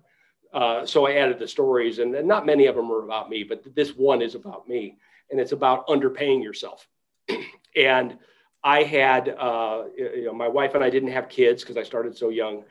Uh, 0.54 0.86
so 0.86 1.08
I 1.08 1.14
added 1.14 1.40
the 1.40 1.48
stories, 1.48 2.00
and, 2.00 2.14
and 2.14 2.28
not 2.28 2.46
many 2.46 2.66
of 2.66 2.76
them 2.76 2.92
are 2.92 3.04
about 3.04 3.30
me, 3.30 3.44
but 3.44 3.64
this 3.76 3.96
one 3.96 4.22
is 4.22 4.36
about 4.36 4.68
me, 4.68 4.98
and 5.30 5.40
it's 5.40 5.54
about 5.54 5.88
underpaying 5.88 6.44
yourself. 6.44 6.88
and 7.76 8.18
I 8.64 8.84
had, 8.84 9.30
uh, 9.30 9.84
you 9.98 10.26
know, 10.26 10.34
my 10.34 10.48
wife 10.48 10.76
and 10.76 10.84
I 10.84 10.90
didn't 10.90 11.12
have 11.12 11.30
kids 11.30 11.64
because 11.64 11.78
I 11.78 11.84
started 11.84 12.18
so 12.18 12.30
young. 12.30 12.64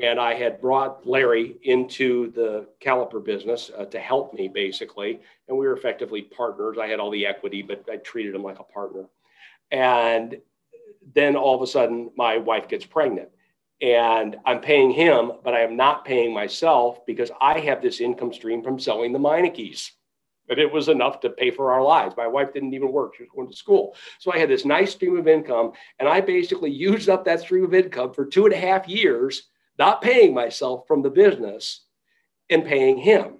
And 0.00 0.20
I 0.20 0.34
had 0.34 0.60
brought 0.60 1.06
Larry 1.06 1.56
into 1.62 2.30
the 2.32 2.68
caliper 2.82 3.24
business 3.24 3.70
uh, 3.76 3.86
to 3.86 3.98
help 3.98 4.34
me 4.34 4.46
basically. 4.48 5.20
And 5.48 5.56
we 5.56 5.66
were 5.66 5.74
effectively 5.74 6.22
partners. 6.22 6.76
I 6.78 6.86
had 6.86 7.00
all 7.00 7.10
the 7.10 7.24
equity, 7.24 7.62
but 7.62 7.84
I 7.90 7.96
treated 7.96 8.34
him 8.34 8.42
like 8.42 8.58
a 8.58 8.64
partner. 8.64 9.06
And 9.70 10.38
then 11.14 11.34
all 11.34 11.54
of 11.54 11.62
a 11.62 11.66
sudden, 11.66 12.10
my 12.16 12.36
wife 12.36 12.68
gets 12.68 12.84
pregnant. 12.84 13.30
And 13.82 14.36
I'm 14.46 14.60
paying 14.60 14.90
him, 14.90 15.32
but 15.44 15.54
I 15.54 15.60
am 15.60 15.76
not 15.76 16.04
paying 16.04 16.32
myself 16.32 17.04
because 17.06 17.30
I 17.40 17.60
have 17.60 17.82
this 17.82 18.00
income 18.00 18.32
stream 18.32 18.62
from 18.62 18.78
selling 18.78 19.12
the 19.12 19.18
Meineke's 19.18 19.92
but 20.48 20.58
it 20.58 20.70
was 20.70 20.88
enough 20.88 21.20
to 21.20 21.30
pay 21.30 21.50
for 21.50 21.72
our 21.72 21.82
lives. 21.82 22.14
My 22.16 22.26
wife 22.26 22.52
didn't 22.52 22.74
even 22.74 22.92
work, 22.92 23.14
she 23.16 23.22
was 23.22 23.30
going 23.34 23.48
to 23.50 23.56
school. 23.56 23.96
So 24.18 24.32
I 24.32 24.38
had 24.38 24.48
this 24.48 24.64
nice 24.64 24.92
stream 24.92 25.16
of 25.18 25.28
income, 25.28 25.72
and 25.98 26.08
I 26.08 26.20
basically 26.20 26.70
used 26.70 27.08
up 27.08 27.24
that 27.24 27.40
stream 27.40 27.64
of 27.64 27.74
income 27.74 28.12
for 28.12 28.24
two 28.24 28.44
and 28.44 28.54
a 28.54 28.58
half 28.58 28.88
years, 28.88 29.48
not 29.78 30.02
paying 30.02 30.34
myself 30.34 30.86
from 30.86 31.02
the 31.02 31.10
business 31.10 31.84
and 32.48 32.64
paying 32.64 32.96
him. 32.96 33.38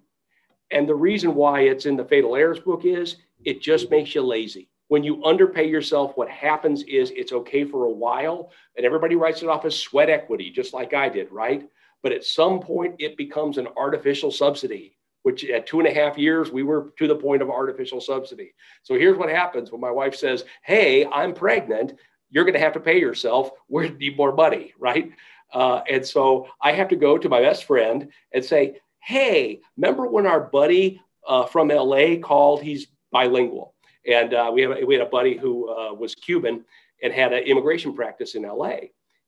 And 0.70 0.88
the 0.88 0.94
reason 0.94 1.34
why 1.34 1.60
it's 1.62 1.86
in 1.86 1.96
the 1.96 2.04
Fatal 2.04 2.34
Errors 2.34 2.60
book 2.60 2.84
is 2.84 3.16
it 3.44 3.62
just 3.62 3.90
makes 3.90 4.14
you 4.14 4.22
lazy. 4.22 4.68
When 4.88 5.02
you 5.02 5.24
underpay 5.24 5.68
yourself, 5.68 6.16
what 6.16 6.28
happens 6.28 6.82
is 6.84 7.10
it's 7.10 7.32
okay 7.32 7.64
for 7.64 7.84
a 7.84 7.90
while, 7.90 8.52
and 8.76 8.86
everybody 8.86 9.16
writes 9.16 9.42
it 9.42 9.48
off 9.48 9.64
as 9.64 9.78
sweat 9.78 10.10
equity, 10.10 10.50
just 10.50 10.72
like 10.72 10.94
I 10.94 11.08
did, 11.08 11.30
right? 11.32 11.68
But 12.02 12.12
at 12.12 12.24
some 12.24 12.60
point, 12.60 12.96
it 12.98 13.16
becomes 13.16 13.58
an 13.58 13.68
artificial 13.76 14.30
subsidy 14.30 14.96
which 15.26 15.44
at 15.46 15.66
two 15.66 15.80
and 15.80 15.88
a 15.88 15.92
half 15.92 16.16
years, 16.16 16.52
we 16.52 16.62
were 16.62 16.92
to 16.96 17.08
the 17.08 17.16
point 17.16 17.42
of 17.42 17.50
artificial 17.50 18.00
subsidy. 18.00 18.54
So 18.84 18.94
here's 18.94 19.18
what 19.18 19.28
happens 19.28 19.72
when 19.72 19.80
my 19.80 19.90
wife 19.90 20.14
says, 20.14 20.44
Hey, 20.62 21.04
I'm 21.04 21.34
pregnant. 21.34 21.94
You're 22.30 22.44
going 22.44 22.54
to 22.54 22.60
have 22.60 22.74
to 22.74 22.80
pay 22.80 23.00
yourself. 23.00 23.50
We 23.68 23.88
need 23.88 24.16
more 24.16 24.32
money, 24.32 24.72
right? 24.78 25.10
Uh, 25.52 25.80
and 25.90 26.06
so 26.06 26.46
I 26.62 26.70
have 26.70 26.86
to 26.90 26.96
go 26.96 27.18
to 27.18 27.28
my 27.28 27.40
best 27.40 27.64
friend 27.64 28.08
and 28.32 28.44
say, 28.44 28.78
Hey, 29.02 29.62
remember 29.76 30.06
when 30.06 30.28
our 30.28 30.38
buddy 30.38 31.02
uh, 31.26 31.46
from 31.46 31.70
LA 31.70 32.18
called? 32.22 32.62
He's 32.62 32.86
bilingual. 33.10 33.74
And 34.06 34.34
uh, 34.34 34.50
we, 34.52 34.62
have, 34.62 34.76
we 34.86 34.94
had 34.94 35.06
a 35.06 35.10
buddy 35.10 35.36
who 35.36 35.68
uh, 35.68 35.94
was 35.94 36.14
Cuban 36.14 36.64
and 37.02 37.12
had 37.12 37.32
an 37.32 37.44
immigration 37.44 37.94
practice 37.94 38.34
in 38.34 38.42
LA. 38.42 38.76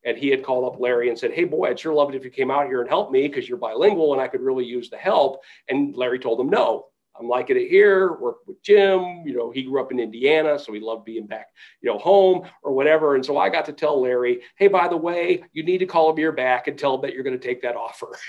And 0.05 0.17
he 0.17 0.29
had 0.29 0.43
called 0.43 0.71
up 0.71 0.79
Larry 0.79 1.09
and 1.09 1.19
said, 1.19 1.33
Hey, 1.33 1.43
boy, 1.43 1.69
I'd 1.69 1.79
sure 1.79 1.93
love 1.93 2.09
it 2.09 2.15
if 2.15 2.23
you 2.23 2.31
came 2.31 2.49
out 2.49 2.67
here 2.67 2.79
and 2.79 2.89
helped 2.89 3.11
me 3.11 3.27
because 3.27 3.49
you're 3.49 3.57
bilingual 3.57 4.13
and 4.13 4.21
I 4.21 4.27
could 4.27 4.41
really 4.41 4.65
use 4.65 4.89
the 4.89 4.97
help. 4.97 5.41
And 5.67 5.95
Larry 5.95 6.19
told 6.19 6.39
him, 6.39 6.49
No, 6.49 6.85
I'm 7.19 7.27
liking 7.27 7.57
it 7.57 7.67
here, 7.67 8.13
work 8.13 8.37
with 8.47 8.61
Jim. 8.63 9.23
You 9.25 9.33
know, 9.35 9.51
he 9.51 9.63
grew 9.63 9.81
up 9.81 9.91
in 9.91 9.99
Indiana, 9.99 10.57
so 10.57 10.71
he 10.71 10.79
loved 10.79 11.03
being 11.03 11.27
back, 11.27 11.47
you 11.81 11.91
know, 11.91 11.97
home 11.97 12.47
or 12.63 12.71
whatever. 12.71 13.15
And 13.15 13.25
so 13.25 13.37
I 13.37 13.49
got 13.49 13.65
to 13.65 13.73
tell 13.73 14.01
Larry, 14.01 14.41
Hey, 14.55 14.69
by 14.69 14.87
the 14.87 14.95
way, 14.95 15.43
you 15.51 15.63
need 15.63 15.79
to 15.79 15.85
call 15.85 16.11
Amir 16.11 16.31
back 16.31 16.67
and 16.67 16.79
tell 16.79 16.95
him 16.95 17.01
that 17.01 17.13
you're 17.13 17.23
going 17.23 17.37
to 17.37 17.47
take 17.47 17.61
that 17.63 17.75
offer. 17.75 18.17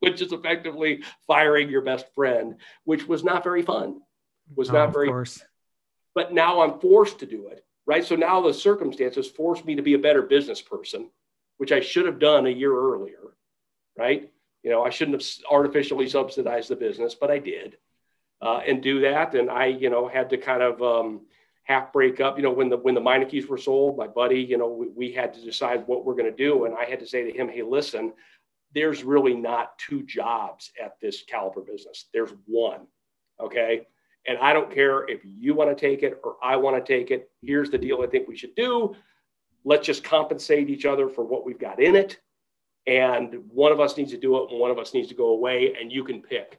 which 0.00 0.20
is 0.20 0.32
effectively 0.32 1.02
firing 1.26 1.68
your 1.68 1.82
best 1.82 2.06
friend, 2.14 2.56
which 2.84 3.06
was 3.06 3.22
not 3.22 3.44
very 3.44 3.62
fun. 3.62 4.00
Was 4.56 4.70
oh, 4.70 4.72
not 4.72 4.92
very. 4.92 5.08
Course. 5.08 5.42
But 6.14 6.32
now 6.32 6.60
I'm 6.60 6.80
forced 6.80 7.20
to 7.20 7.26
do 7.26 7.48
it 7.48 7.64
right? 7.90 8.04
So 8.04 8.14
now 8.14 8.40
the 8.40 8.54
circumstances 8.54 9.28
force 9.28 9.64
me 9.64 9.74
to 9.74 9.82
be 9.82 9.94
a 9.94 9.98
better 9.98 10.22
business 10.22 10.60
person, 10.62 11.10
which 11.58 11.72
I 11.72 11.80
should 11.80 12.06
have 12.06 12.20
done 12.20 12.46
a 12.46 12.50
year 12.50 12.72
earlier, 12.72 13.34
right? 13.98 14.30
You 14.62 14.70
know, 14.70 14.84
I 14.84 14.90
shouldn't 14.90 15.20
have 15.20 15.28
artificially 15.50 16.08
subsidized 16.08 16.68
the 16.68 16.76
business, 16.76 17.16
but 17.16 17.32
I 17.32 17.38
did, 17.38 17.78
uh, 18.40 18.60
and 18.64 18.80
do 18.80 19.00
that. 19.00 19.34
And 19.34 19.50
I, 19.50 19.66
you 19.66 19.90
know, 19.90 20.06
had 20.06 20.30
to 20.30 20.36
kind 20.36 20.62
of 20.62 20.80
um, 20.80 21.22
half 21.64 21.92
break 21.92 22.20
up. 22.20 22.36
You 22.36 22.44
know, 22.44 22.52
when 22.52 22.68
the 22.68 22.76
when 22.76 22.94
the 22.94 23.00
Meinekes 23.00 23.48
were 23.48 23.58
sold, 23.58 23.96
my 23.96 24.06
buddy, 24.06 24.40
you 24.40 24.56
know, 24.56 24.68
we, 24.68 24.86
we 24.88 25.12
had 25.12 25.34
to 25.34 25.40
decide 25.40 25.84
what 25.88 26.04
we're 26.04 26.14
going 26.14 26.30
to 26.30 26.36
do, 26.36 26.66
and 26.66 26.76
I 26.76 26.84
had 26.84 27.00
to 27.00 27.06
say 27.08 27.24
to 27.24 27.36
him, 27.36 27.48
"Hey, 27.48 27.62
listen." 27.62 28.12
There's 28.72 29.02
really 29.02 29.34
not 29.34 29.76
two 29.80 30.04
jobs 30.04 30.70
at 30.80 30.92
this 31.02 31.24
caliper 31.24 31.66
business. 31.66 32.06
There's 32.14 32.30
one. 32.46 32.86
Okay. 33.40 33.88
And 34.26 34.38
I 34.38 34.52
don't 34.52 34.72
care 34.72 35.08
if 35.08 35.20
you 35.24 35.54
want 35.54 35.70
to 35.70 35.80
take 35.88 36.02
it 36.02 36.20
or 36.22 36.36
I 36.42 36.56
want 36.56 36.84
to 36.84 36.92
take 36.92 37.10
it. 37.10 37.30
Here's 37.42 37.70
the 37.70 37.78
deal 37.78 38.02
I 38.02 38.06
think 38.06 38.28
we 38.28 38.36
should 38.36 38.54
do. 38.54 38.94
Let's 39.64 39.86
just 39.86 40.04
compensate 40.04 40.68
each 40.70 40.84
other 40.86 41.08
for 41.08 41.24
what 41.24 41.44
we've 41.44 41.58
got 41.58 41.80
in 41.80 41.96
it. 41.96 42.18
and 42.86 43.34
one 43.50 43.72
of 43.72 43.80
us 43.80 43.96
needs 43.96 44.10
to 44.10 44.18
do 44.18 44.36
it 44.42 44.50
and 44.50 44.58
one 44.58 44.70
of 44.70 44.78
us 44.78 44.94
needs 44.94 45.08
to 45.08 45.14
go 45.14 45.28
away 45.28 45.74
and 45.78 45.92
you 45.92 46.02
can 46.02 46.22
pick 46.22 46.58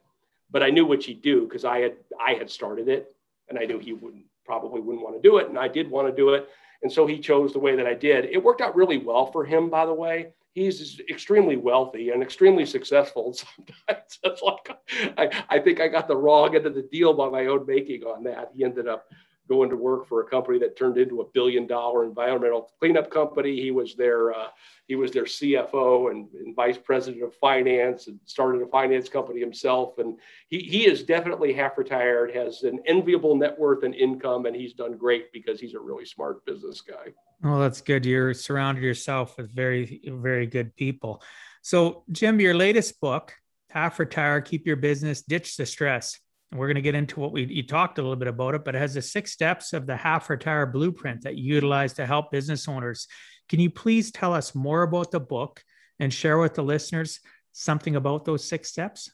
but 0.52 0.62
i 0.62 0.70
knew 0.70 0.86
what 0.86 1.04
he'd 1.04 1.22
do 1.22 1.46
because 1.48 1.66
i 1.66 1.80
had 1.80 1.96
i 2.20 2.34
had 2.34 2.50
started 2.50 2.88
it 2.88 3.16
and 3.50 3.58
i 3.58 3.64
knew 3.66 3.80
he 3.80 3.94
wouldn't 3.94 4.24
probably 4.46 4.80
wouldn't 4.80 5.04
want 5.04 5.16
to 5.16 5.22
do 5.28 5.38
it 5.38 5.50
and 5.50 5.58
i 5.58 5.68
did 5.68 5.90
want 5.90 6.08
to 6.08 6.16
do 6.16 6.30
it 6.36 6.48
and 6.84 6.92
so 6.92 7.06
he 7.06 7.20
chose 7.20 7.54
the 7.54 7.60
way 7.60 7.76
that 7.76 7.88
i 7.88 7.94
did. 7.94 8.26
It 8.26 8.44
worked 8.44 8.62
out 8.62 8.76
really 8.76 8.98
well 8.98 9.32
for 9.32 9.46
him 9.46 9.70
by 9.70 9.86
the 9.86 9.94
way. 9.94 10.34
He's 10.54 11.00
extremely 11.10 11.56
wealthy 11.56 12.10
and 12.10 12.22
extremely 12.22 12.66
successful 12.66 13.34
sometimes. 13.34 14.20
It's 14.24 14.42
like 14.42 14.78
I, 15.18 15.44
I 15.50 15.60
think 15.60 15.80
i 15.80 15.88
got 15.88 16.08
the 16.08 16.18
wrong 16.18 16.56
end 16.56 16.66
of 16.66 16.76
the 16.76 16.88
deal 16.92 17.14
by 17.14 17.30
my 17.30 17.46
own 17.46 17.66
making 17.66 18.04
on 18.04 18.24
that. 18.26 18.52
He 18.54 18.64
ended 18.64 18.88
up 18.88 19.06
going 19.48 19.70
to 19.70 19.76
work 19.76 20.08
for 20.08 20.22
a 20.22 20.26
company 20.26 20.60
that 20.60 20.78
turned 20.78 20.98
into 20.98 21.22
a 21.22 21.26
billion 21.34 21.68
dollar 21.68 22.06
environmental 22.06 22.72
cleanup 22.80 23.10
company. 23.10 23.60
He 23.62 23.72
was 23.72 23.96
their 23.96 24.34
uh, 24.34 24.48
he 24.88 24.96
was 24.96 25.12
their 25.12 25.24
CFO 25.24 26.12
and, 26.12 26.28
and, 26.34 26.56
vice 26.56 26.78
president 26.78 27.24
of 27.24 27.34
finance 27.36 28.08
and 28.08 28.20
started 28.26 28.62
a 28.62 28.68
finance 28.68 29.08
company 29.08 29.40
himself. 29.40 30.00
And 30.00 30.20
he, 30.50 30.60
he 30.60 30.86
is 30.86 31.04
definitely 31.04 31.54
half 31.54 31.78
retired, 31.78 32.36
has 32.36 32.64
an 32.64 32.80
enviable 32.86 33.36
net 33.36 33.58
worth 33.58 33.84
and 33.84 33.96
income, 33.96 34.46
and 34.48 34.56
he's 34.56 34.74
done 34.74 34.98
great 34.98 35.32
because 35.32 35.62
he's 35.62 35.76
a 35.76 35.80
really 35.80 36.06
smart 36.06 36.46
business 36.46 36.82
guy. 36.82 37.14
Well, 37.42 37.60
that's 37.60 37.82
good. 37.82 38.06
You're 38.06 38.34
surrounded 38.34 38.84
yourself 38.84 39.38
with 39.38 39.50
very, 39.50 40.02
very 40.06 40.46
good 40.46 40.76
people. 40.76 41.24
So, 41.62 42.04
Jim, 42.12 42.40
your 42.40 42.54
latest 42.54 43.00
book, 43.00 43.34
Half 43.70 43.98
Retire, 43.98 44.42
Keep 44.42 44.68
Your 44.68 44.76
Business, 44.76 45.22
Ditch 45.22 45.56
the 45.56 45.66
Stress 45.66 46.20
we're 46.54 46.68
going 46.68 46.76
to 46.76 46.82
get 46.82 46.96
into 46.96 47.20
what 47.20 47.32
we 47.32 47.46
you 47.46 47.64
talked 47.64 47.98
a 47.98 48.02
little 48.02 48.18
bit 48.18 48.28
about 48.28 48.56
it, 48.56 48.66
but 48.66 48.76
it 48.76 48.80
has 48.80 48.94
the 48.94 49.02
six 49.02 49.32
steps 49.32 49.74
of 49.74 49.86
the 49.86 49.96
half 49.96 50.30
retire 50.30 50.66
blueprint 50.66 51.24
that 51.24 51.38
you 51.38 51.54
utilize 51.56 51.94
to 51.94 52.06
help 52.06 52.32
business 52.32 52.68
owners. 52.68 53.08
Can 53.48 53.60
you 53.60 53.70
please 53.70 54.12
tell 54.12 54.34
us 54.34 54.54
more 54.54 54.84
about 54.84 55.12
the 55.12 55.20
book 55.20 55.64
and 56.00 56.14
share 56.14 56.38
with 56.38 56.54
the 56.54 56.64
listeners 56.64 57.20
something 57.54 57.96
about 57.96 58.26
those 58.26 58.44
six 58.44 58.70
steps? 58.70 59.12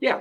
Yeah. 0.00 0.20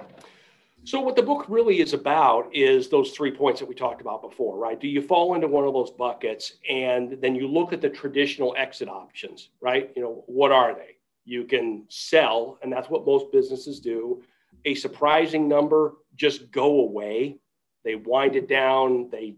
So, 0.86 1.00
what 1.00 1.16
the 1.16 1.24
book 1.24 1.46
really 1.48 1.80
is 1.80 1.94
about 1.94 2.54
is 2.54 2.90
those 2.90 3.12
three 3.12 3.32
points 3.32 3.60
that 3.60 3.70
we 3.70 3.76
talked 3.76 4.02
about 4.02 4.22
before, 4.22 4.58
right? 4.58 4.80
Do 4.80 4.88
you 4.88 5.02
fall 5.02 5.36
into 5.36 5.48
one 5.48 5.66
of 5.66 5.74
those 5.74 5.92
buckets 5.92 6.54
and 6.70 7.18
then 7.22 7.36
you 7.36 7.48
look 7.48 7.74
at 7.74 7.82
the 7.82 7.90
traditional 7.90 8.54
exit 8.58 8.90
options, 8.90 9.50
right? 9.62 9.92
You 9.96 10.02
know, 10.02 10.24
what 10.28 10.52
are 10.52 10.74
they? 10.74 10.98
You 11.26 11.46
can 11.46 11.86
sell, 11.90 12.58
and 12.62 12.74
that's 12.74 12.90
what 12.90 13.06
most 13.06 13.32
businesses 13.32 13.80
do 13.80 14.24
a 14.66 14.76
surprising 14.76 15.48
number 15.48 15.94
just 16.16 16.52
go 16.52 16.82
away. 16.82 17.38
They 17.84 17.96
wind 17.96 18.36
it 18.36 18.48
down. 18.48 19.10
They 19.12 19.36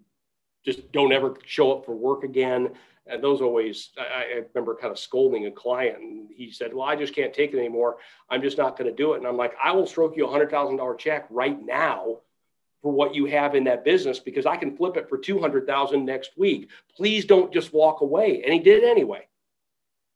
just 0.65 0.91
don't 0.91 1.13
ever 1.13 1.35
show 1.45 1.71
up 1.71 1.85
for 1.85 1.95
work 1.95 2.23
again. 2.23 2.71
And 3.07 3.23
those 3.23 3.41
always, 3.41 3.91
I, 3.97 4.03
I 4.03 4.43
remember 4.53 4.75
kind 4.75 4.91
of 4.91 4.97
scolding 4.97 5.45
a 5.45 5.51
client, 5.51 5.99
and 5.99 6.27
he 6.35 6.51
said, 6.51 6.73
Well, 6.73 6.87
I 6.87 6.95
just 6.95 7.13
can't 7.13 7.33
take 7.33 7.53
it 7.53 7.59
anymore. 7.59 7.97
I'm 8.29 8.41
just 8.41 8.57
not 8.57 8.77
going 8.77 8.89
to 8.89 8.95
do 8.95 9.13
it. 9.13 9.17
And 9.17 9.27
I'm 9.27 9.37
like, 9.37 9.53
I 9.63 9.71
will 9.73 9.85
stroke 9.85 10.17
you 10.17 10.25
a 10.25 10.29
$100,000 10.29 10.97
check 10.97 11.27
right 11.29 11.63
now 11.63 12.17
for 12.81 12.91
what 12.91 13.13
you 13.13 13.25
have 13.25 13.55
in 13.55 13.63
that 13.65 13.83
business 13.83 14.19
because 14.19 14.45
I 14.45 14.57
can 14.57 14.75
flip 14.75 14.97
it 14.97 15.07
for 15.07 15.17
200,000 15.17 16.05
next 16.05 16.31
week. 16.37 16.69
Please 16.95 17.25
don't 17.25 17.53
just 17.53 17.73
walk 17.73 18.01
away. 18.01 18.41
And 18.43 18.53
he 18.53 18.59
did 18.59 18.83
anyway. 18.83 19.27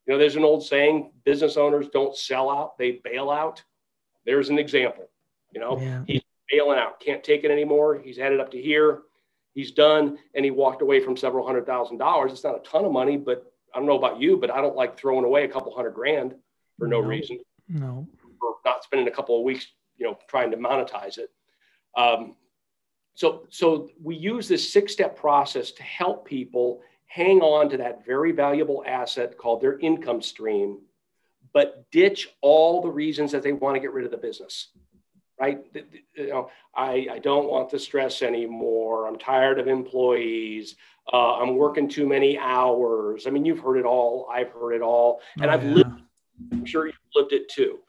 You 0.05 0.14
know, 0.14 0.20
there's 0.20 0.36
an 0.36 0.43
old 0.43 0.66
saying 0.66 1.12
business 1.24 1.57
owners 1.57 1.88
don't 1.89 2.16
sell 2.16 2.49
out, 2.49 2.78
they 2.80 2.99
bail 3.03 3.30
out. 3.30 3.64
There's 4.30 4.50
an 4.50 4.60
example. 4.60 5.10
You 5.52 5.60
know, 5.60 5.82
yeah. 5.82 6.04
he's 6.06 6.22
bailing 6.52 6.78
out, 6.78 7.00
can't 7.00 7.24
take 7.24 7.44
it 7.44 7.50
anymore. 7.50 8.00
He's 8.00 8.16
headed 8.16 8.40
up 8.40 8.52
to 8.52 8.62
here. 8.62 9.00
He's 9.56 9.72
done, 9.72 10.20
and 10.36 10.46
he 10.46 10.52
walked 10.52 10.84
away 10.84 11.00
from 11.00 11.18
several 11.18 11.44
hundred 11.48 11.66
thousand 11.66 11.98
dollars. 11.98 12.32
It's 12.32 12.44
not 12.44 12.56
a 12.56 12.60
ton 12.60 12.86
of 12.86 12.92
money, 12.92 13.18
but 13.18 13.52
I 13.74 13.80
don't 13.80 13.88
know 13.88 13.98
about 13.98 14.22
you, 14.22 14.38
but 14.38 14.52
I 14.52 14.62
don't 14.62 14.76
like 14.76 15.00
throwing 15.00 15.26
away 15.26 15.46
a 15.46 15.48
couple 15.48 15.76
hundred 15.76 15.96
grand 15.96 16.36
for 16.78 16.88
no, 16.88 17.02
no 17.02 17.08
reason. 17.08 17.40
No. 17.68 18.08
Or 18.40 18.58
not 18.64 18.84
spending 18.84 19.08
a 19.08 19.12
couple 19.12 19.36
of 19.36 19.44
weeks, 19.44 19.66
you 19.98 20.06
know, 20.06 20.20
trying 20.28 20.52
to 20.52 20.58
monetize 20.58 21.18
it. 21.18 21.32
Um, 21.98 22.36
so, 23.16 23.48
so 23.50 23.90
we 24.00 24.16
use 24.16 24.48
this 24.48 24.72
six-step 24.72 25.18
process 25.18 25.72
to 25.72 25.82
help 25.82 26.28
people 26.28 26.82
hang 27.08 27.42
on 27.42 27.68
to 27.70 27.78
that 27.78 28.06
very 28.06 28.32
valuable 28.32 28.84
asset 28.86 29.40
called 29.40 29.60
their 29.60 29.80
income 29.80 30.22
stream 30.22 30.82
but 31.54 31.89
ditch 31.91 32.30
all 32.41 32.82
the 32.82 32.89
reasons 32.89 33.32
that 33.32 33.43
they 33.43 33.54
want 33.54 33.76
to 33.76 33.80
get 33.80 33.93
rid 33.93 34.06
of 34.06 34.12
the 34.12 34.18
business 34.18 34.70
right? 35.39 35.60
You 36.16 36.28
know 36.28 36.50
i, 36.76 37.08
I 37.12 37.20
don't 37.20 37.50
want 37.50 37.70
the 37.70 37.80
stress 37.80 38.22
anymore. 38.22 39.08
I'm 39.08 39.18
tired 39.18 39.60
of 39.60 39.68
employees. 39.68 40.76
Uh, 41.12 41.38
i'm 41.38 41.56
working 41.56 41.88
too 41.88 42.08
many 42.08 42.38
hours. 42.38 43.26
I 43.26 43.30
mean 43.30 43.45
you've 43.45 43.60
heard 43.60 43.78
it 43.78 43.86
all. 43.86 44.28
I've 44.32 44.52
heard 44.52 44.74
it 44.74 44.82
all. 44.82 45.22
And 45.41 45.50
oh, 45.50 45.54
i've 45.54 45.64
yeah. 45.64 45.74
lived 45.74 46.02
i'm 46.52 46.66
sure 46.66 46.86
you've 46.86 46.95
lived 47.16 47.34
it 47.34 47.50
too. 47.50 47.80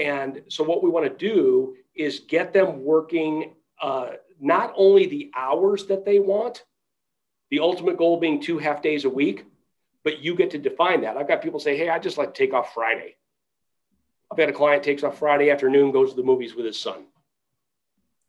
And 0.00 0.42
so 0.48 0.64
what 0.64 0.82
we 0.82 0.90
want 0.90 1.06
to 1.06 1.28
do 1.28 1.76
is 1.94 2.20
get 2.20 2.52
them 2.52 2.82
working 2.82 3.54
uh, 3.80 4.10
not 4.40 4.72
only 4.76 5.06
the 5.06 5.30
hours 5.36 5.86
that 5.86 6.04
they 6.04 6.18
want 6.18 6.64
the 7.50 7.60
ultimate 7.60 7.96
goal 7.96 8.18
being 8.18 8.40
two 8.40 8.58
half 8.58 8.82
days 8.82 9.04
a 9.04 9.10
week 9.10 9.46
but 10.08 10.24
you 10.24 10.34
get 10.34 10.52
to 10.52 10.56
define 10.56 11.02
that. 11.02 11.18
I've 11.18 11.28
got 11.28 11.42
people 11.42 11.60
say, 11.60 11.76
hey, 11.76 11.90
I 11.90 11.98
just 11.98 12.16
like 12.16 12.32
to 12.32 12.38
take 12.38 12.54
off 12.54 12.72
Friday. 12.72 13.16
I've 14.32 14.38
had 14.38 14.48
a 14.48 14.54
client 14.54 14.82
takes 14.82 15.02
off 15.02 15.18
Friday 15.18 15.50
afternoon, 15.50 15.92
goes 15.92 16.12
to 16.12 16.16
the 16.16 16.22
movies 16.22 16.54
with 16.54 16.64
his 16.64 16.80
son. 16.80 17.04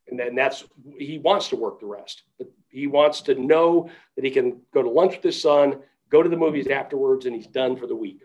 And 0.09 0.19
then 0.19 0.35
that's, 0.35 0.65
he 0.97 1.19
wants 1.19 1.47
to 1.49 1.55
work 1.55 1.79
the 1.79 1.85
rest, 1.85 2.23
but 2.37 2.51
he 2.67 2.87
wants 2.87 3.21
to 3.21 3.35
know 3.35 3.89
that 4.17 4.25
he 4.25 4.29
can 4.29 4.59
go 4.73 4.83
to 4.83 4.89
lunch 4.89 5.15
with 5.15 5.23
his 5.23 5.41
son, 5.41 5.79
go 6.09 6.21
to 6.21 6.27
the 6.27 6.35
movies 6.35 6.67
afterwards, 6.67 7.25
and 7.25 7.33
he's 7.33 7.47
done 7.47 7.77
for 7.77 7.87
the 7.87 7.95
week. 7.95 8.23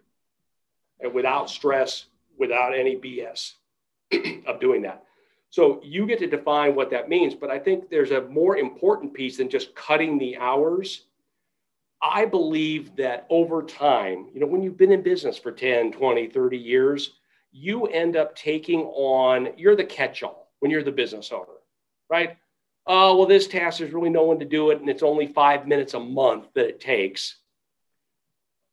And 0.99 1.15
without 1.15 1.49
stress, 1.49 2.07
without 2.37 2.77
any 2.77 2.97
BS 2.97 3.53
of 4.49 4.59
doing 4.59 4.83
that. 4.83 5.05
So 5.51 5.81
you 5.85 6.09
get 6.09 6.19
to 6.19 6.27
define 6.27 6.75
what 6.75 6.91
that 6.91 7.09
means. 7.09 7.37
But 7.37 7.51
I 7.51 7.61
think 7.61 7.89
there's 7.89 8.11
a 8.11 8.23
more 8.23 8.57
important 8.57 9.15
piece 9.15 9.37
than 9.37 9.49
just 9.49 9.77
cutting 9.77 10.19
the 10.19 10.39
hours 10.39 11.05
I 12.05 12.27
believe 12.27 12.95
that 12.97 13.27
over 13.31 13.63
time, 13.63 14.27
you 14.35 14.41
know, 14.41 14.47
when 14.47 14.63
you've 14.63 14.77
been 14.77 14.93
in 14.93 15.03
business 15.03 15.39
for 15.39 15.51
10, 15.51 15.93
20, 15.93 16.27
30 16.29 16.59
years, 16.59 17.13
you 17.51 17.87
end 17.87 18.17
up 18.17 18.37
taking 18.37 18.83
on, 18.83 19.49
you're 19.57 19.75
the 19.75 19.85
catch 19.85 20.23
all 20.23 20.53
when 20.61 20.71
you're 20.71 20.83
the 20.83 20.93
business 20.93 21.33
owner, 21.33 21.47
right? 22.11 22.37
Oh, 22.87 23.17
well, 23.17 23.27
this 23.27 23.47
task, 23.47 23.79
there's 23.79 23.95
really 23.95 24.11
no 24.11 24.25
one 24.25 24.39
to 24.41 24.45
do 24.45 24.71
it. 24.71 24.81
And 24.81 24.91
it's 24.91 25.03
only 25.03 25.27
five 25.27 25.67
minutes 25.67 25.95
a 25.95 26.01
month 26.01 26.49
that 26.55 26.69
it 26.69 26.81
takes. 26.81 27.39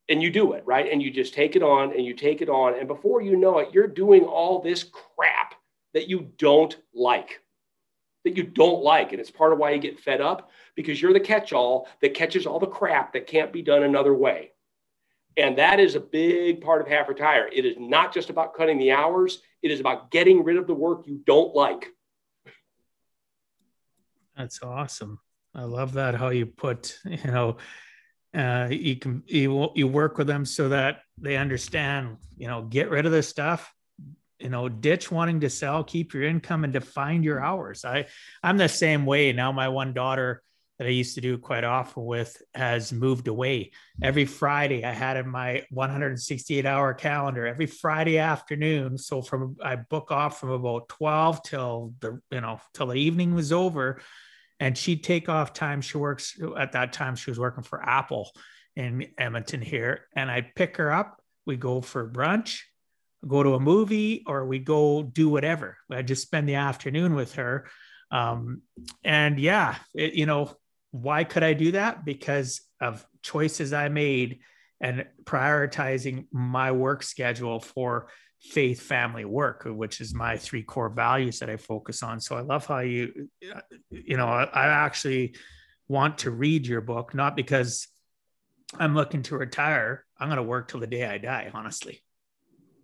And 0.09 0.21
you 0.21 0.29
do 0.29 0.51
it, 0.53 0.63
right? 0.65 0.91
And 0.91 1.01
you 1.01 1.09
just 1.09 1.33
take 1.33 1.55
it 1.55 1.63
on 1.63 1.93
and 1.93 2.05
you 2.05 2.13
take 2.13 2.41
it 2.41 2.49
on. 2.49 2.77
And 2.77 2.87
before 2.87 3.21
you 3.21 3.37
know 3.37 3.59
it, 3.59 3.69
you're 3.71 3.87
doing 3.87 4.23
all 4.23 4.61
this 4.61 4.83
crap 4.83 5.53
that 5.93 6.09
you 6.09 6.31
don't 6.37 6.75
like 6.93 7.39
that 8.23 8.37
you 8.37 8.43
don't 8.43 8.83
like. 8.83 9.11
And 9.11 9.19
it's 9.19 9.31
part 9.31 9.53
of 9.53 9.59
why 9.59 9.71
you 9.71 9.79
get 9.79 9.99
fed 9.99 10.21
up 10.21 10.51
because 10.75 11.01
you're 11.01 11.13
the 11.13 11.19
catch 11.19 11.53
all 11.53 11.87
that 12.01 12.13
catches 12.13 12.45
all 12.45 12.59
the 12.59 12.67
crap 12.67 13.13
that 13.13 13.27
can't 13.27 13.51
be 13.51 13.61
done 13.61 13.83
another 13.83 14.13
way. 14.13 14.51
And 15.37 15.57
that 15.57 15.79
is 15.79 15.95
a 15.95 15.99
big 15.99 16.61
part 16.61 16.81
of 16.81 16.87
half 16.87 17.07
retire. 17.07 17.49
It 17.51 17.65
is 17.65 17.75
not 17.79 18.13
just 18.13 18.29
about 18.29 18.53
cutting 18.53 18.77
the 18.77 18.91
hours, 18.91 19.41
it 19.61 19.71
is 19.71 19.79
about 19.79 20.11
getting 20.11 20.43
rid 20.43 20.57
of 20.57 20.67
the 20.67 20.73
work 20.73 21.07
you 21.07 21.21
don't 21.25 21.55
like. 21.55 21.87
That's 24.35 24.61
awesome. 24.61 25.19
I 25.53 25.63
love 25.63 25.93
that 25.93 26.15
how 26.15 26.29
you 26.29 26.45
put, 26.45 26.97
you 27.05 27.31
know, 27.31 27.57
uh, 28.33 28.69
you 28.71 28.95
can 28.95 29.23
you 29.27 29.69
you 29.75 29.87
work 29.87 30.17
with 30.17 30.27
them 30.27 30.45
so 30.45 30.69
that 30.69 31.01
they 31.17 31.35
understand, 31.35 32.17
you 32.37 32.47
know, 32.47 32.61
get 32.61 32.89
rid 32.89 33.05
of 33.05 33.11
this 33.11 33.27
stuff, 33.27 33.73
you 34.41 34.49
know 34.49 34.69
ditch 34.69 35.11
wanting 35.11 35.41
to 35.41 35.49
sell 35.49 35.83
keep 35.83 36.13
your 36.13 36.23
income 36.23 36.63
and 36.63 36.73
define 36.73 37.23
your 37.23 37.43
hours. 37.43 37.85
I 37.85 38.07
i'm 38.43 38.57
the 38.57 38.69
same 38.69 39.05
way. 39.05 39.31
Now 39.33 39.51
my 39.51 39.69
one 39.69 39.93
daughter 39.93 40.41
that 40.77 40.87
i 40.87 40.91
used 40.91 41.15
to 41.15 41.21
do 41.21 41.37
quite 41.37 41.63
often 41.63 42.05
with 42.05 42.41
has 42.55 42.91
moved 42.91 43.27
away. 43.27 43.71
Every 44.01 44.25
friday 44.25 44.83
i 44.83 44.91
had 44.91 45.17
in 45.17 45.29
my 45.29 45.63
168 45.69 46.65
hour 46.65 46.93
calendar 46.93 47.45
every 47.45 47.67
friday 47.67 48.17
afternoon. 48.17 48.97
So 48.97 49.21
from 49.21 49.57
i 49.63 49.75
book 49.75 50.11
off 50.11 50.39
from 50.39 50.49
about 50.49 50.89
12 50.89 51.43
till 51.43 51.93
the 51.99 52.19
you 52.31 52.41
know 52.41 52.59
till 52.73 52.87
the 52.87 52.95
evening 52.95 53.35
was 53.35 53.51
over. 53.51 54.01
And 54.59 54.77
she'd 54.77 55.03
take 55.03 55.27
off 55.27 55.53
time 55.53 55.81
she 55.81 55.97
works 55.97 56.39
at 56.57 56.73
that 56.73 56.93
time 56.93 57.15
she 57.15 57.31
was 57.31 57.39
working 57.39 57.63
for 57.63 57.81
apple 57.83 58.31
in 58.75 59.07
edmonton 59.17 59.61
here. 59.61 60.07
And 60.15 60.31
i'd 60.31 60.55
pick 60.55 60.77
her 60.77 60.91
up. 60.91 61.21
We 61.45 61.57
go 61.57 61.81
for 61.81 62.09
brunch 62.09 62.61
go 63.27 63.43
to 63.43 63.55
a 63.55 63.59
movie 63.59 64.23
or 64.25 64.45
we 64.45 64.59
go 64.59 65.03
do 65.03 65.29
whatever. 65.29 65.77
I 65.91 66.01
just 66.01 66.23
spend 66.23 66.49
the 66.49 66.55
afternoon 66.55 67.15
with 67.15 67.35
her. 67.35 67.67
Um, 68.09 68.61
and 69.03 69.39
yeah, 69.39 69.75
it, 69.93 70.13
you 70.13 70.25
know, 70.25 70.55
why 70.91 71.23
could 71.23 71.43
I 71.43 71.53
do 71.53 71.73
that? 71.73 72.03
Because 72.03 72.61
of 72.79 73.05
choices 73.21 73.73
I 73.73 73.89
made 73.89 74.39
and 74.81 75.05
prioritizing 75.23 76.25
my 76.31 76.71
work 76.71 77.03
schedule 77.03 77.59
for 77.59 78.07
faith, 78.41 78.81
family, 78.81 79.23
work, 79.23 79.63
which 79.65 80.01
is 80.01 80.15
my 80.15 80.35
three 80.35 80.63
core 80.63 80.89
values 80.89 81.39
that 81.39 81.49
I 81.49 81.57
focus 81.57 82.01
on. 82.01 82.19
So 82.19 82.35
I 82.35 82.41
love 82.41 82.65
how 82.65 82.79
you, 82.79 83.29
you 83.91 84.17
know, 84.17 84.25
I, 84.27 84.43
I 84.45 84.67
actually 84.67 85.35
want 85.87 86.19
to 86.19 86.31
read 86.31 86.65
your 86.65 86.81
book, 86.81 87.13
not 87.13 87.35
because 87.35 87.87
I'm 88.79 88.95
looking 88.95 89.21
to 89.23 89.37
retire. 89.37 90.05
I'm 90.17 90.27
going 90.27 90.37
to 90.37 90.43
work 90.43 90.69
till 90.69 90.79
the 90.79 90.87
day 90.87 91.05
I 91.05 91.19
die, 91.19 91.51
honestly. 91.53 92.01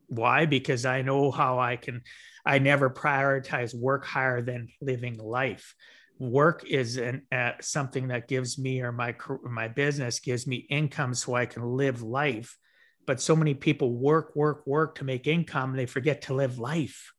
Why? 0.08 0.46
Because 0.46 0.86
I 0.86 1.02
know 1.02 1.32
how 1.32 1.60
I 1.60 1.76
can, 1.76 2.02
I 2.46 2.60
never 2.60 2.90
prioritize 2.90 3.76
work 3.76 4.06
higher 4.06 4.42
than 4.42 4.70
living 4.82 5.18
life. 5.18 5.76
Work 6.20 6.66
is 6.66 6.98
an, 6.98 7.24
uh, 7.32 7.52
something 7.62 8.08
that 8.08 8.28
gives 8.28 8.58
me 8.58 8.82
or 8.82 8.92
my 8.92 9.16
my 9.44 9.68
business 9.68 10.20
gives 10.20 10.48
me 10.48 10.66
income 10.70 11.14
so 11.14 11.36
I 11.36 11.46
can 11.46 11.64
live 11.64 12.02
life. 12.02 12.58
But 13.06 13.22
so 13.22 13.36
many 13.36 13.54
people 13.54 13.92
work, 13.94 14.36
work, 14.36 14.66
work 14.66 14.96
to 14.96 15.04
make 15.04 15.28
income, 15.28 15.76
they 15.76 15.86
forget 15.86 16.24
to 16.24 16.34
live 16.34 16.58
life. 16.58 17.14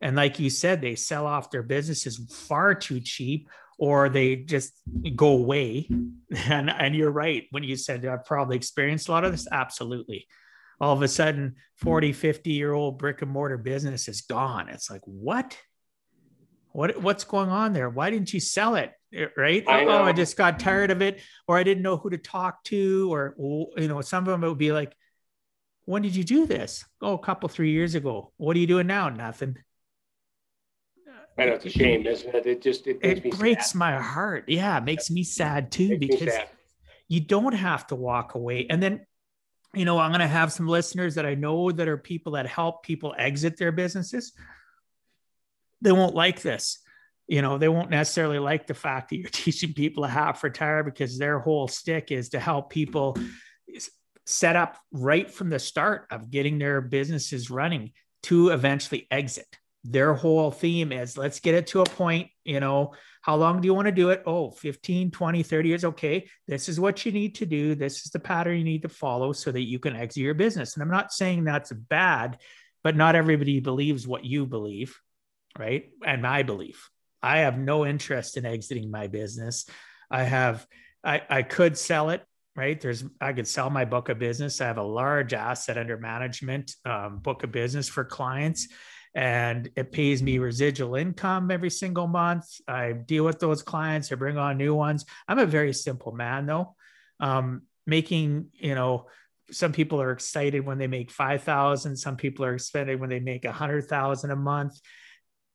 And 0.00 0.16
like 0.16 0.38
you 0.38 0.50
said, 0.50 0.82
they 0.82 0.96
sell 0.96 1.26
off 1.26 1.50
their 1.50 1.62
businesses 1.62 2.20
far 2.48 2.74
too 2.74 3.00
cheap 3.00 3.48
or 3.78 4.08
they 4.08 4.36
just 4.36 4.72
go 5.16 5.28
away. 5.28 5.88
And, 6.48 6.68
and 6.68 6.96
you're 6.96 7.12
right. 7.12 7.44
When 7.52 7.62
you 7.62 7.76
said 7.76 8.04
I've 8.04 8.24
probably 8.24 8.56
experienced 8.56 9.08
a 9.08 9.12
lot 9.12 9.24
of 9.24 9.30
this, 9.30 9.46
absolutely. 9.52 10.26
All 10.80 10.92
of 10.92 11.02
a 11.02 11.08
sudden, 11.08 11.56
40, 11.76 12.12
50 12.12 12.50
year 12.50 12.72
old 12.72 12.98
brick 12.98 13.22
and 13.22 13.30
mortar 13.30 13.58
business 13.58 14.08
is 14.08 14.22
gone. 14.22 14.68
It's 14.68 14.90
like, 14.90 15.02
what? 15.04 15.56
What, 16.72 17.00
what's 17.00 17.24
going 17.24 17.50
on 17.50 17.72
there? 17.72 17.88
Why 17.88 18.10
didn't 18.10 18.34
you 18.34 18.40
sell 18.40 18.74
it? 18.74 18.92
Eh, 19.14 19.26
right? 19.36 19.64
I 19.68 19.84
oh, 19.84 20.02
I 20.02 20.12
just 20.12 20.36
got 20.36 20.58
tired 20.58 20.90
of 20.90 21.02
it, 21.02 21.20
or 21.46 21.56
I 21.56 21.62
didn't 21.62 21.82
know 21.82 21.96
who 21.96 22.10
to 22.10 22.18
talk 22.18 22.64
to, 22.64 23.12
or 23.12 23.34
you 23.76 23.88
know, 23.88 24.00
some 24.00 24.24
of 24.24 24.30
them 24.30 24.42
it 24.42 24.48
would 24.48 24.58
be 24.58 24.72
like, 24.72 24.92
"When 25.84 26.02
did 26.02 26.16
you 26.16 26.24
do 26.24 26.46
this?" 26.46 26.84
Oh, 27.00 27.14
a 27.14 27.18
couple, 27.18 27.48
three 27.48 27.70
years 27.70 27.94
ago. 27.94 28.32
What 28.38 28.56
are 28.56 28.58
you 28.58 28.66
doing 28.66 28.88
now? 28.88 29.08
Nothing. 29.08 29.56
I 31.36 31.46
know 31.46 31.52
it's 31.52 31.66
a 31.66 31.70
shame, 31.70 32.06
isn't 32.06 32.34
it? 32.34 32.46
It 32.46 32.62
just 32.62 32.86
it, 32.86 32.98
it 33.02 33.38
breaks 33.38 33.70
sad. 33.70 33.78
my 33.78 33.96
heart. 34.00 34.44
Yeah, 34.48 34.78
it 34.78 34.84
makes 34.84 35.10
me 35.10 35.24
sad 35.24 35.72
too 35.72 35.98
because 35.98 36.32
you 37.08 37.20
don't 37.20 37.54
have 37.54 37.86
to 37.88 37.96
walk 37.96 38.34
away. 38.34 38.66
And 38.70 38.82
then, 38.82 39.06
you 39.74 39.84
know, 39.84 39.98
I'm 39.98 40.10
going 40.10 40.20
to 40.20 40.26
have 40.26 40.52
some 40.52 40.68
listeners 40.68 41.16
that 41.16 41.26
I 41.26 41.34
know 41.34 41.70
that 41.70 41.88
are 41.88 41.96
people 41.96 42.32
that 42.32 42.46
help 42.46 42.82
people 42.82 43.14
exit 43.16 43.56
their 43.56 43.72
businesses. 43.72 44.32
They 45.80 45.92
won't 45.92 46.14
like 46.14 46.42
this. 46.42 46.78
You 47.26 47.42
know, 47.42 47.58
they 47.58 47.68
won't 47.68 47.90
necessarily 47.90 48.38
like 48.38 48.66
the 48.66 48.74
fact 48.74 49.10
that 49.10 49.16
you're 49.16 49.28
teaching 49.32 49.72
people 49.72 50.04
to 50.04 50.08
half 50.08 50.42
retire 50.44 50.82
because 50.82 51.18
their 51.18 51.38
whole 51.38 51.68
stick 51.68 52.10
is 52.10 52.30
to 52.30 52.40
help 52.40 52.70
people 52.70 53.16
set 54.26 54.56
up 54.56 54.78
right 54.90 55.30
from 55.30 55.50
the 55.50 55.58
start 55.58 56.06
of 56.10 56.30
getting 56.30 56.58
their 56.58 56.80
businesses 56.80 57.50
running 57.50 57.92
to 58.22 58.48
eventually 58.50 59.06
exit 59.10 59.58
their 59.84 60.14
whole 60.14 60.50
theme 60.50 60.92
is 60.92 61.18
let's 61.18 61.40
get 61.40 61.54
it 61.54 61.66
to 61.66 61.82
a 61.82 61.84
point 61.84 62.28
you 62.42 62.58
know 62.58 62.94
how 63.20 63.36
long 63.36 63.60
do 63.60 63.66
you 63.66 63.74
want 63.74 63.86
to 63.86 63.92
do 63.92 64.10
it? 64.10 64.22
Oh 64.26 64.50
15 64.50 65.10
20 65.10 65.42
30 65.42 65.68
years 65.68 65.84
okay 65.84 66.28
this 66.48 66.68
is 66.70 66.80
what 66.80 67.04
you 67.04 67.12
need 67.12 67.34
to 67.36 67.46
do 67.46 67.74
this 67.74 68.04
is 68.04 68.10
the 68.10 68.18
pattern 68.18 68.56
you 68.56 68.64
need 68.64 68.82
to 68.82 68.88
follow 68.88 69.32
so 69.32 69.52
that 69.52 69.62
you 69.62 69.78
can 69.78 69.94
exit 69.94 70.22
your 70.22 70.34
business. 70.34 70.74
And 70.74 70.82
i'm 70.82 70.90
not 70.90 71.12
saying 71.12 71.44
that's 71.44 71.70
bad 71.70 72.38
but 72.82 72.96
not 72.96 73.14
everybody 73.14 73.60
believes 73.60 74.06
what 74.06 74.24
you 74.24 74.46
believe 74.46 74.98
right 75.58 75.90
and 76.04 76.22
my 76.22 76.42
belief 76.42 76.90
i 77.22 77.38
have 77.38 77.58
no 77.58 77.84
interest 77.84 78.38
in 78.38 78.46
exiting 78.46 78.90
my 78.90 79.06
business. 79.06 79.66
I 80.10 80.22
have 80.22 80.66
i 81.04 81.20
i 81.28 81.42
could 81.42 81.76
sell 81.76 82.08
it 82.08 82.24
right? 82.56 82.80
There's 82.80 83.04
i 83.20 83.32
could 83.32 83.48
sell 83.48 83.68
my 83.68 83.84
book 83.84 84.08
of 84.08 84.18
business. 84.18 84.60
I 84.60 84.66
have 84.66 84.78
a 84.78 84.82
large 84.82 85.34
asset 85.34 85.76
under 85.76 85.98
management 85.98 86.74
um, 86.84 87.18
book 87.18 87.42
of 87.42 87.50
business 87.50 87.88
for 87.88 88.04
clients 88.04 88.68
and 89.14 89.70
it 89.76 89.92
pays 89.92 90.22
me 90.22 90.38
residual 90.38 90.96
income 90.96 91.50
every 91.50 91.70
single 91.70 92.06
month. 92.06 92.60
I 92.66 92.92
deal 92.92 93.24
with 93.24 93.38
those 93.38 93.62
clients, 93.62 94.10
I 94.10 94.16
bring 94.16 94.38
on 94.38 94.58
new 94.58 94.74
ones. 94.74 95.04
I'm 95.28 95.38
a 95.38 95.46
very 95.46 95.72
simple 95.72 96.12
man, 96.12 96.46
though. 96.46 96.74
Um, 97.20 97.62
making, 97.86 98.48
you 98.54 98.74
know, 98.74 99.06
some 99.50 99.72
people 99.72 100.00
are 100.02 100.10
excited 100.10 100.66
when 100.66 100.78
they 100.78 100.86
make 100.88 101.10
5,000, 101.10 101.96
some 101.96 102.16
people 102.16 102.44
are 102.44 102.54
excited 102.54 102.98
when 102.98 103.10
they 103.10 103.20
make 103.20 103.44
100,000 103.44 104.30
a 104.30 104.36
month. 104.36 104.80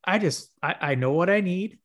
I 0.03 0.19
just, 0.19 0.51
I, 0.63 0.75
I 0.79 0.95
know 0.95 1.11
what 1.11 1.29
I 1.29 1.41
need. 1.41 1.79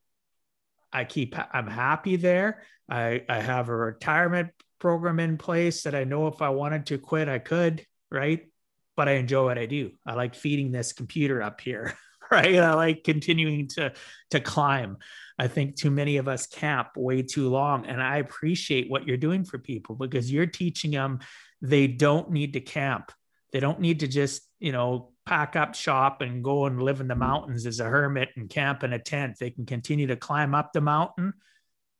I 0.93 1.03
keep, 1.03 1.35
I'm 1.53 1.67
happy 1.67 2.15
there. 2.15 2.63
I, 2.89 3.23
I 3.27 3.41
have 3.41 3.67
a 3.67 3.75
retirement 3.75 4.51
program 4.79 5.19
in 5.19 5.37
place 5.37 5.83
that 5.83 5.95
I 5.95 6.05
know 6.05 6.27
if 6.27 6.41
I 6.41 6.49
wanted 6.49 6.85
to 6.87 6.99
quit, 6.99 7.27
I 7.27 7.39
could, 7.39 7.85
right? 8.09 8.47
But 8.95 9.09
I 9.09 9.13
enjoy 9.13 9.45
what 9.45 9.57
I 9.57 9.65
do. 9.65 9.91
I 10.05 10.13
like 10.13 10.35
feeding 10.35 10.71
this 10.71 10.93
computer 10.93 11.41
up 11.41 11.61
here, 11.61 11.97
right? 12.31 12.55
I 12.55 12.73
like 12.73 13.03
continuing 13.03 13.67
to 13.69 13.93
to 14.31 14.39
climb. 14.39 14.97
I 15.37 15.47
think 15.47 15.75
too 15.75 15.91
many 15.91 16.17
of 16.17 16.27
us 16.27 16.47
camp 16.47 16.89
way 16.95 17.21
too 17.21 17.49
long, 17.49 17.85
and 17.85 18.01
I 18.01 18.17
appreciate 18.17 18.89
what 18.89 19.07
you're 19.07 19.17
doing 19.17 19.43
for 19.43 19.57
people 19.57 19.95
because 19.95 20.31
you're 20.31 20.45
teaching 20.45 20.91
them 20.91 21.19
they 21.61 21.87
don't 21.87 22.31
need 22.31 22.53
to 22.53 22.61
camp. 22.61 23.11
They 23.51 23.59
don't 23.59 23.79
need 23.79 24.01
to 24.01 24.07
just 24.07 24.41
you 24.59 24.71
know 24.71 25.11
pack 25.25 25.55
up 25.55 25.75
shop 25.75 26.21
and 26.21 26.43
go 26.43 26.65
and 26.65 26.81
live 26.81 27.01
in 27.01 27.07
the 27.07 27.15
mountains 27.15 27.65
as 27.65 27.79
a 27.79 27.85
hermit 27.85 28.29
and 28.35 28.49
camp 28.49 28.83
in 28.83 28.93
a 28.93 28.99
tent. 28.99 29.37
They 29.39 29.49
can 29.49 29.65
continue 29.65 30.07
to 30.07 30.15
climb 30.15 30.53
up 30.53 30.71
the 30.71 30.81
mountain 30.81 31.33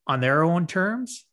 on 0.07 0.21
their 0.21 0.43
own 0.43 0.67
terms 0.67 1.25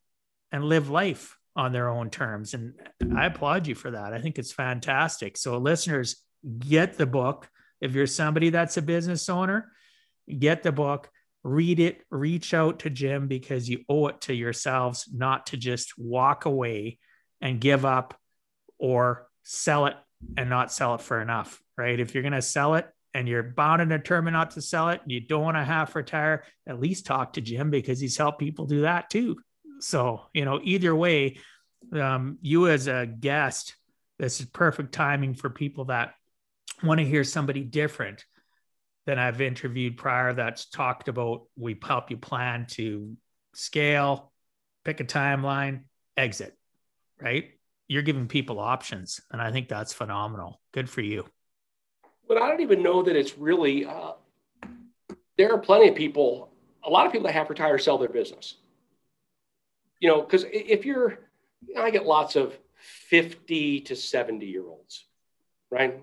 and 0.51 0.65
live 0.65 0.89
life 0.89 1.37
on 1.55 1.73
their 1.73 1.91
own 1.91 2.11
terms. 2.11 2.55
And 2.55 2.75
I 3.15 3.27
applaud 3.27 3.67
you 3.67 3.75
for 3.75 3.91
that. 3.91 4.13
I 4.13 4.21
think 4.21 4.39
it's 4.39 4.53
fantastic. 4.53 5.37
So, 5.37 5.59
listeners, 5.59 6.17
get 6.59 6.95
the 6.95 7.07
book. 7.07 7.49
If 7.81 7.95
you're 7.95 8.07
somebody 8.07 8.51
that's 8.51 8.77
a 8.77 8.83
business 8.83 9.29
owner, 9.29 9.73
get 10.39 10.63
the 10.63 10.73
book, 10.73 11.11
read 11.45 11.81
it, 11.81 12.03
reach 12.11 12.55
out 12.55 12.81
to 12.81 12.91
Jim 12.91 13.29
because 13.29 13.69
you 13.69 13.81
owe 13.89 14.07
it 14.09 14.21
to 14.23 14.35
yourselves 14.35 15.09
not 15.13 15.47
to 15.47 15.57
just 15.57 15.99
walk 15.99 16.45
away 16.45 16.99
and 17.41 17.61
give 17.61 17.85
up 17.85 18.15
or 18.79 19.27
sell 19.43 19.87
it 19.87 19.97
and 20.37 20.49
not 20.49 20.73
sell 20.73 20.95
it 20.95 21.01
for 21.01 21.21
enough, 21.21 21.61
right? 21.77 21.99
If 21.99 22.15
you're 22.15 22.23
going 22.23 22.33
to 22.33 22.43
sell 22.43 22.77
it, 22.77 22.87
and 23.15 23.29
you're 23.29 23.43
bound 23.43 23.83
and 23.83 23.91
determined 23.91 24.35
not 24.35 24.53
to 24.53 24.63
sell 24.63 24.89
it, 24.89 25.01
and 25.03 25.13
you 25.13 25.21
don't 25.21 25.43
want 25.43 25.57
to 25.57 25.65
half 25.65 25.95
retire, 25.95 26.45
at 26.67 26.81
least 26.81 27.07
talk 27.07 27.35
to 27.35 27.41
Jim 27.41 27.71
because 27.71 28.01
he's 28.01 28.17
helped 28.17 28.39
people 28.39 28.67
do 28.67 28.83
that 28.83 29.11
too. 29.11 29.39
So, 29.83 30.22
you 30.33 30.45
know, 30.45 30.61
either 30.62 30.95
way, 30.95 31.39
um, 31.93 32.39
you 32.41 32.68
as 32.68 32.87
a 32.87 33.07
guest, 33.07 33.74
this 34.18 34.41
is 34.41 34.47
perfect 34.47 34.93
timing 34.93 35.35
for 35.35 35.51
people 35.51 35.87
that 35.87 36.14
want 36.83 37.01
to 37.01 37.07
hear 37.07 37.24
somebody 37.24 37.62
different 37.62 38.24
than 39.07 39.18
I've 39.18 39.41
interviewed 39.41 39.97
prior 39.97 40.33
that's 40.33 40.66
talked 40.66 41.09
about 41.09 41.43
we 41.57 41.76
help 41.85 42.11
you 42.11 42.16
plan 42.16 42.66
to 42.70 43.16
scale, 43.55 44.33
pick 44.85 45.01
a 45.01 45.05
timeline, 45.05 45.83
exit, 46.16 46.57
right? 47.20 47.51
You're 47.89 48.03
giving 48.03 48.28
people 48.28 48.61
options. 48.61 49.20
And 49.33 49.43
I 49.43 49.51
think 49.51 49.68
that's 49.68 49.93
phenomenal. 49.93 50.61
Good 50.72 50.89
for 50.89 51.01
you. 51.01 51.26
But 52.28 52.41
I 52.41 52.49
don't 52.49 52.61
even 52.61 52.83
know 52.83 53.03
that 53.03 53.16
it's 53.16 53.37
really, 53.37 53.85
uh, 53.85 54.12
there 55.37 55.53
are 55.53 55.59
plenty 55.59 55.89
of 55.89 55.97
people, 55.97 56.53
a 56.85 56.91
lot 56.91 57.07
of 57.07 57.12
people 57.12 57.26
that 57.26 57.35
have 57.35 57.51
retired 57.51 57.83
sell 57.83 57.99
their 57.99 58.09
business 58.09 58.59
you 60.03 60.09
know, 60.09 60.21
because 60.21 60.45
if 60.53 60.85
you're, 60.85 61.11
you 61.65 61.77
know, 61.77 61.83
I 61.83 61.91
get 61.91 62.05
lots 62.05 62.35
of 62.35 62.59
50 63.09 63.83
to 63.83 63.95
70 63.95 64.45
year 64.45 64.67
olds, 64.67 65.05
right? 65.71 66.01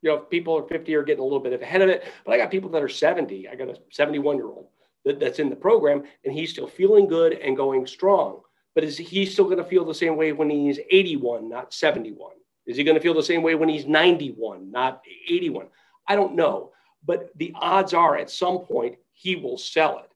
You 0.00 0.10
know, 0.10 0.18
people 0.18 0.56
are 0.56 0.62
50 0.62 0.94
are 0.94 1.02
getting 1.02 1.20
a 1.20 1.24
little 1.24 1.40
bit 1.40 1.60
ahead 1.60 1.82
of 1.82 1.88
it, 1.88 2.04
but 2.24 2.32
I 2.32 2.38
got 2.38 2.52
people 2.52 2.70
that 2.70 2.82
are 2.84 2.88
70. 2.88 3.48
I 3.48 3.56
got 3.56 3.68
a 3.68 3.78
71 3.90 4.36
year 4.36 4.46
old 4.46 4.68
that, 5.04 5.18
that's 5.18 5.40
in 5.40 5.50
the 5.50 5.56
program 5.56 6.04
and 6.24 6.32
he's 6.32 6.50
still 6.50 6.68
feeling 6.68 7.08
good 7.08 7.32
and 7.32 7.56
going 7.56 7.84
strong. 7.84 8.42
But 8.76 8.84
is 8.84 8.96
he 8.96 9.26
still 9.26 9.46
going 9.46 9.58
to 9.58 9.64
feel 9.64 9.84
the 9.84 9.92
same 9.92 10.16
way 10.16 10.30
when 10.32 10.48
he's 10.48 10.78
81, 10.88 11.48
not 11.48 11.74
71? 11.74 12.34
Is 12.64 12.76
he 12.76 12.84
going 12.84 12.94
to 12.94 13.02
feel 13.02 13.12
the 13.12 13.24
same 13.24 13.42
way 13.42 13.56
when 13.56 13.68
he's 13.68 13.86
91, 13.86 14.70
not 14.70 15.02
81? 15.28 15.66
I 16.06 16.14
don't 16.14 16.36
know. 16.36 16.70
But 17.04 17.30
the 17.34 17.52
odds 17.56 17.92
are 17.92 18.16
at 18.16 18.30
some 18.30 18.60
point 18.60 18.98
he 19.10 19.34
will 19.34 19.58
sell 19.58 19.98
it. 19.98 20.10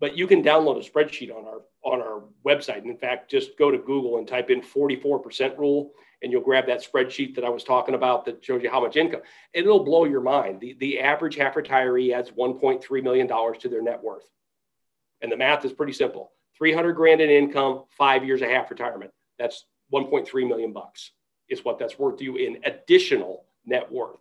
But 0.00 0.16
you 0.16 0.26
can 0.26 0.42
download 0.42 0.82
a 0.82 0.90
spreadsheet 0.90 1.30
on 1.30 1.44
our 1.44 1.60
on 1.82 2.00
our 2.00 2.22
website. 2.46 2.78
And 2.78 2.90
in 2.90 2.96
fact, 2.96 3.30
just 3.30 3.56
go 3.58 3.70
to 3.70 3.78
Google 3.78 4.18
and 4.18 4.28
type 4.28 4.50
in 4.50 4.60
44% 4.60 5.58
rule, 5.58 5.92
and 6.22 6.30
you'll 6.30 6.42
grab 6.42 6.66
that 6.66 6.84
spreadsheet 6.84 7.34
that 7.34 7.44
I 7.44 7.48
was 7.48 7.64
talking 7.64 7.94
about 7.94 8.24
that 8.26 8.44
shows 8.44 8.62
you 8.62 8.70
how 8.70 8.80
much 8.80 8.96
income. 8.96 9.22
It'll 9.54 9.84
blow 9.84 10.04
your 10.04 10.20
mind. 10.20 10.60
The, 10.60 10.76
the 10.78 11.00
average 11.00 11.36
half 11.36 11.54
retiree 11.54 12.12
adds 12.12 12.30
$1.3 12.30 13.02
million 13.02 13.26
to 13.28 13.68
their 13.68 13.82
net 13.82 14.02
worth. 14.02 14.28
And 15.22 15.32
the 15.32 15.36
math 15.36 15.64
is 15.64 15.72
pretty 15.72 15.92
simple 15.92 16.32
300 16.58 16.92
grand 16.92 17.20
in 17.20 17.30
income, 17.30 17.84
five 17.96 18.24
years 18.24 18.42
of 18.42 18.48
half 18.48 18.70
retirement. 18.70 19.10
That's 19.38 19.64
1.3 19.92 20.48
million 20.48 20.72
bucks 20.72 21.12
is 21.48 21.64
what 21.64 21.78
that's 21.78 21.98
worth 21.98 22.18
to 22.18 22.24
you 22.24 22.36
in 22.36 22.58
additional 22.64 23.44
net 23.66 23.90
worth. 23.90 24.20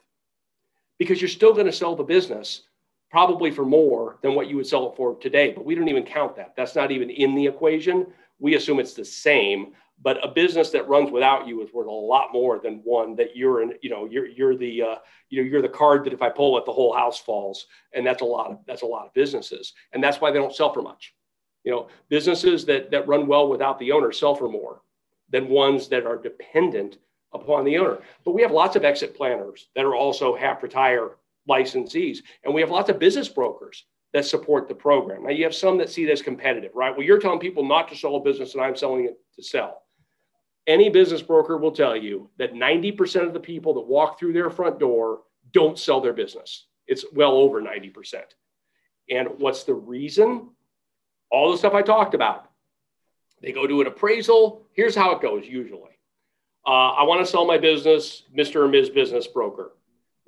Because 0.98 1.22
you're 1.22 1.30
still 1.30 1.54
going 1.54 1.66
to 1.66 1.72
sell 1.72 1.96
the 1.96 2.04
business 2.04 2.64
probably 3.10 3.52
for 3.52 3.66
more 3.66 4.18
than 4.22 4.36
what 4.36 4.48
you 4.48 4.56
would 4.58 4.68
sell 4.68 4.90
it 4.92 4.96
for 4.96 5.16
today. 5.16 5.52
But 5.52 5.66
we 5.66 5.76
don't 5.76 5.88
even 5.88 6.04
count 6.04 6.36
that. 6.36 6.54
That's 6.56 6.76
not 6.76 6.92
even 6.92 7.10
in 7.10 7.36
the 7.36 7.46
equation. 7.46 8.08
We 8.40 8.56
assume 8.56 8.80
it's 8.80 8.94
the 8.94 9.06
same. 9.06 9.74
But 10.02 10.24
a 10.24 10.30
business 10.30 10.70
that 10.70 10.88
runs 10.88 11.12
without 11.12 11.46
you 11.46 11.62
is 11.62 11.74
worth 11.74 11.88
a 11.88 11.92
lot 11.92 12.32
more 12.32 12.60
than 12.60 12.82
one 12.86 13.16
that 13.18 13.36
you're 13.36 13.62
in. 13.62 13.74
You 13.82 13.90
know, 13.90 14.06
you're 14.06 14.28
you're 14.28 14.56
the 14.56 14.82
uh, 14.82 14.96
you 15.30 15.42
know 15.44 15.50
you're 15.50 15.62
the 15.62 15.68
card 15.68 16.06
that 16.06 16.14
if 16.14 16.22
I 16.22 16.30
pull 16.30 16.58
it, 16.58 16.66
the 16.66 16.72
whole 16.72 16.94
house 16.96 17.20
falls, 17.20 17.68
and 17.94 18.06
that's 18.06 18.22
a 18.22 18.26
lot 18.26 18.50
of 18.50 18.60
that's 18.66 18.84
a 18.84 18.86
lot 18.86 19.08
of 19.08 19.14
businesses, 19.14 19.74
and 19.92 20.02
that's 20.02 20.22
why 20.22 20.32
they 20.32 20.40
don't 20.40 20.56
sell 20.56 20.74
for 20.74 20.82
much. 20.82 21.14
You 21.66 21.72
know, 21.72 21.88
businesses 22.08 22.64
that 22.66 22.92
that 22.92 23.10
run 23.10 23.28
well 23.28 23.50
without 23.50 23.78
the 23.78 23.92
owner 23.92 24.14
sell 24.14 24.36
for 24.36 24.48
more 24.48 24.82
than 25.30 25.50
ones 25.50 25.90
that 25.90 26.06
are 26.06 26.18
dependent 26.18 26.98
upon 27.34 27.66
the 27.66 27.78
owner. 27.78 28.00
But 28.24 28.32
we 28.32 28.42
have 28.42 28.52
lots 28.52 28.78
of 28.78 28.86
exit 28.86 29.16
planners 29.18 29.68
that 29.76 29.86
are 29.86 29.96
also 29.96 30.34
half 30.34 30.64
retire 30.64 31.12
licensees, 31.50 32.20
and 32.44 32.54
we 32.54 32.62
have 32.62 32.70
lots 32.70 32.90
of 32.90 33.00
business 33.00 33.28
brokers 33.28 33.86
that 34.14 34.26
support 34.26 34.68
the 34.68 34.76
program. 34.76 35.24
Now, 35.24 35.30
you 35.30 35.44
have 35.44 35.56
some 35.56 35.78
that 35.78 35.90
see 35.90 36.04
it 36.04 36.10
as 36.10 36.22
competitive, 36.22 36.72
right? 36.74 36.96
Well, 36.96 37.06
you're 37.06 37.20
telling 37.20 37.40
people 37.40 37.64
not 37.64 37.88
to 37.90 37.96
sell 37.96 38.16
a 38.16 38.20
business, 38.20 38.54
and 38.54 38.64
I'm 38.64 38.76
selling 38.76 39.06
it 39.06 39.18
to 39.36 39.44
sell. 39.44 39.84
Any 40.68 40.90
business 40.90 41.22
broker 41.22 41.58
will 41.58 41.72
tell 41.72 41.96
you 41.96 42.30
that 42.38 42.54
90% 42.54 43.26
of 43.26 43.34
the 43.34 43.40
people 43.40 43.74
that 43.76 43.82
walk 43.82 44.20
through 44.20 44.34
their 44.34 44.50
front 44.50 44.80
door 44.80 45.22
don't 45.52 45.78
sell 45.78 46.02
their 46.02 46.14
business. 46.14 46.68
It's 46.88 47.06
well 47.14 47.34
over 47.34 47.62
90%. 47.62 48.22
And 49.10 49.28
what's 49.38 49.64
the 49.64 49.74
reason? 49.74 50.50
All 51.32 51.52
the 51.52 51.58
stuff 51.58 51.74
I 51.74 51.82
talked 51.82 52.14
about. 52.14 52.50
They 53.42 53.52
go 53.52 53.66
to 53.66 53.82
an 53.82 53.88
appraisal. 53.88 54.68
Here's 54.74 54.96
how 54.96 55.12
it 55.12 55.22
goes 55.22 55.46
usually. 55.48 55.98
Uh, 56.66 56.92
I 56.94 57.04
want 57.04 57.26
to 57.26 57.32
sell 57.32 57.46
my 57.46 57.58
business, 57.58 58.24
Mr. 58.36 58.58
or 58.58 58.68
Ms. 58.68 58.90
Business 58.90 59.28
Broker. 59.28 59.72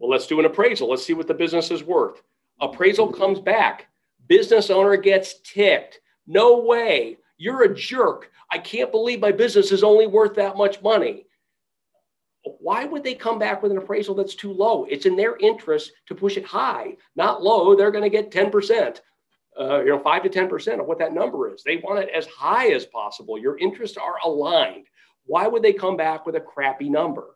Well, 0.02 0.10
let's 0.10 0.26
do 0.26 0.40
an 0.40 0.46
appraisal. 0.46 0.90
Let's 0.90 1.06
see 1.06 1.14
what 1.14 1.28
the 1.28 1.34
business 1.36 1.70
is 1.70 1.84
worth. 1.84 2.24
Appraisal 2.60 3.14
comes 3.14 3.40
back. 3.40 3.88
Business 4.28 4.72
owner 4.72 4.98
gets 4.98 5.36
ticked. 5.42 6.00
No 6.26 6.58
way. 6.60 7.18
You're 7.38 7.64
a 7.64 7.76
jerk. 7.76 8.32
I 8.50 8.58
can't 8.58 8.92
believe 8.92 9.22
my 9.22 9.32
business 9.32 9.72
is 9.72 9.84
only 9.84 10.08
worth 10.08 10.34
that 10.36 10.58
much 10.58 10.82
money. 10.82 11.28
Why 12.44 12.86
would 12.86 13.04
they 13.04 13.14
come 13.14 13.38
back 13.38 13.62
with 13.62 13.72
an 13.72 13.78
appraisal 13.78 14.16
that's 14.16 14.34
too 14.34 14.52
low? 14.52 14.86
It's 14.86 15.06
in 15.06 15.16
their 15.16 15.38
interest 15.38 15.92
to 16.08 16.16
push 16.16 16.36
it 16.36 16.46
high, 16.46 16.98
not 17.16 17.44
low. 17.44 17.76
They're 17.76 17.92
going 17.92 18.04
to 18.04 18.10
get 18.10 18.32
10%, 18.32 19.02
uh, 19.60 19.82
you 19.82 19.90
know, 19.90 20.00
5 20.00 20.24
to 20.24 20.30
10% 20.30 20.80
of 20.80 20.88
what 20.88 20.98
that 20.98 21.14
number 21.14 21.54
is. 21.54 21.62
They 21.62 21.78
want 21.78 22.00
it 22.00 22.10
as 22.10 22.26
high 22.26 22.72
as 22.72 22.88
possible. 22.88 23.38
Your 23.38 23.60
interests 23.60 23.98
are 23.98 24.16
aligned. 24.26 24.88
Why 25.26 25.46
would 25.46 25.62
they 25.62 25.74
come 25.74 25.96
back 25.96 26.26
with 26.26 26.36
a 26.36 26.42
crappy 26.42 26.90
number? 26.90 27.36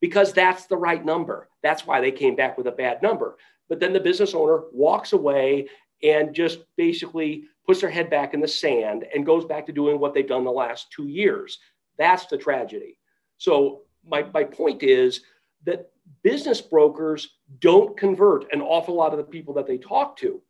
Because 0.00 0.32
that's 0.32 0.66
the 0.66 0.76
right 0.76 1.04
number. 1.04 1.48
That's 1.62 1.86
why 1.86 2.00
they 2.00 2.12
came 2.12 2.36
back 2.36 2.56
with 2.56 2.66
a 2.66 2.72
bad 2.72 3.02
number. 3.02 3.36
But 3.68 3.80
then 3.80 3.92
the 3.92 4.00
business 4.00 4.34
owner 4.34 4.62
walks 4.72 5.12
away 5.12 5.68
and 6.02 6.34
just 6.34 6.60
basically 6.76 7.44
puts 7.66 7.80
their 7.80 7.90
head 7.90 8.08
back 8.08 8.32
in 8.32 8.40
the 8.40 8.48
sand 8.48 9.04
and 9.14 9.26
goes 9.26 9.44
back 9.44 9.66
to 9.66 9.72
doing 9.72 9.98
what 9.98 10.14
they've 10.14 10.26
done 10.26 10.44
the 10.44 10.50
last 10.50 10.90
two 10.90 11.08
years. 11.08 11.58
That's 11.98 12.26
the 12.26 12.38
tragedy. 12.38 12.98
So, 13.36 13.82
my, 14.06 14.22
my 14.32 14.44
point 14.44 14.82
is 14.82 15.20
that 15.64 15.90
business 16.22 16.60
brokers 16.60 17.36
don't 17.58 17.96
convert 17.96 18.50
an 18.52 18.62
awful 18.62 18.94
lot 18.94 19.12
of 19.12 19.18
the 19.18 19.24
people 19.24 19.52
that 19.54 19.66
they 19.66 19.76
talk 19.76 20.16
to 20.18 20.40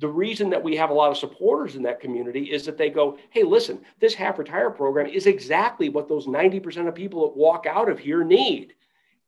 the 0.00 0.08
reason 0.08 0.48
that 0.50 0.62
we 0.62 0.76
have 0.76 0.88
a 0.88 0.94
lot 0.94 1.10
of 1.10 1.18
supporters 1.18 1.76
in 1.76 1.82
that 1.82 2.00
community 2.00 2.44
is 2.44 2.64
that 2.64 2.78
they 2.78 2.88
go, 2.88 3.18
hey, 3.30 3.42
listen, 3.42 3.80
this 4.00 4.14
half 4.14 4.38
retire 4.38 4.70
program 4.70 5.06
is 5.06 5.26
exactly 5.26 5.90
what 5.90 6.08
those 6.08 6.26
90% 6.26 6.88
of 6.88 6.94
people 6.94 7.20
that 7.20 7.36
walk 7.36 7.66
out 7.66 7.90
of 7.90 7.98
here 7.98 8.24
need. 8.24 8.72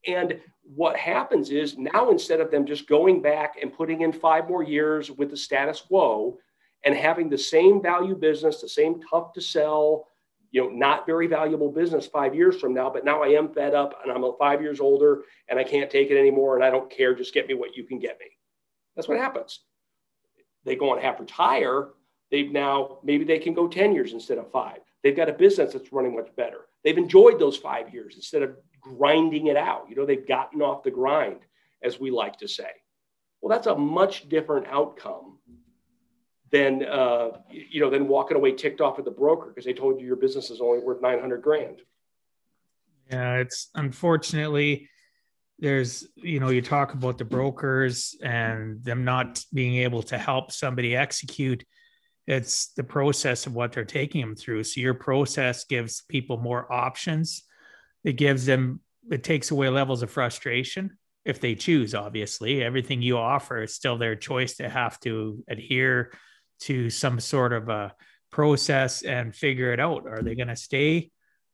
And 0.07 0.41
what 0.63 0.97
happens 0.97 1.51
is 1.51 1.77
now 1.77 2.11
instead 2.11 2.41
of 2.41 2.51
them 2.51 2.65
just 2.65 2.89
going 2.89 3.21
back 3.21 3.57
and 3.61 3.73
putting 3.73 4.01
in 4.01 4.13
five 4.13 4.49
more 4.49 4.63
years 4.63 5.11
with 5.11 5.31
the 5.31 5.37
status 5.37 5.83
quo 5.83 6.39
and 6.85 6.95
having 6.95 7.29
the 7.29 7.39
same 7.39 7.83
value 7.83 8.15
business, 8.15 8.63
the 8.63 8.69
same 8.69 9.03
tough 9.11 9.35
to 9.35 9.43
sell, 9.43 10.07
you 10.53 10.63
know, 10.63 10.71
not 10.71 11.05
very 11.05 11.27
valuable 11.27 11.71
business 11.71 12.07
five 12.07 12.35
years 12.35 12.59
from 12.59 12.73
now, 12.73 12.89
but 12.89 13.05
now 13.05 13.23
I 13.23 13.29
am 13.29 13.53
fed 13.53 13.75
up 13.75 14.01
and 14.03 14.11
I'm 14.11 14.25
five 14.39 14.63
years 14.63 14.81
older 14.81 15.25
and 15.49 15.59
I 15.59 15.65
can't 15.65 15.91
take 15.91 16.11
it 16.11 16.19
anymore 16.19 16.57
and 16.57 16.65
I 16.65 16.71
don't 16.71 16.91
care. 16.91 17.15
Just 17.15 17.35
get 17.35 17.47
me 17.47 17.53
what 17.53 17.77
you 17.77 17.85
can 17.85 17.99
get 17.99 18.19
me. 18.19 18.27
That's 18.97 19.09
what 19.09 19.19
happens 19.19 19.61
they 20.65 20.77
go 20.77 20.91
on 20.91 21.01
half 21.01 21.21
retire, 21.21 21.89
they've 22.31 22.51
now 22.51 22.99
maybe 23.03 23.25
they 23.25 23.39
can 23.39 23.55
go 23.55 23.69
10 23.69 23.95
years 23.95 24.13
instead 24.13 24.39
of 24.39 24.51
five. 24.51 24.79
They've 25.03 25.17
got 25.17 25.29
a 25.29 25.33
business 25.33 25.73
that's 25.73 25.93
running 25.93 26.15
much 26.15 26.35
better. 26.37 26.67
They've 26.85 26.99
enjoyed 26.99 27.39
those 27.39 27.57
five 27.57 27.93
years 27.93 28.15
instead 28.17 28.43
of 28.43 28.57
grinding 28.81 29.49
it 29.49 29.57
out. 29.57 29.87
You 29.89 29.97
know, 29.97 30.07
they've 30.07 30.27
gotten 30.27 30.63
off 30.63 30.83
the 30.83 30.91
grind, 30.91 31.41
as 31.83 31.99
we 31.99 32.11
like 32.11 32.39
to 32.39 32.49
say. 32.49 32.71
Well, 33.41 33.51
that's 33.51 33.67
a 33.67 33.77
much 33.77 34.29
different 34.29 34.67
outcome 34.69 35.39
than 36.51 36.85
uh, 36.85 37.31
you 37.51 37.81
know 37.81 37.91
than 37.91 38.07
walking 38.07 38.37
away 38.37 38.53
ticked 38.53 38.81
off 38.81 38.99
at 38.99 39.05
the 39.05 39.11
broker 39.11 39.49
because 39.49 39.65
they 39.65 39.73
told 39.73 40.01
you 40.01 40.07
your 40.07 40.17
business 40.17 40.51
is 40.51 40.61
only 40.61 40.79
worth 40.81 41.01
900 41.01 41.43
grand. 41.43 41.81
Yeah, 43.11 43.37
it's 43.37 43.69
unfortunately 43.75 44.89
there's 45.63 46.07
you 46.17 46.41
know 46.41 46.51
you 46.51 46.61
talk 46.61 46.93
about 46.93 47.17
the 47.17 47.25
brokers 47.25 48.15
and 48.23 48.85
them 48.85 49.05
not 49.05 49.43
being 49.55 49.77
able 49.77 50.03
to 50.03 50.19
help 50.19 50.53
somebody 50.53 50.95
execute 50.95 51.65
it's 52.27 52.69
the 52.75 52.85
process 52.85 53.47
of 53.47 53.55
what 53.55 53.73
they're 53.73 53.85
taking 53.85 54.21
them 54.21 54.37
through. 54.37 54.65
So 54.65 54.81
your 54.81 54.95
process 54.95 55.65
gives 55.65 56.03
people 56.03 56.37
more 56.37 56.73
options. 56.73 57.43
It 58.05 58.13
gives 58.15 58.47
them 58.47 58.81
it 59.11 59.25
takes 59.25 59.51
away 59.51 59.69
levels 59.69 60.03
of 60.03 60.11
frustration 60.11 60.97
if 61.25 61.41
they 61.41 61.55
choose 61.55 61.95
obviously. 61.95 62.63
Everything 62.63 63.03
you 63.03 63.19
offer 63.19 63.63
is 63.63 63.75
still 63.75 63.99
their 63.99 64.15
choice 64.15 64.57
to 64.57 64.69
have 64.69 65.01
to 65.01 65.43
adhere 65.49 66.13
to 66.61 66.91
some 66.91 67.19
sort 67.19 67.53
of 67.53 67.69
a 67.69 67.95
process 68.31 69.03
and 69.03 69.35
figure 69.35 69.73
it 69.73 69.81
out. 69.81 70.07
Are 70.07 70.23
they 70.23 70.37
going 70.37 70.49
to 70.49 70.57
stay 70.57 71.11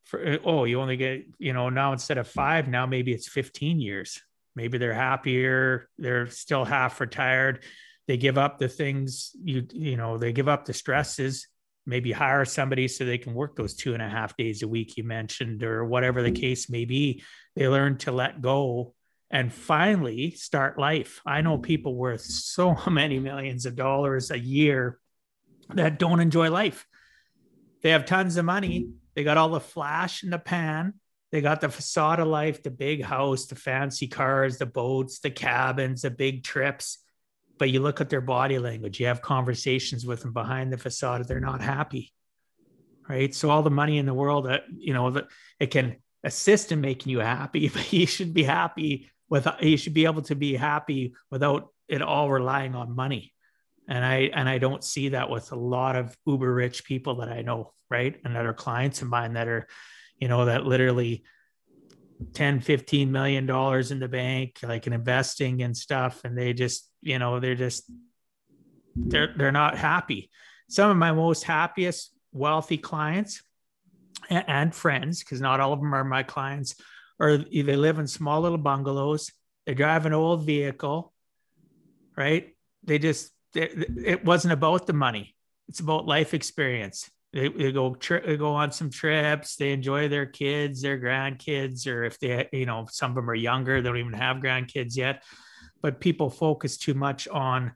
for 0.08 0.24
eh, 0.24 0.38
oh 0.42 0.64
you 0.64 0.80
only 0.80 0.96
get 0.96 1.26
you 1.38 1.52
know 1.52 1.68
now 1.68 1.92
instead 1.92 2.18
of 2.18 2.26
hmm. 2.26 2.32
five 2.32 2.68
now 2.68 2.86
maybe 2.86 3.12
it's 3.12 3.28
15 3.28 3.78
years. 3.80 4.20
Maybe 4.56 4.78
they're 4.78 4.94
happier 4.94 5.88
they're 5.98 6.26
still 6.28 6.64
half 6.64 7.00
retired. 7.00 7.62
They 8.08 8.16
give 8.16 8.38
up 8.38 8.58
the 8.58 8.68
things 8.68 9.30
you 9.44 9.66
you 9.72 9.96
know 9.96 10.18
they 10.18 10.32
give 10.32 10.48
up 10.48 10.64
the 10.64 10.72
stresses. 10.72 11.46
Maybe 11.86 12.12
hire 12.12 12.44
somebody 12.44 12.88
so 12.88 13.04
they 13.04 13.18
can 13.18 13.32
work 13.32 13.56
those 13.56 13.74
two 13.74 13.94
and 13.94 14.02
a 14.02 14.08
half 14.08 14.36
days 14.36 14.62
a 14.62 14.68
week 14.68 14.96
you 14.96 15.04
mentioned 15.04 15.62
or 15.62 15.84
whatever 15.84 16.22
the 16.22 16.32
case 16.32 16.68
may 16.68 16.84
be. 16.84 17.22
They 17.54 17.68
learn 17.68 17.96
to 17.98 18.12
let 18.12 18.42
go 18.42 18.94
and 19.30 19.52
finally 19.52 20.32
start 20.32 20.78
life. 20.78 21.20
I 21.24 21.40
know 21.40 21.58
people 21.58 21.94
worth 21.94 22.22
so 22.22 22.76
many 22.90 23.18
millions 23.18 23.66
of 23.66 23.76
dollars 23.76 24.30
a 24.30 24.38
year 24.38 24.98
that 25.74 25.98
don't 25.98 26.20
enjoy 26.20 26.50
life. 26.50 26.86
They 27.82 27.90
have 27.90 28.06
tons 28.06 28.36
of 28.36 28.44
money 28.44 28.88
they 29.18 29.24
got 29.24 29.36
all 29.36 29.48
the 29.48 29.58
flash 29.58 30.22
in 30.22 30.30
the 30.30 30.38
pan. 30.38 30.94
They 31.32 31.40
got 31.40 31.60
the 31.60 31.68
facade 31.68 32.20
of 32.20 32.28
life, 32.28 32.62
the 32.62 32.70
big 32.70 33.02
house, 33.02 33.46
the 33.46 33.56
fancy 33.56 34.06
cars, 34.06 34.58
the 34.58 34.64
boats, 34.64 35.18
the 35.18 35.30
cabins, 35.32 36.02
the 36.02 36.10
big 36.10 36.44
trips. 36.44 36.98
But 37.58 37.70
you 37.70 37.80
look 37.80 38.00
at 38.00 38.10
their 38.10 38.20
body 38.20 38.60
language, 38.60 39.00
you 39.00 39.06
have 39.06 39.20
conversations 39.20 40.06
with 40.06 40.22
them 40.22 40.32
behind 40.32 40.72
the 40.72 40.78
facade, 40.78 41.26
they're 41.26 41.40
not 41.40 41.60
happy. 41.60 42.12
Right. 43.08 43.34
So 43.34 43.50
all 43.50 43.64
the 43.64 43.70
money 43.70 43.98
in 43.98 44.06
the 44.06 44.14
world 44.14 44.46
that, 44.46 44.62
you 44.72 44.94
know, 44.94 45.10
that 45.10 45.26
it 45.58 45.72
can 45.72 45.96
assist 46.22 46.70
in 46.70 46.80
making 46.80 47.10
you 47.10 47.18
happy, 47.18 47.68
but 47.74 47.92
you 47.92 48.06
should 48.06 48.32
be 48.32 48.44
happy 48.44 49.10
with 49.28 49.48
you 49.60 49.76
should 49.76 49.94
be 49.94 50.04
able 50.04 50.22
to 50.22 50.36
be 50.36 50.54
happy 50.54 51.14
without 51.28 51.72
it 51.88 52.02
all 52.02 52.30
relying 52.30 52.76
on 52.76 52.94
money 52.94 53.32
and 53.88 54.04
i 54.04 54.30
and 54.34 54.48
i 54.48 54.58
don't 54.58 54.84
see 54.84 55.10
that 55.10 55.30
with 55.30 55.50
a 55.52 55.56
lot 55.56 55.96
of 55.96 56.16
uber 56.26 56.52
rich 56.52 56.84
people 56.84 57.16
that 57.16 57.28
i 57.28 57.42
know 57.42 57.72
right? 57.90 58.16
And 58.24 58.36
that 58.36 58.46
are 58.46 58.54
clients 58.54 59.02
of 59.02 59.08
mine 59.08 59.34
that 59.34 59.48
are 59.48 59.66
you 60.18 60.28
know 60.28 60.46
that 60.46 60.66
literally 60.66 61.24
10 62.34 62.60
15 62.60 63.12
million 63.12 63.46
dollars 63.46 63.92
in 63.92 64.00
the 64.00 64.08
bank 64.08 64.58
like 64.62 64.86
in 64.86 64.92
investing 64.92 65.62
and 65.62 65.76
stuff. 65.76 66.20
And 66.24 66.36
they 66.36 66.52
just 66.52 66.90
you 67.00 67.18
know 67.18 67.40
they're 67.40 67.54
just 67.54 67.90
they're 68.94 69.32
they're 69.36 69.52
not 69.52 69.78
happy. 69.78 70.30
Some 70.68 70.90
of 70.90 70.96
my 70.96 71.12
most 71.12 71.44
happiest 71.44 72.12
wealthy 72.32 72.78
clients 72.78 73.42
and, 74.28 74.44
and 74.46 74.74
friends 74.74 75.20
because 75.20 75.40
not 75.40 75.60
all 75.60 75.72
of 75.72 75.80
them 75.80 75.94
are 75.94 76.04
my 76.04 76.22
clients 76.22 76.74
or 77.18 77.38
they 77.38 77.62
live 77.62 77.98
in 77.98 78.06
small 78.06 78.40
little 78.40 78.58
bungalows. 78.58 79.32
They 79.66 79.74
drive 79.74 80.06
an 80.06 80.12
old 80.12 80.44
vehicle 80.44 81.12
right? 82.16 82.56
They 82.82 82.98
just 82.98 83.30
it 83.54 84.24
wasn't 84.24 84.52
about 84.52 84.86
the 84.86 84.92
money. 84.92 85.34
It's 85.68 85.80
about 85.80 86.06
life 86.06 86.34
experience. 86.34 87.10
They, 87.32 87.48
they 87.48 87.72
go 87.72 87.94
tri- 87.94 88.24
they 88.24 88.36
go 88.36 88.54
on 88.54 88.72
some 88.72 88.90
trips. 88.90 89.56
They 89.56 89.72
enjoy 89.72 90.08
their 90.08 90.26
kids, 90.26 90.80
their 90.80 90.98
grandkids, 90.98 91.86
or 91.86 92.04
if 92.04 92.18
they, 92.18 92.48
you 92.52 92.66
know, 92.66 92.86
some 92.90 93.10
of 93.10 93.16
them 93.16 93.28
are 93.28 93.34
younger, 93.34 93.80
they 93.80 93.88
don't 93.88 93.98
even 93.98 94.12
have 94.14 94.38
grandkids 94.38 94.96
yet. 94.96 95.22
But 95.82 96.00
people 96.00 96.30
focus 96.30 96.78
too 96.78 96.94
much 96.94 97.28
on, 97.28 97.72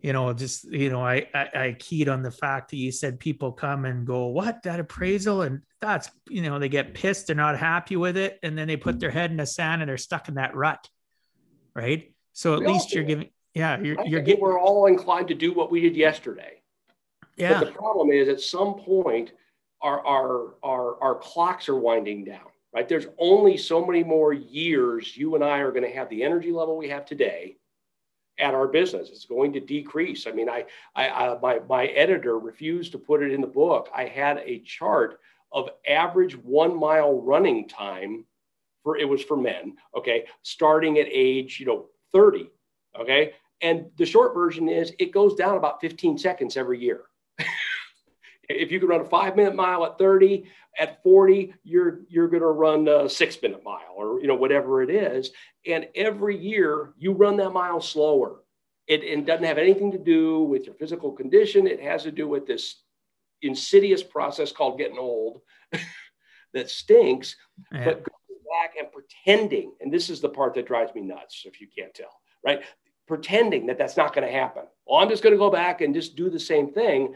you 0.00 0.12
know, 0.12 0.32
just 0.32 0.64
you 0.64 0.88
know, 0.88 1.02
I, 1.04 1.28
I 1.34 1.48
I 1.54 1.76
keyed 1.78 2.08
on 2.08 2.22
the 2.22 2.30
fact 2.30 2.70
that 2.70 2.78
you 2.78 2.90
said 2.90 3.20
people 3.20 3.52
come 3.52 3.84
and 3.84 4.06
go, 4.06 4.26
what 4.28 4.62
that 4.62 4.80
appraisal, 4.80 5.42
and 5.42 5.60
that's 5.80 6.10
you 6.30 6.42
know, 6.42 6.58
they 6.58 6.70
get 6.70 6.94
pissed, 6.94 7.26
they're 7.26 7.36
not 7.36 7.58
happy 7.58 7.96
with 7.96 8.16
it, 8.16 8.38
and 8.42 8.56
then 8.56 8.66
they 8.66 8.78
put 8.78 8.98
their 8.98 9.10
head 9.10 9.30
in 9.30 9.36
the 9.36 9.46
sand 9.46 9.82
and 9.82 9.88
they're 9.90 9.98
stuck 9.98 10.28
in 10.28 10.34
that 10.36 10.56
rut, 10.56 10.88
right? 11.74 12.14
So 12.32 12.54
at 12.54 12.60
we 12.60 12.68
least 12.68 12.94
you're 12.94 13.04
giving 13.04 13.28
yeah, 13.56 13.80
you're, 13.80 13.96
you're 14.04 14.20
getting. 14.20 14.42
We're 14.42 14.60
all 14.60 14.86
inclined 14.86 15.28
to 15.28 15.34
do 15.34 15.52
what 15.52 15.70
we 15.70 15.80
did 15.80 15.96
yesterday. 15.96 16.60
Yeah. 17.36 17.58
But 17.58 17.66
the 17.66 17.72
problem 17.72 18.10
is, 18.10 18.28
at 18.28 18.40
some 18.40 18.74
point, 18.74 19.32
our 19.80 20.04
our 20.06 20.54
our 20.62 21.02
our 21.02 21.14
clocks 21.14 21.68
are 21.68 21.76
winding 21.76 22.24
down. 22.24 22.48
Right. 22.74 22.86
There's 22.86 23.06
only 23.18 23.56
so 23.56 23.84
many 23.84 24.04
more 24.04 24.34
years 24.34 25.16
you 25.16 25.34
and 25.34 25.42
I 25.42 25.60
are 25.60 25.70
going 25.70 25.84
to 25.84 25.96
have 25.96 26.10
the 26.10 26.22
energy 26.22 26.52
level 26.52 26.76
we 26.76 26.90
have 26.90 27.06
today 27.06 27.56
at 28.38 28.52
our 28.52 28.68
business. 28.68 29.08
It's 29.08 29.24
going 29.24 29.54
to 29.54 29.60
decrease. 29.60 30.26
I 30.26 30.32
mean, 30.32 30.50
I, 30.50 30.66
I, 30.94 31.08
I 31.08 31.38
my 31.40 31.60
my 31.66 31.86
editor 31.86 32.38
refused 32.38 32.92
to 32.92 32.98
put 32.98 33.22
it 33.22 33.32
in 33.32 33.40
the 33.40 33.46
book. 33.46 33.88
I 33.94 34.04
had 34.04 34.42
a 34.44 34.58
chart 34.60 35.18
of 35.50 35.70
average 35.88 36.36
one 36.36 36.78
mile 36.78 37.22
running 37.22 37.66
time 37.66 38.26
for 38.82 38.98
it 38.98 39.08
was 39.08 39.24
for 39.24 39.36
men, 39.36 39.76
okay, 39.96 40.26
starting 40.42 40.98
at 40.98 41.06
age, 41.10 41.58
you 41.58 41.66
know, 41.66 41.86
30, 42.12 42.50
okay? 43.00 43.32
And 43.60 43.86
the 43.96 44.06
short 44.06 44.34
version 44.34 44.68
is 44.68 44.92
it 44.98 45.12
goes 45.12 45.34
down 45.34 45.56
about 45.56 45.80
15 45.80 46.18
seconds 46.18 46.56
every 46.56 46.78
year. 46.78 47.02
if 48.48 48.70
you 48.70 48.78
can 48.78 48.88
run 48.88 49.00
a 49.00 49.04
five 49.04 49.36
minute 49.36 49.54
mile 49.54 49.84
at 49.86 49.98
30, 49.98 50.46
at 50.78 51.02
40, 51.02 51.54
you're 51.64 52.00
you're 52.08 52.28
going 52.28 52.42
to 52.42 52.48
run 52.48 52.86
a 52.88 53.08
six 53.08 53.40
minute 53.40 53.62
mile 53.64 53.94
or 53.96 54.20
you 54.20 54.26
know 54.26 54.34
whatever 54.34 54.82
it 54.82 54.90
is. 54.90 55.30
And 55.66 55.88
every 55.94 56.36
year 56.36 56.92
you 56.98 57.12
run 57.12 57.36
that 57.38 57.50
mile 57.50 57.80
slower. 57.80 58.42
It, 58.86 59.02
it 59.02 59.26
doesn't 59.26 59.44
have 59.44 59.58
anything 59.58 59.90
to 59.92 59.98
do 59.98 60.42
with 60.42 60.66
your 60.66 60.74
physical 60.74 61.10
condition. 61.10 61.66
It 61.66 61.80
has 61.80 62.04
to 62.04 62.12
do 62.12 62.28
with 62.28 62.46
this 62.46 62.82
insidious 63.42 64.02
process 64.02 64.52
called 64.52 64.78
getting 64.78 64.98
old 64.98 65.40
that 66.54 66.70
stinks. 66.70 67.36
Yeah. 67.72 67.84
But 67.84 68.04
going 68.04 68.40
back 68.62 68.74
and 68.78 68.88
pretending, 68.92 69.72
and 69.80 69.92
this 69.92 70.08
is 70.08 70.20
the 70.20 70.28
part 70.28 70.54
that 70.54 70.66
drives 70.66 70.94
me 70.94 71.00
nuts, 71.00 71.42
if 71.46 71.60
you 71.60 71.66
can't 71.76 71.94
tell, 71.94 72.20
right? 72.44 72.62
Pretending 73.06 73.66
that 73.66 73.78
that's 73.78 73.96
not 73.96 74.14
going 74.14 74.26
to 74.26 74.32
happen. 74.32 74.64
Well, 74.86 75.00
I'm 75.00 75.08
just 75.08 75.22
going 75.22 75.34
to 75.34 75.38
go 75.38 75.50
back 75.50 75.80
and 75.80 75.94
just 75.94 76.16
do 76.16 76.28
the 76.28 76.40
same 76.40 76.72
thing. 76.72 77.14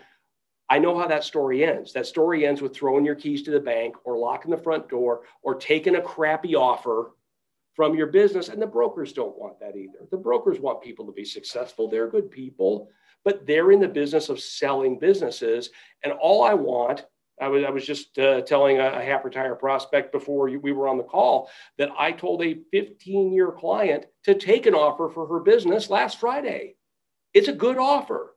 I 0.68 0.78
know 0.78 0.96
how 0.96 1.08
that 1.08 1.24
story 1.24 1.64
ends. 1.64 1.92
That 1.92 2.06
story 2.06 2.46
ends 2.46 2.62
with 2.62 2.74
throwing 2.74 3.04
your 3.04 3.16
keys 3.16 3.42
to 3.42 3.50
the 3.50 3.58
bank 3.58 3.96
or 4.04 4.16
locking 4.16 4.52
the 4.52 4.56
front 4.56 4.88
door 4.88 5.22
or 5.42 5.56
taking 5.56 5.96
a 5.96 6.00
crappy 6.00 6.54
offer 6.54 7.10
from 7.74 7.96
your 7.96 8.06
business. 8.06 8.48
And 8.48 8.62
the 8.62 8.66
brokers 8.66 9.12
don't 9.12 9.36
want 9.36 9.58
that 9.58 9.76
either. 9.76 10.06
The 10.10 10.16
brokers 10.16 10.60
want 10.60 10.82
people 10.82 11.06
to 11.06 11.12
be 11.12 11.24
successful. 11.24 11.88
They're 11.88 12.08
good 12.08 12.30
people, 12.30 12.88
but 13.24 13.46
they're 13.46 13.72
in 13.72 13.80
the 13.80 13.88
business 13.88 14.28
of 14.28 14.38
selling 14.38 14.96
businesses. 14.98 15.70
And 16.04 16.12
all 16.12 16.44
I 16.44 16.54
want 16.54 17.04
I 17.40 17.48
was, 17.48 17.64
I 17.64 17.70
was 17.70 17.86
just 17.86 18.18
uh, 18.18 18.42
telling 18.42 18.78
a, 18.78 18.86
a 18.86 19.02
half 19.02 19.24
retire 19.24 19.54
prospect 19.54 20.12
before 20.12 20.50
we 20.50 20.72
were 20.72 20.88
on 20.88 20.98
the 20.98 21.04
call 21.04 21.50
that 21.78 21.90
I 21.98 22.12
told 22.12 22.42
a 22.42 22.58
15 22.70 23.32
year 23.32 23.50
client 23.50 24.06
to 24.24 24.34
take 24.34 24.66
an 24.66 24.74
offer 24.74 25.08
for 25.08 25.26
her 25.26 25.40
business 25.40 25.90
last 25.90 26.20
Friday. 26.20 26.76
It's 27.32 27.48
a 27.48 27.52
good 27.52 27.78
offer. 27.78 28.36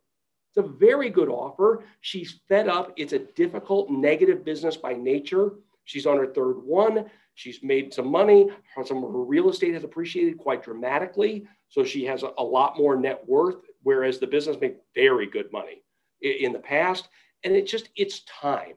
It's 0.49 0.65
a 0.65 0.69
very 0.69 1.09
good 1.09 1.29
offer. 1.29 1.83
She's 2.01 2.39
fed 2.47 2.69
up. 2.69 2.93
It's 2.95 3.13
a 3.13 3.19
difficult, 3.19 3.89
negative 3.89 4.45
business 4.45 4.77
by 4.77 4.93
nature. 4.93 5.53
She's 5.85 6.05
on 6.05 6.17
her 6.17 6.27
third 6.27 6.59
one. 6.63 7.09
She's 7.35 7.63
made 7.63 7.93
some 7.93 8.07
money. 8.07 8.49
Some 8.85 9.03
of 9.03 9.11
her 9.11 9.23
real 9.23 9.49
estate 9.49 9.73
has 9.73 9.83
appreciated 9.83 10.37
quite 10.37 10.63
dramatically. 10.63 11.47
So 11.69 11.83
she 11.83 12.05
has 12.05 12.23
a, 12.23 12.31
a 12.37 12.43
lot 12.43 12.77
more 12.77 12.95
net 12.95 13.23
worth, 13.27 13.55
whereas 13.81 14.19
the 14.19 14.27
business 14.27 14.57
made 14.61 14.75
very 14.95 15.25
good 15.25 15.51
money 15.51 15.83
in, 16.21 16.45
in 16.45 16.53
the 16.53 16.59
past. 16.59 17.09
And 17.43 17.55
it 17.55 17.67
just, 17.67 17.89
it's 17.95 18.21
time 18.25 18.75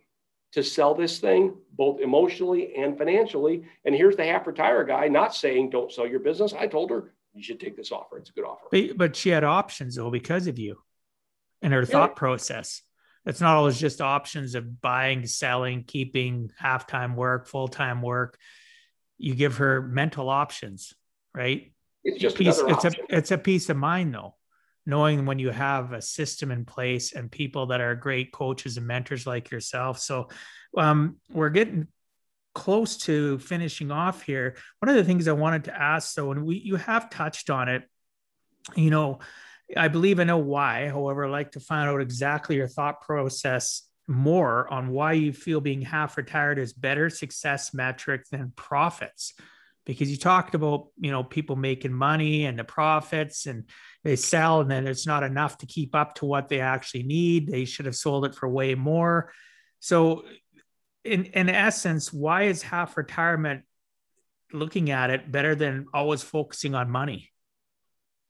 to 0.53 0.63
sell 0.63 0.95
this 0.95 1.19
thing 1.19 1.55
both 1.73 2.01
emotionally 2.01 2.75
and 2.77 2.97
financially. 2.97 3.65
And 3.85 3.95
here's 3.95 4.17
the 4.17 4.25
half 4.25 4.47
retire 4.47 4.85
guy 4.85 5.09
not 5.09 5.35
saying 5.35 5.71
don't 5.71 5.93
sell 5.93 6.07
your 6.07 6.21
business. 6.21 6.55
I 6.55 6.67
told 6.67 6.91
her 6.91 7.15
you 7.35 7.43
should 7.43 7.61
take 7.61 7.77
this 7.77 7.93
offer. 7.93 8.19
It's 8.19 8.31
a 8.31 8.33
good 8.33 8.45
offer. 8.45 8.67
But, 8.71 8.97
but 8.97 9.17
she 9.17 9.31
had 9.31 9.45
options 9.45 9.97
though 9.97 10.11
because 10.11 10.47
of 10.47 10.59
you 10.59 10.79
and 11.63 11.73
her 11.73 11.81
yeah. 11.81 11.87
thought 11.87 12.17
process. 12.17 12.83
It's 13.27 13.41
not 13.41 13.57
always 13.57 13.79
just 13.79 14.01
options 14.01 14.55
of 14.55 14.81
buying, 14.81 15.27
selling, 15.27 15.83
keeping 15.83 16.53
half 16.57 16.87
time 16.87 17.17
work, 17.17 17.49
full 17.49 17.69
time 17.69 18.01
work. 18.01 18.39
You 19.19 19.35
give 19.35 19.57
her 19.57 19.83
mental 19.83 20.29
options, 20.31 20.95
right? 21.35 21.73
It's 22.05 22.21
just 22.21 22.37
piece, 22.37 22.59
it's 22.59 22.85
option. 22.85 23.05
a 23.11 23.17
it's 23.17 23.31
a 23.33 23.39
peace 23.39 23.69
of 23.69 23.77
mind 23.77 24.15
though 24.15 24.36
knowing 24.87 25.27
when 25.27 25.39
you 25.39 25.51
have 25.51 25.93
a 25.93 26.01
system 26.01 26.51
in 26.51 26.65
place 26.65 27.13
and 27.13 27.31
people 27.31 27.67
that 27.67 27.81
are 27.81 27.95
great 27.95 28.33
coaches 28.33 28.77
and 28.77 28.87
mentors 28.87 29.27
like 29.27 29.51
yourself. 29.51 29.99
So 29.99 30.29
um, 30.77 31.17
we're 31.31 31.51
getting 31.51 31.89
close 32.55 32.97
to 32.97 33.39
finishing 33.39 33.91
off 33.91 34.23
here. 34.23 34.57
One 34.79 34.89
of 34.89 34.97
the 34.97 35.05
things 35.05 35.29
I 35.29 35.33
wanted 35.33 35.65
to 35.65 35.77
ask, 35.79 36.15
though, 36.15 36.31
and 36.31 36.47
we 36.47 36.57
you 36.57 36.77
have 36.77 37.11
touched 37.11 37.51
on 37.51 37.69
it, 37.69 37.83
you 38.75 38.91
know, 38.91 39.19
I 39.77 39.89
believe 39.89 40.21
I 40.21 40.25
know 40.25 40.39
why. 40.39 40.89
However, 40.89 41.27
I'd 41.27 41.31
like 41.31 41.53
to 41.53 41.61
find 41.61 41.91
out 41.91 42.01
exactly 42.01 42.57
your 42.57 42.69
thought 42.69 43.03
process 43.03 43.83
more 44.09 44.73
on 44.73 44.91
why 44.91 45.13
you 45.13 45.33
feel 45.33 45.61
being 45.61 45.83
half 45.83 46.17
retired 46.17 46.59
is 46.59 46.73
better 46.73 47.11
success 47.11 47.75
metric 47.75 48.25
than 48.31 48.53
profits 48.55 49.35
because 49.87 50.11
you 50.11 50.19
talked 50.19 50.55
about 50.55 50.89
you 50.99 51.11
know 51.11 51.25
people 51.25 51.57
making 51.57 51.93
money 51.93 52.45
and 52.45 52.59
the 52.59 52.65
profits 52.65 53.47
and 53.47 53.65
they 54.05 54.17
sell 54.17 54.61
and 54.61 54.71
then 54.71 54.87
it's 54.87 55.07
not 55.07 55.23
enough 55.23 55.59
to 55.59 55.67
keep 55.67 55.95
up 55.95 56.17
to 56.17 56.27
what 56.27 56.49
they 56.49 56.61
actually 56.61 57.05
need. 57.05 57.47
They 57.47 57.65
should 57.65 57.87
have 57.87 57.97
sold 57.97 58.27
it 58.27 58.35
for 58.35 58.49
way 58.49 58.75
more. 58.75 59.33
So 59.81 60.25
in 61.05 61.25
in 61.27 61.49
essence 61.49 62.13
why 62.13 62.43
is 62.45 62.63
half 62.63 62.97
retirement 62.97 63.63
looking 64.53 64.91
at 64.91 65.11
it 65.11 65.31
better 65.31 65.55
than 65.55 65.87
always 65.95 66.23
focusing 66.23 66.75
on 66.75 66.91
money? 66.91 67.31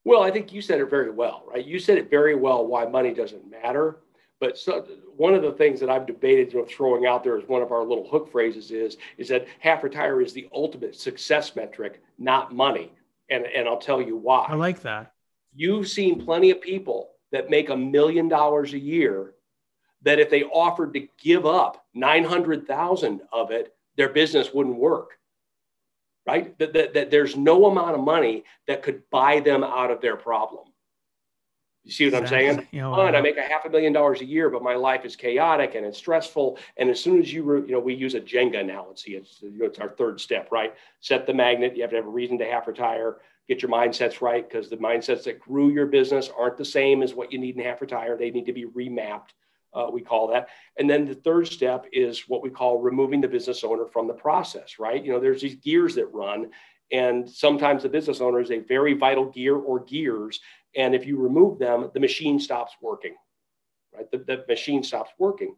Well 0.04 0.22
i 0.22 0.30
think 0.30 0.52
you 0.52 0.60
said 0.60 0.80
it 0.80 0.90
very 0.90 1.10
well 1.10 1.44
right? 1.48 1.64
You 1.64 1.78
said 1.78 1.98
it 1.98 2.10
very 2.10 2.34
well 2.34 2.66
why 2.66 2.84
money 2.84 3.12
doesn't 3.14 3.50
matter 3.50 3.98
but 4.38 4.58
so, 4.58 4.86
one 5.16 5.34
of 5.34 5.42
the 5.42 5.52
things 5.52 5.80
that 5.80 5.88
I've 5.88 6.06
debated, 6.06 6.52
you 6.52 6.60
know, 6.60 6.66
throwing 6.66 7.06
out 7.06 7.24
there 7.24 7.38
as 7.38 7.48
one 7.48 7.62
of 7.62 7.72
our 7.72 7.82
little 7.82 8.06
hook 8.08 8.30
phrases 8.30 8.70
is, 8.70 8.98
is 9.16 9.28
that 9.28 9.46
half 9.60 9.82
retire 9.82 10.20
is 10.20 10.34
the 10.34 10.48
ultimate 10.52 10.94
success 10.94 11.56
metric, 11.56 12.02
not 12.18 12.54
money. 12.54 12.92
And, 13.30 13.46
and 13.46 13.66
I'll 13.66 13.78
tell 13.78 14.00
you 14.00 14.16
why. 14.16 14.46
I 14.48 14.54
like 14.54 14.82
that. 14.82 15.12
You've 15.54 15.88
seen 15.88 16.24
plenty 16.24 16.50
of 16.50 16.60
people 16.60 17.12
that 17.32 17.48
make 17.48 17.70
a 17.70 17.76
million 17.76 18.28
dollars 18.28 18.74
a 18.74 18.78
year 18.78 19.32
that 20.02 20.18
if 20.18 20.28
they 20.28 20.44
offered 20.44 20.92
to 20.94 21.08
give 21.18 21.46
up 21.46 21.84
900,000 21.94 23.22
of 23.32 23.50
it, 23.50 23.74
their 23.96 24.10
business 24.10 24.52
wouldn't 24.52 24.76
work. 24.76 25.12
Right? 26.26 26.56
That, 26.58 26.74
that, 26.74 26.94
that 26.94 27.10
there's 27.10 27.36
no 27.36 27.66
amount 27.66 27.94
of 27.94 28.00
money 28.00 28.44
that 28.68 28.82
could 28.82 29.08
buy 29.10 29.40
them 29.40 29.64
out 29.64 29.90
of 29.90 30.00
their 30.00 30.16
problem. 30.16 30.66
You 31.86 31.92
see 31.92 32.10
what 32.10 32.20
exactly. 32.20 32.48
I'm 32.48 32.54
saying? 32.56 32.68
You 32.72 32.80
know, 32.80 32.96
Fine, 32.96 33.14
I 33.14 33.20
make 33.20 33.36
a 33.36 33.42
half 33.42 33.64
a 33.64 33.70
million 33.70 33.92
dollars 33.92 34.20
a 34.20 34.24
year, 34.24 34.50
but 34.50 34.60
my 34.60 34.74
life 34.74 35.04
is 35.04 35.14
chaotic 35.14 35.76
and 35.76 35.86
it's 35.86 35.96
stressful. 35.96 36.58
And 36.76 36.90
as 36.90 37.00
soon 37.00 37.20
as 37.20 37.32
you, 37.32 37.44
re, 37.44 37.60
you 37.60 37.70
know, 37.70 37.78
we 37.78 37.94
use 37.94 38.14
a 38.14 38.20
Jenga 38.20 38.58
analogy. 38.58 39.14
It's, 39.14 39.40
you 39.40 39.56
know, 39.56 39.66
it's 39.66 39.78
our 39.78 39.90
third 39.90 40.20
step, 40.20 40.50
right? 40.50 40.74
Set 40.98 41.28
the 41.28 41.32
magnet. 41.32 41.76
You 41.76 41.82
have 41.82 41.90
to 41.90 41.96
have 41.96 42.06
a 42.06 42.10
reason 42.10 42.38
to 42.38 42.44
half 42.44 42.66
retire. 42.66 43.18
Get 43.46 43.62
your 43.62 43.70
mindsets 43.70 44.20
right 44.20 44.48
because 44.48 44.68
the 44.68 44.78
mindsets 44.78 45.22
that 45.24 45.38
grew 45.38 45.70
your 45.70 45.86
business 45.86 46.28
aren't 46.36 46.56
the 46.56 46.64
same 46.64 47.04
as 47.04 47.14
what 47.14 47.32
you 47.32 47.38
need 47.38 47.56
in 47.56 47.62
half 47.62 47.80
retire. 47.80 48.16
They 48.16 48.32
need 48.32 48.46
to 48.46 48.52
be 48.52 48.64
remapped. 48.64 49.30
Uh, 49.72 49.86
we 49.92 50.00
call 50.00 50.26
that. 50.26 50.48
And 50.80 50.90
then 50.90 51.06
the 51.06 51.14
third 51.14 51.46
step 51.46 51.86
is 51.92 52.24
what 52.26 52.42
we 52.42 52.50
call 52.50 52.80
removing 52.80 53.20
the 53.20 53.28
business 53.28 53.62
owner 53.62 53.86
from 53.86 54.08
the 54.08 54.14
process, 54.14 54.80
right? 54.80 55.04
You 55.04 55.12
know, 55.12 55.20
there's 55.20 55.42
these 55.42 55.54
gears 55.54 55.94
that 55.94 56.06
run, 56.06 56.50
and 56.90 57.28
sometimes 57.28 57.82
the 57.82 57.88
business 57.88 58.20
owner 58.20 58.40
is 58.40 58.50
a 58.50 58.58
very 58.60 58.94
vital 58.94 59.26
gear 59.26 59.54
or 59.54 59.80
gears 59.84 60.40
and 60.76 60.94
if 60.94 61.06
you 61.06 61.16
remove 61.18 61.58
them, 61.58 61.90
the 61.94 62.00
machine 62.00 62.38
stops 62.38 62.74
working, 62.80 63.14
right? 63.94 64.10
The, 64.10 64.18
the 64.18 64.44
machine 64.48 64.82
stops 64.82 65.10
working. 65.18 65.56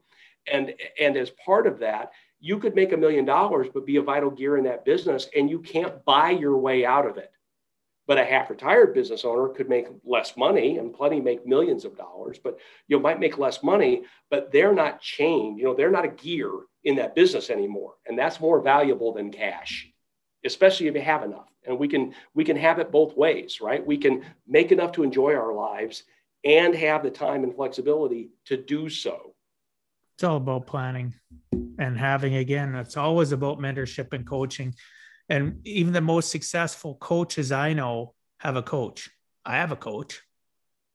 And, 0.51 0.75
and 0.99 1.17
as 1.17 1.31
part 1.45 1.67
of 1.67 1.81
that, 1.81 2.13
you 2.41 2.59
could 2.59 2.75
make 2.75 2.93
a 2.93 2.97
million 2.97 3.25
dollars, 3.25 3.69
but 3.73 3.85
be 3.85 3.97
a 3.97 4.03
vital 4.03 4.31
gear 4.31 4.57
in 4.57 4.65
that 4.65 4.85
business, 4.85 5.29
and 5.37 5.51
you 5.51 5.59
can't 5.59 6.05
buy 6.05 6.31
your 6.31 6.57
way 6.57 6.85
out 6.87 7.07
of 7.07 7.17
it. 7.17 7.33
But 8.07 8.19
a 8.19 8.25
half 8.25 8.49
retired 8.49 8.95
business 8.95 9.25
owner 9.25 9.49
could 9.49 9.69
make 9.69 9.89
less 10.05 10.37
money, 10.37 10.79
and 10.79 10.95
plenty 10.95 11.21
make 11.21 11.47
millions 11.47 11.85
of 11.85 11.97
dollars, 11.97 12.39
but 12.43 12.59
you 12.87 12.99
might 13.01 13.21
make 13.21 13.37
less 13.37 13.63
money, 13.63 14.05
but 14.31 14.51
they're 14.53 14.73
not 14.73 15.01
chained. 15.01 15.59
You 15.59 15.65
know, 15.65 15.75
they're 15.75 15.91
not 15.91 16.07
a 16.07 16.09
gear 16.09 16.51
in 16.85 16.97
that 16.97 17.15
business 17.15 17.51
anymore. 17.51 17.95
And 18.07 18.19
that's 18.19 18.41
more 18.41 18.63
valuable 18.63 19.13
than 19.13 19.31
cash, 19.31 19.91
especially 20.45 20.87
if 20.87 20.95
you 20.95 21.01
have 21.01 21.23
enough. 21.23 21.49
And 21.67 21.79
we 21.79 21.89
can 21.89 22.15
we 22.35 22.45
can 22.45 22.57
have 22.57 22.79
it 22.79 22.91
both 22.91 23.17
ways 23.17 23.61
right? 23.61 23.85
We 23.85 23.99
can 23.99 24.25
make 24.47 24.73
enough 24.73 24.93
to 24.93 25.03
enjoy 25.03 25.35
our 25.35 25.53
lives 25.53 26.05
and 26.45 26.75
have 26.75 27.03
the 27.03 27.11
time 27.11 27.45
and 27.45 27.55
flexibility 27.55 28.31
to 28.47 28.57
do 28.57 28.89
so. 28.89 29.35
It's 30.17 30.25
all 30.25 30.37
about 30.37 30.67
planning 30.67 31.15
and 31.79 31.99
having 31.99 32.37
again 32.37 32.75
it's 32.75 32.97
always 32.97 33.33
about 33.33 33.59
mentorship 33.59 34.13
and 34.13 34.27
coaching. 34.27 34.75
And 35.29 35.61
even 35.67 35.93
the 35.93 36.01
most 36.01 36.31
successful 36.31 36.95
coaches 36.95 37.53
i 37.53 37.73
know 37.73 38.15
have 38.41 38.57
a 38.57 38.63
coach. 38.63 39.11
I 39.45 39.57
have 39.57 39.73
a 39.73 39.77
coach 39.77 40.23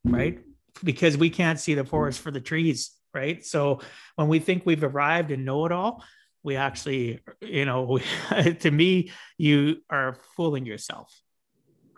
right? 0.05 0.39
Because 0.83 1.17
we 1.17 1.29
can't 1.29 1.59
see 1.59 1.75
the 1.75 1.85
forest 1.85 2.19
for 2.19 2.31
the 2.31 2.41
trees 2.41 2.91
right? 3.13 3.45
So 3.45 3.79
when 4.15 4.27
we 4.27 4.39
think 4.39 4.63
we've 4.65 4.83
arrived 4.83 5.29
and 5.29 5.45
know 5.45 5.65
it 5.65 5.71
all 5.71 6.03
we 6.43 6.57
actually, 6.57 7.19
you 7.41 7.65
know, 7.65 7.83
we, 7.83 8.53
to 8.59 8.71
me, 8.71 9.11
you 9.37 9.77
are 9.89 10.17
fooling 10.35 10.65
yourself, 10.65 11.13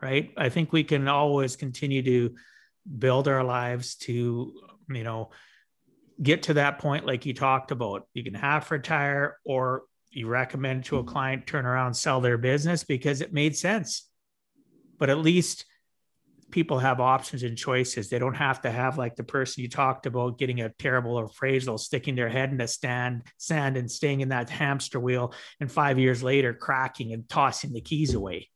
right? 0.01 0.31
I 0.37 0.49
think 0.49 0.71
we 0.71 0.83
can 0.83 1.07
always 1.07 1.55
continue 1.55 2.03
to 2.03 2.35
build 2.99 3.27
our 3.27 3.43
lives 3.43 3.95
to, 3.95 4.53
you 4.89 5.03
know, 5.03 5.31
get 6.21 6.43
to 6.43 6.53
that 6.55 6.79
point 6.79 7.05
like 7.05 7.25
you 7.25 7.33
talked 7.33 7.71
about. 7.71 8.07
You 8.13 8.23
can 8.23 8.35
half 8.35 8.71
retire 8.71 9.37
or 9.43 9.83
you 10.11 10.27
recommend 10.27 10.85
to 10.85 10.99
a 10.99 11.03
client 11.03 11.45
turn 11.45 11.65
around, 11.65 11.93
sell 11.93 12.21
their 12.21 12.37
business 12.37 12.83
because 12.83 13.21
it 13.21 13.33
made 13.33 13.57
sense. 13.57 14.07
But 14.97 15.09
at 15.09 15.17
least 15.17 15.65
people 16.56 16.80
have 16.80 17.01
options 17.01 17.43
and 17.43 17.58
choices. 17.58 18.10
They 18.10 18.18
don't 18.18 18.34
have 18.34 18.62
to 18.62 18.72
have 18.72 18.97
like 18.97 19.18
the 19.18 19.26
person 19.26 19.62
you 19.62 19.68
talked 19.68 20.06
about 20.06 20.39
getting 20.39 20.62
a 20.62 20.70
terrible 20.70 21.18
appraisal, 21.18 21.78
sticking 21.78 22.16
their 22.16 22.30
head 22.30 22.49
in 22.49 22.56
the 22.56 22.66
stand 22.66 23.24
sand 23.38 23.76
and 23.76 23.91
staying 23.91 24.22
in 24.22 24.30
that 24.30 24.49
hamster 24.49 24.97
wheel, 24.97 25.34
and 25.60 25.70
five 25.70 25.99
years 25.99 26.24
later 26.24 26.53
cracking 26.53 27.12
and 27.12 27.28
tossing 27.28 27.74
the 27.74 27.82
keys 27.82 28.14
away. 28.14 28.49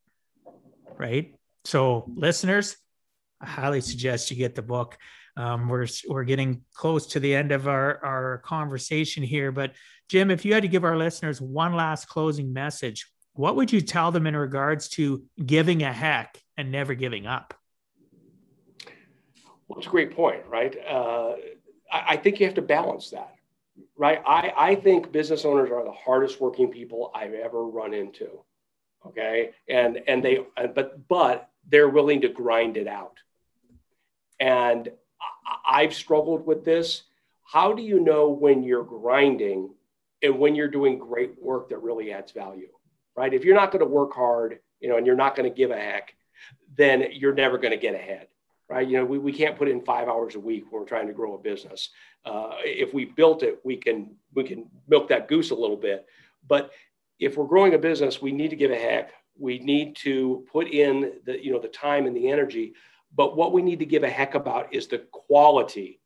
Right. 0.97 1.35
So, 1.65 2.05
listeners, 2.15 2.77
I 3.41 3.47
highly 3.47 3.81
suggest 3.81 4.31
you 4.31 4.37
get 4.37 4.55
the 4.55 4.61
book. 4.61 4.97
Um, 5.35 5.67
we're 5.67 5.87
we're 6.07 6.23
getting 6.23 6.61
close 6.73 7.05
to 7.07 7.19
the 7.19 7.35
end 7.35 7.51
of 7.51 7.67
our 7.67 7.99
our 8.03 8.37
conversation 8.45 9.23
here, 9.23 9.51
but 9.51 9.73
Jim, 10.07 10.31
if 10.31 10.45
you 10.45 10.53
had 10.53 10.63
to 10.63 10.69
give 10.69 10.85
our 10.85 10.97
listeners 10.97 11.41
one 11.41 11.73
last 11.73 12.07
closing 12.07 12.53
message, 12.53 13.07
what 13.33 13.57
would 13.57 13.73
you 13.73 13.81
tell 13.81 14.13
them 14.13 14.25
in 14.25 14.37
regards 14.37 14.87
to 14.89 15.25
giving 15.45 15.83
a 15.83 15.91
heck 15.91 16.41
and 16.55 16.71
never 16.71 16.93
giving 16.93 17.27
up? 17.27 17.58
Well, 19.69 19.77
it's 19.77 19.87
a 19.87 19.91
great 19.91 20.15
point, 20.15 20.41
right? 20.47 20.75
Uh, 20.85 21.35
I, 21.91 22.03
I, 22.07 22.17
think 22.17 22.39
you 22.39 22.45
have 22.47 22.55
to 22.55 22.61
balance 22.61 23.11
that, 23.11 23.35
right? 23.95 24.21
I, 24.27 24.51
I 24.57 24.75
think 24.75 25.13
business 25.13 25.45
owners 25.45 25.69
are 25.71 25.85
the 25.85 25.93
hardest 25.93 26.41
working 26.41 26.69
people 26.69 27.11
I've 27.15 27.33
ever 27.33 27.63
run 27.65 27.93
into. 27.93 28.43
Okay, 29.05 29.51
and 29.69 30.01
and 30.07 30.21
they 30.21 30.39
but 30.75 31.07
but 31.07 31.49
they're 31.69 31.87
willing 31.87 32.19
to 32.21 32.27
grind 32.27 32.75
it 32.75 32.87
out, 32.87 33.15
and 34.41 34.89
I, 35.45 35.83
I've 35.83 35.93
struggled 35.93 36.45
with 36.45 36.65
this. 36.65 37.03
How 37.45 37.71
do 37.71 37.81
you 37.81 38.01
know 38.01 38.27
when 38.29 38.61
you're 38.61 38.83
grinding 38.83 39.73
and 40.21 40.37
when 40.37 40.53
you're 40.53 40.67
doing 40.67 40.99
great 40.99 41.41
work 41.41 41.69
that 41.69 41.81
really 41.81 42.11
adds 42.11 42.33
value? 42.33 42.67
right? 43.19 43.33
If 43.33 43.43
you're 43.43 43.55
not 43.55 43.73
going 43.73 43.81
to 43.81 43.85
work 43.85 44.13
hard, 44.13 44.59
you 44.79 44.87
know, 44.87 44.95
and 44.95 45.05
you're 45.05 45.13
not 45.13 45.35
going 45.35 45.49
to 45.49 45.53
give 45.53 45.71
a 45.71 45.75
heck, 45.75 46.13
then 46.77 47.03
you're 47.11 47.33
never 47.33 47.57
going 47.57 47.71
to 47.71 47.77
get 47.77 47.93
ahead, 47.93 48.27
right? 48.69 48.87
You 48.87 48.99
know, 48.99 49.05
we, 49.05 49.17
we 49.17 49.33
can't 49.33 49.57
put 49.57 49.67
in 49.67 49.81
five 49.81 50.07
hours 50.07 50.35
a 50.35 50.39
week 50.39 50.65
when 50.69 50.81
we're 50.81 50.87
trying 50.87 51.07
to 51.07 51.13
grow 51.13 51.35
a 51.35 51.37
business. 51.37 51.89
Uh, 52.25 52.51
if 52.63 52.93
we 52.93 53.05
built 53.05 53.43
it, 53.43 53.59
we 53.63 53.77
can 53.77 54.15
we 54.33 54.43
can 54.43 54.69
milk 54.87 55.09
that 55.09 55.27
goose 55.27 55.51
a 55.51 55.55
little 55.55 55.77
bit. 55.77 56.05
But 56.47 56.71
if 57.19 57.37
we're 57.37 57.47
growing 57.47 57.73
a 57.73 57.79
business, 57.79 58.21
we 58.21 58.31
need 58.31 58.49
to 58.49 58.55
give 58.55 58.71
a 58.71 58.75
heck. 58.75 59.11
We 59.37 59.59
need 59.59 59.95
to 59.97 60.45
put 60.51 60.67
in 60.67 61.13
the 61.25 61.43
you 61.43 61.51
know 61.51 61.59
the 61.59 61.67
time 61.67 62.05
and 62.05 62.15
the 62.15 62.29
energy. 62.29 62.73
But 63.15 63.35
what 63.35 63.53
we 63.53 63.61
need 63.61 63.79
to 63.79 63.85
give 63.85 64.03
a 64.03 64.09
heck 64.09 64.35
about 64.35 64.73
is 64.73 64.87
the 64.87 64.99
quality, 65.11 65.99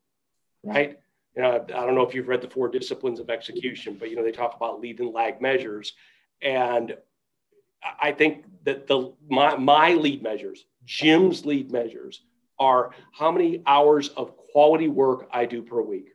right? 0.64 0.98
You 1.36 1.42
know, 1.42 1.66
I 1.68 1.86
don't 1.86 1.96
know 1.96 2.08
if 2.08 2.14
you've 2.14 2.30
read 2.30 2.42
the 2.42 2.50
four 2.50 2.70
disciplines 2.70 3.20
of 3.20 3.30
execution, 3.30 3.98
but 4.00 4.10
you 4.10 4.16
know 4.16 4.24
they 4.24 4.32
talk 4.32 4.56
about 4.56 4.80
lead 4.80 5.00
and 5.00 5.12
lag 5.12 5.42
measures 5.42 5.94
and 6.42 6.96
I 8.02 8.12
think 8.12 8.46
that 8.64 8.88
the 8.88 9.14
my, 9.30 9.56
my 9.58 9.94
lead 9.94 10.24
measures, 10.24 10.66
Jim's 10.86 11.46
lead 11.46 11.72
measures, 11.72 12.22
are 12.60 12.92
how 13.12 13.32
many 13.32 13.62
hours 13.66 14.10
of 14.10 14.38
quality 14.38 14.88
work 14.88 15.28
I 15.32 15.46
do 15.46 15.62
per 15.62 15.82
week. 15.82 16.10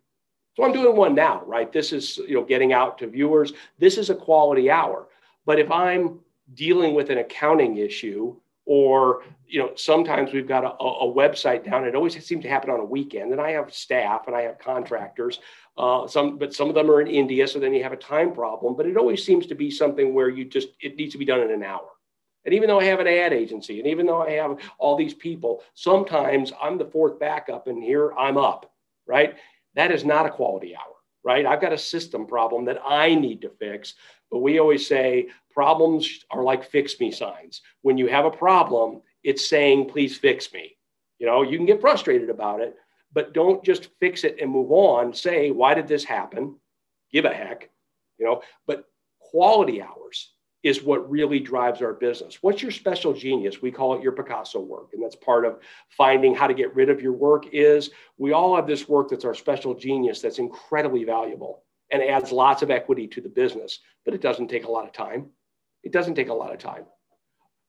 So 0.57 0.65
I'm 0.65 0.73
doing 0.73 0.97
one 0.97 1.15
now, 1.15 1.43
right? 1.47 1.73
This 1.73 1.93
is 1.93 2.19
you 2.19 2.35
know 2.35 2.45
getting 2.45 2.73
out 2.73 2.99
to 2.99 3.07
viewers. 3.07 3.53
This 3.79 3.99
is 3.99 4.11
a 4.11 4.15
quality 4.15 4.71
hour. 4.71 5.09
But 5.47 5.59
if 5.59 5.71
I'm 5.71 6.21
dealing 6.55 6.95
with 6.95 7.11
an 7.11 7.19
accounting 7.19 7.77
issue 7.77 8.37
or 8.69 9.23
you 9.47 9.59
know 9.59 9.73
sometimes 9.77 10.33
we've 10.33 10.47
got 10.47 10.63
a, 10.63 10.73
a, 10.83 11.13
website 11.13 11.65
down 11.65 11.85
it 11.85 11.95
always 11.95 12.23
seems 12.25 12.43
to 12.43 12.49
happen 12.49 12.71
on 12.71 12.81
a 12.81 12.85
weekend 12.85 13.33
and 13.33 13.41
i 13.41 13.51
have 13.51 13.73
staff 13.73 14.27
and 14.27 14.37
i 14.37 14.43
have 14.43 14.59
contractors 14.59 15.41
uh, 15.79 16.07
some 16.07 16.37
but 16.37 16.55
some 16.55 16.69
of 16.69 16.75
them 16.75 16.91
are 16.91 17.01
in 17.01 17.07
india 17.07 17.49
so 17.49 17.59
then 17.59 17.73
you 17.73 17.83
have 17.83 17.93
a 17.93 17.97
time 17.97 18.33
problem 18.33 18.77
but 18.77 18.87
it 18.87 18.97
always 18.97 19.25
seems 19.25 19.47
to 19.47 19.55
be 19.55 19.71
something 19.71 20.15
where 20.15 20.29
you 20.29 20.45
just 20.45 20.69
it 20.81 20.97
needs 20.97 21.13
to 21.13 21.19
be 21.19 21.25
done 21.25 21.41
in 21.41 21.51
an 21.51 21.63
hour 21.63 21.89
and 22.49 22.55
even 22.55 22.69
though 22.69 22.81
i 22.81 22.85
have 22.85 23.01
an 23.01 23.07
ad 23.07 23.33
agency 23.33 23.79
and 23.79 23.87
even 23.87 24.07
though 24.07 24.23
i 24.23 24.31
have 24.31 24.59
all 24.79 24.97
these 24.97 25.15
people 25.15 25.63
sometimes 25.75 26.53
i'm 26.63 26.79
the 26.79 26.85
fourth 26.85 27.19
backup 27.21 27.67
and 27.67 27.83
here 27.83 28.13
i'm 28.15 28.37
up 28.39 28.73
right 29.07 29.37
that 29.75 29.93
is 29.93 30.05
not 30.05 30.27
a 30.27 30.31
quality 30.31 30.75
hour 30.75 30.95
right 31.23 31.47
i've 31.47 31.61
got 31.61 31.73
a 31.73 31.79
system 31.79 32.27
problem 32.27 32.65
that 32.65 32.81
i 32.85 33.15
need 33.15 33.43
to 33.43 33.51
fix 33.51 33.95
but 34.31 34.39
we 34.39 34.59
always 34.59 34.87
say 34.87 35.29
problems 35.53 36.25
are 36.31 36.43
like 36.43 36.71
fix 36.71 37.01
me 37.01 37.11
signs. 37.11 37.63
When 37.83 37.99
you 37.99 38.07
have 38.07 38.25
a 38.25 38.31
problem, 38.31 39.03
it's 39.25 39.49
saying, 39.49 39.89
please 39.89 40.17
fix 40.17 40.53
me. 40.53 40.77
You 41.19 41.27
know, 41.27 41.43
you 41.43 41.57
can 41.57 41.67
get 41.67 41.81
frustrated 41.81 42.31
about 42.31 42.61
it, 42.61 42.77
but 43.13 43.33
don't 43.33 43.65
just 43.65 43.89
fix 43.99 44.25
it 44.25 44.37
and 44.41 44.51
move 44.51 44.71
on. 44.71 45.13
Say, 45.13 45.51
why 45.51 45.75
did 45.75 45.89
this 45.89 46.05
happen? 46.05 46.57
Give 47.13 47.25
a 47.25 47.35
heck, 47.35 47.71
you 48.19 48.27
know, 48.27 48.43
but 48.67 48.85
quality 49.19 49.83
hours 49.83 50.31
is 50.69 50.83
what 50.83 51.11
really 51.11 51.41
drives 51.41 51.81
our 51.81 51.95
business. 51.95 52.43
What's 52.43 52.61
your 52.61 52.71
special 52.71 53.15
genius? 53.15 53.63
We 53.63 53.73
call 53.73 53.97
it 53.97 54.03
your 54.03 54.13
Picasso 54.13 54.61
work. 54.61 54.91
And 54.93 55.03
that's 55.03 55.17
part 55.17 55.47
of 55.47 55.61
finding 55.89 56.35
how 56.35 56.47
to 56.47 56.53
get 56.53 56.75
rid 56.75 56.91
of 56.91 57.01
your 57.01 57.15
work 57.15 57.47
is 57.53 57.89
we 58.19 58.33
all 58.33 58.55
have 58.55 58.67
this 58.67 58.87
work 58.87 59.09
that's 59.09 59.25
our 59.25 59.35
special 59.35 59.75
genius 59.75 60.21
that's 60.21 60.39
incredibly 60.39 61.05
valuable 61.05 61.65
and 61.91 62.03
adds 62.03 62.33
lots 62.33 62.61
of 62.61 62.71
equity 62.71 63.07
to 63.07 63.23
the 63.23 63.31
business, 63.31 63.79
but 64.05 64.13
it 64.13 64.21
doesn't 64.21 64.49
take 64.49 64.67
a 64.67 64.71
lot 64.71 64.85
of 64.85 64.93
time. 64.93 65.31
It 65.83 65.91
doesn't 65.91 66.17
take 66.17 66.29
a 66.29 66.35
lot 66.35 66.53
of 66.53 66.59
time. 66.59 66.85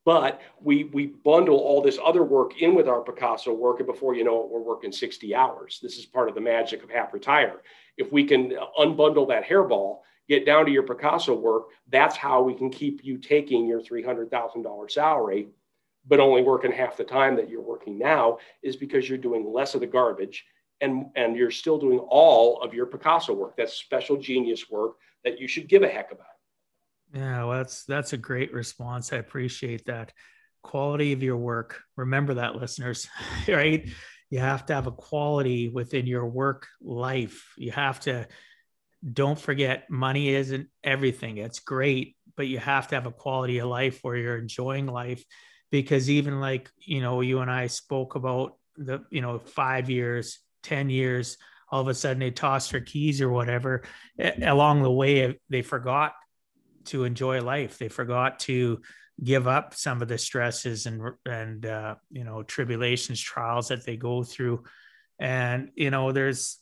But 0.03 0.41
we, 0.61 0.85
we 0.85 1.07
bundle 1.07 1.57
all 1.57 1.81
this 1.81 1.99
other 2.03 2.23
work 2.23 2.61
in 2.61 2.75
with 2.75 2.89
our 2.89 3.01
Picasso 3.01 3.53
work, 3.53 3.79
and 3.79 3.87
before 3.87 4.13
you 4.13 4.25
know 4.25 4.41
it, 4.41 4.49
we're 4.49 4.59
working 4.59 4.91
60 4.91 5.35
hours. 5.35 5.79
This 5.81 5.97
is 5.97 6.05
part 6.05 6.27
of 6.27 6.35
the 6.35 6.41
magic 6.41 6.83
of 6.83 6.89
half 6.89 7.13
retire. 7.13 7.61
If 7.97 8.11
we 8.11 8.25
can 8.25 8.57
unbundle 8.77 9.27
that 9.29 9.45
hairball, 9.45 9.99
get 10.29 10.45
down 10.45 10.65
to 10.65 10.71
your 10.71 10.83
Picasso 10.83 11.33
work, 11.33 11.69
that's 11.89 12.15
how 12.15 12.41
we 12.41 12.53
can 12.53 12.69
keep 12.69 13.03
you 13.03 13.17
taking 13.17 13.67
your 13.67 13.81
$300,000 13.81 14.91
salary, 14.91 15.47
but 16.07 16.19
only 16.19 16.43
working 16.43 16.71
half 16.71 16.95
the 16.95 17.03
time 17.03 17.35
that 17.35 17.49
you're 17.49 17.61
working 17.61 17.97
now, 17.97 18.37
is 18.61 18.75
because 18.75 19.09
you're 19.09 19.17
doing 19.17 19.51
less 19.51 19.73
of 19.73 19.81
the 19.81 19.87
garbage 19.87 20.45
and, 20.81 21.07
and 21.15 21.35
you're 21.35 21.51
still 21.51 21.77
doing 21.77 21.99
all 21.99 22.61
of 22.61 22.73
your 22.73 22.85
Picasso 22.85 23.33
work. 23.33 23.57
That's 23.57 23.73
special 23.73 24.17
genius 24.17 24.69
work 24.69 24.93
that 25.25 25.39
you 25.39 25.47
should 25.47 25.67
give 25.67 25.83
a 25.83 25.89
heck 25.89 26.11
about. 26.11 26.27
Yeah, 27.13 27.45
well, 27.45 27.57
that's 27.57 27.85
that's 27.85 28.13
a 28.13 28.17
great 28.17 28.53
response. 28.53 29.11
I 29.11 29.17
appreciate 29.17 29.85
that. 29.85 30.13
Quality 30.61 31.11
of 31.13 31.23
your 31.23 31.37
work. 31.37 31.81
Remember 31.95 32.35
that, 32.35 32.55
listeners, 32.55 33.07
right? 33.47 33.89
You 34.29 34.39
have 34.39 34.67
to 34.67 34.75
have 34.75 34.85
a 34.85 34.91
quality 34.91 35.69
within 35.69 36.05
your 36.05 36.27
work 36.27 36.67
life. 36.81 37.51
You 37.57 37.71
have 37.71 37.99
to 38.01 38.27
don't 39.13 39.39
forget 39.39 39.89
money 39.89 40.29
isn't 40.29 40.67
everything. 40.83 41.37
It's 41.37 41.59
great, 41.59 42.15
but 42.35 42.47
you 42.47 42.57
have 42.59 42.87
to 42.89 42.95
have 42.95 43.05
a 43.05 43.11
quality 43.11 43.59
of 43.59 43.69
life 43.69 43.99
where 44.01 44.17
you're 44.17 44.37
enjoying 44.37 44.87
life 44.87 45.23
because 45.71 46.09
even 46.09 46.39
like, 46.39 46.69
you 46.79 47.01
know, 47.01 47.21
you 47.21 47.39
and 47.39 47.51
I 47.51 47.67
spoke 47.67 48.15
about 48.15 48.57
the, 48.75 49.03
you 49.09 49.21
know, 49.21 49.39
5 49.39 49.89
years, 49.89 50.39
10 50.63 50.89
years, 50.89 51.37
all 51.71 51.81
of 51.81 51.87
a 51.87 51.93
sudden 51.93 52.19
they 52.19 52.31
tossed 52.31 52.71
their 52.71 52.81
keys 52.81 53.21
or 53.21 53.29
whatever. 53.29 53.83
Along 54.41 54.81
the 54.81 54.91
way, 54.91 55.39
they 55.49 55.61
forgot 55.61 56.13
to 56.85 57.03
enjoy 57.03 57.41
life. 57.41 57.77
They 57.77 57.89
forgot 57.89 58.39
to 58.41 58.81
give 59.23 59.47
up 59.47 59.73
some 59.73 60.01
of 60.01 60.07
the 60.07 60.17
stresses 60.17 60.85
and 60.85 61.01
and 61.25 61.65
uh, 61.65 61.95
you 62.09 62.23
know 62.23 62.43
tribulations, 62.43 63.21
trials 63.21 63.67
that 63.67 63.85
they 63.85 63.97
go 63.97 64.23
through. 64.23 64.63
And 65.19 65.69
you 65.75 65.91
know, 65.91 66.11
there's 66.11 66.57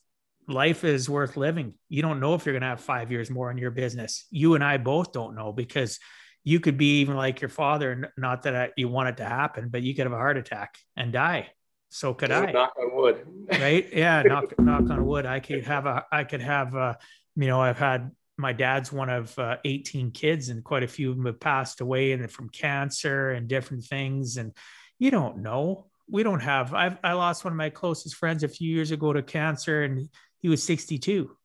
life 0.47 0.83
is 0.83 1.09
worth 1.09 1.37
living. 1.37 1.73
You 1.89 2.01
don't 2.01 2.19
know 2.19 2.33
if 2.33 2.45
you're 2.45 2.53
going 2.53 2.61
to 2.61 2.67
have 2.67 2.81
five 2.81 3.11
years 3.11 3.29
more 3.29 3.51
in 3.51 3.57
your 3.57 3.71
business. 3.71 4.25
You 4.31 4.55
and 4.55 4.63
I 4.63 4.77
both 4.77 5.11
don't 5.11 5.35
know 5.35 5.51
because 5.51 5.99
you 6.43 6.59
could 6.59 6.77
be 6.77 7.01
even 7.01 7.15
like 7.15 7.41
your 7.41 7.49
father. 7.49 8.13
Not 8.17 8.43
that 8.43 8.55
I, 8.55 8.69
you 8.77 8.87
want 8.87 9.09
it 9.09 9.17
to 9.17 9.25
happen, 9.25 9.69
but 9.69 9.81
you 9.81 9.93
could 9.93 10.05
have 10.05 10.13
a 10.13 10.17
heart 10.17 10.37
attack 10.37 10.77
and 10.95 11.11
die. 11.11 11.49
So 11.89 12.13
could 12.13 12.31
I. 12.31 12.51
Knock 12.51 12.73
on 12.79 12.95
wood. 12.95 13.27
right? 13.49 13.87
Yeah. 13.93 14.21
Knock 14.25 14.57
knock 14.59 14.89
on 14.89 15.05
wood. 15.05 15.25
I 15.25 15.39
could 15.39 15.65
have 15.65 15.85
a. 15.85 16.05
I 16.11 16.23
could 16.23 16.41
have 16.41 16.75
a. 16.75 16.97
You 17.35 17.47
know, 17.47 17.61
I've 17.61 17.77
had 17.77 18.11
my 18.37 18.53
dad's 18.53 18.91
one 18.91 19.09
of 19.09 19.37
uh, 19.39 19.57
18 19.65 20.11
kids 20.11 20.49
and 20.49 20.63
quite 20.63 20.83
a 20.83 20.87
few 20.87 21.09
of 21.09 21.17
them 21.17 21.25
have 21.25 21.39
passed 21.39 21.81
away 21.81 22.11
and 22.11 22.31
from 22.31 22.49
cancer 22.49 23.31
and 23.31 23.47
different 23.47 23.83
things 23.83 24.37
and 24.37 24.53
you 24.99 25.09
don't 25.09 25.39
know 25.39 25.87
we 26.09 26.23
don't 26.23 26.39
have 26.39 26.73
I've, 26.73 26.97
i 27.03 27.13
lost 27.13 27.43
one 27.43 27.53
of 27.53 27.57
my 27.57 27.69
closest 27.69 28.15
friends 28.15 28.43
a 28.43 28.47
few 28.47 28.73
years 28.73 28.91
ago 28.91 29.11
to 29.11 29.23
cancer 29.23 29.83
and 29.83 30.07
he 30.39 30.49
was 30.49 30.63
62 30.63 31.35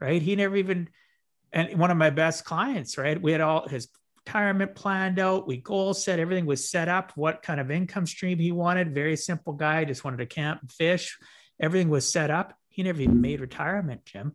right 0.00 0.22
he 0.22 0.36
never 0.36 0.56
even 0.56 0.88
and 1.52 1.78
one 1.78 1.90
of 1.90 1.96
my 1.96 2.10
best 2.10 2.44
clients 2.44 2.98
right 2.98 3.20
we 3.20 3.32
had 3.32 3.40
all 3.40 3.68
his 3.68 3.88
retirement 4.26 4.74
planned 4.74 5.18
out 5.18 5.46
we 5.46 5.56
goal 5.56 5.94
set 5.94 6.18
everything 6.18 6.46
was 6.46 6.68
set 6.68 6.88
up 6.88 7.12
what 7.14 7.42
kind 7.42 7.60
of 7.60 7.70
income 7.70 8.06
stream 8.06 8.38
he 8.38 8.52
wanted 8.52 8.94
very 8.94 9.16
simple 9.16 9.52
guy 9.52 9.84
just 9.84 10.04
wanted 10.04 10.18
to 10.18 10.26
camp 10.26 10.60
and 10.60 10.70
fish 10.70 11.16
everything 11.60 11.88
was 11.88 12.08
set 12.08 12.30
up 12.30 12.54
he 12.68 12.82
never 12.82 13.00
even 13.00 13.20
made 13.20 13.40
retirement 13.40 14.04
jim 14.04 14.32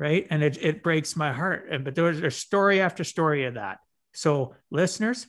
right? 0.00 0.26
And 0.30 0.42
it, 0.42 0.58
it 0.60 0.82
breaks 0.82 1.14
my 1.14 1.32
heart. 1.32 1.68
And 1.70 1.84
but 1.84 1.94
there's 1.94 2.20
a 2.20 2.30
story 2.30 2.80
after 2.80 3.04
story 3.04 3.44
of 3.44 3.54
that. 3.54 3.78
So 4.12 4.56
listeners, 4.70 5.28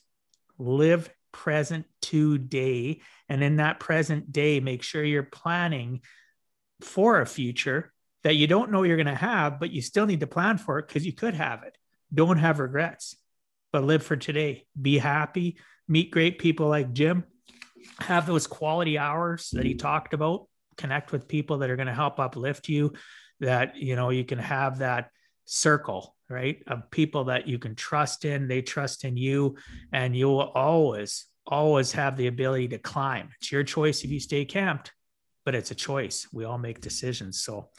live 0.58 1.10
present 1.34 1.86
today. 2.02 3.02
And 3.30 3.44
in 3.44 3.58
that 3.58 3.80
present 3.80 4.32
day, 4.32 4.60
make 4.62 4.82
sure 4.82 5.04
you're 5.04 5.24
planning 5.24 6.02
for 6.84 7.22
a 7.22 7.26
future 7.26 7.92
that 8.24 8.36
you 8.36 8.48
don't 8.48 8.72
know 8.72 8.84
you're 8.84 8.98
going 8.98 9.08
to 9.08 9.16
have, 9.16 9.60
but 9.60 9.72
you 9.72 9.82
still 9.82 10.06
need 10.06 10.20
to 10.20 10.28
plan 10.28 10.58
for 10.58 10.80
it 10.80 10.88
because 10.88 11.06
you 11.06 11.14
could 11.14 11.34
have 11.34 11.64
it. 11.64 11.76
Don't 12.14 12.38
have 12.38 12.60
regrets, 12.60 13.16
but 13.72 13.84
live 13.84 14.04
for 14.04 14.16
today. 14.16 14.66
Be 14.80 14.98
happy, 14.98 15.58
meet 15.88 16.12
great 16.12 16.40
people 16.40 16.68
like 16.68 16.94
Jim, 16.94 17.24
have 18.00 18.28
those 18.28 18.48
quality 18.48 18.98
hours 18.98 19.50
that 19.52 19.66
he 19.66 19.76
talked 19.76 20.14
about, 20.14 20.48
connect 20.78 21.12
with 21.12 21.28
people 21.28 21.60
that 21.60 21.70
are 21.70 21.76
going 21.76 21.88
to 21.88 21.94
help 21.94 22.20
uplift 22.20 22.70
you, 22.70 22.94
that, 23.40 23.76
you 23.76 23.96
know, 23.96 24.10
you 24.10 24.24
can 24.24 24.40
have 24.40 24.80
that 24.80 25.10
circle, 25.46 26.16
right? 26.30 26.62
Of 26.68 26.92
people 26.92 27.26
that 27.26 27.48
you 27.48 27.58
can 27.58 27.76
trust 27.76 28.24
in, 28.24 28.48
they 28.48 28.62
trust 28.62 29.04
in 29.04 29.18
you, 29.18 29.56
and 29.92 30.16
you 30.16 30.28
will 30.28 30.42
always, 30.42 31.26
always 31.48 31.92
have 31.94 32.18
the 32.18 32.28
ability 32.28 32.70
to 32.70 32.78
climb. 32.78 33.30
It's 33.40 33.52
your 33.52 33.64
choice 33.64 34.04
if 34.04 34.12
you 34.12 34.20
stay 34.20 34.46
camped 34.46 34.92
but 35.46 35.56
it's 35.56 35.72
a 35.72 35.76
choice. 35.76 36.28
We 36.32 36.44
all 36.44 36.58
make 36.58 36.82
decisions. 36.82 37.42
So, 37.42 37.70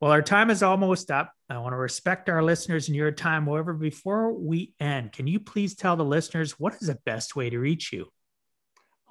well, 0.00 0.12
our 0.12 0.22
time 0.22 0.50
is 0.50 0.62
almost 0.62 1.10
up. 1.10 1.32
I 1.48 1.58
want 1.58 1.72
to 1.72 1.78
respect 1.78 2.28
our 2.28 2.42
listeners 2.42 2.88
and 2.88 2.96
your 2.96 3.10
time. 3.12 3.46
However, 3.46 3.72
before 3.72 4.32
we 4.32 4.72
end, 4.80 5.12
can 5.12 5.26
you 5.26 5.40
please 5.40 5.74
tell 5.74 5.96
the 5.96 6.04
listeners 6.04 6.58
what 6.58 6.74
is 6.74 6.88
the 6.88 6.98
best 7.04 7.36
way 7.36 7.50
to 7.50 7.58
reach 7.58 7.92
you? 7.92 8.06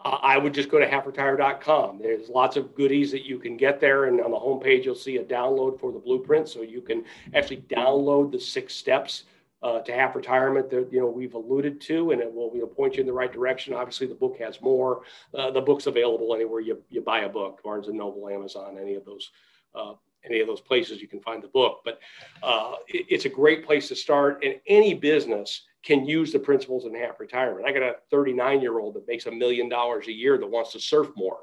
Uh, 0.03 0.17
I 0.21 0.37
would 0.37 0.53
just 0.53 0.69
go 0.69 0.79
to 0.79 0.89
halfretire.com. 0.89 1.99
There's 2.01 2.29
lots 2.29 2.55
of 2.55 2.73
goodies 2.73 3.11
that 3.11 3.25
you 3.25 3.37
can 3.37 3.57
get 3.57 3.81
there. 3.81 4.05
And 4.05 4.21
on 4.21 4.31
the 4.31 4.37
homepage, 4.37 4.85
you'll 4.85 4.95
see 4.95 5.17
a 5.17 5.23
download 5.23 5.79
for 5.79 5.91
the 5.91 5.99
blueprint. 5.99 6.47
So 6.47 6.61
you 6.61 6.81
can 6.81 7.03
actually 7.33 7.63
download 7.63 8.31
the 8.31 8.39
six 8.39 8.73
steps 8.73 9.23
uh, 9.61 9.79
to 9.81 9.91
half 9.91 10.15
retirement 10.15 10.69
that 10.69 10.91
you 10.91 10.99
know 10.99 11.07
we've 11.07 11.33
alluded 11.33 11.81
to, 11.81 12.11
and 12.11 12.21
it 12.21 12.33
will 12.33 12.51
you 12.53 12.61
know, 12.61 12.67
point 12.67 12.95
you 12.95 13.01
in 13.01 13.07
the 13.07 13.13
right 13.13 13.31
direction. 13.31 13.73
Obviously, 13.73 14.07
the 14.07 14.15
book 14.15 14.37
has 14.39 14.61
more. 14.61 15.01
Uh, 15.33 15.51
the 15.51 15.61
book's 15.61 15.87
available 15.87 16.33
anywhere 16.33 16.61
you, 16.61 16.81
you 16.89 17.01
buy 17.01 17.21
a 17.21 17.29
book, 17.29 17.61
Barnes 17.63 17.87
and 17.87 17.97
Noble, 17.97 18.29
Amazon, 18.29 18.77
any 18.79 18.95
of 18.95 19.05
those. 19.05 19.31
Uh, 19.75 19.93
any 20.25 20.41
of 20.41 20.47
those 20.47 20.59
places 20.59 21.01
you 21.01 21.07
can 21.07 21.21
find 21.21 21.41
the 21.41 21.47
book, 21.47 21.79
but 21.85 21.99
uh, 22.43 22.73
it, 22.89 23.05
it's 23.07 23.23
a 23.23 23.29
great 23.29 23.65
place 23.65 23.87
to 23.87 23.95
start. 23.95 24.43
And 24.43 24.55
any 24.67 24.93
business 24.93 25.61
can 25.83 26.05
use 26.05 26.33
the 26.33 26.39
principles 26.39 26.85
in 26.85 26.93
half 26.93 27.19
retirement. 27.19 27.65
I 27.65 27.71
got 27.71 27.83
a 27.83 27.95
39 28.11 28.59
year 28.61 28.79
old 28.79 28.95
that 28.95 29.07
makes 29.07 29.27
a 29.27 29.31
million 29.31 29.69
dollars 29.69 30.07
a 30.07 30.11
year 30.11 30.37
that 30.37 30.45
wants 30.45 30.73
to 30.73 30.79
surf 30.79 31.07
more. 31.15 31.37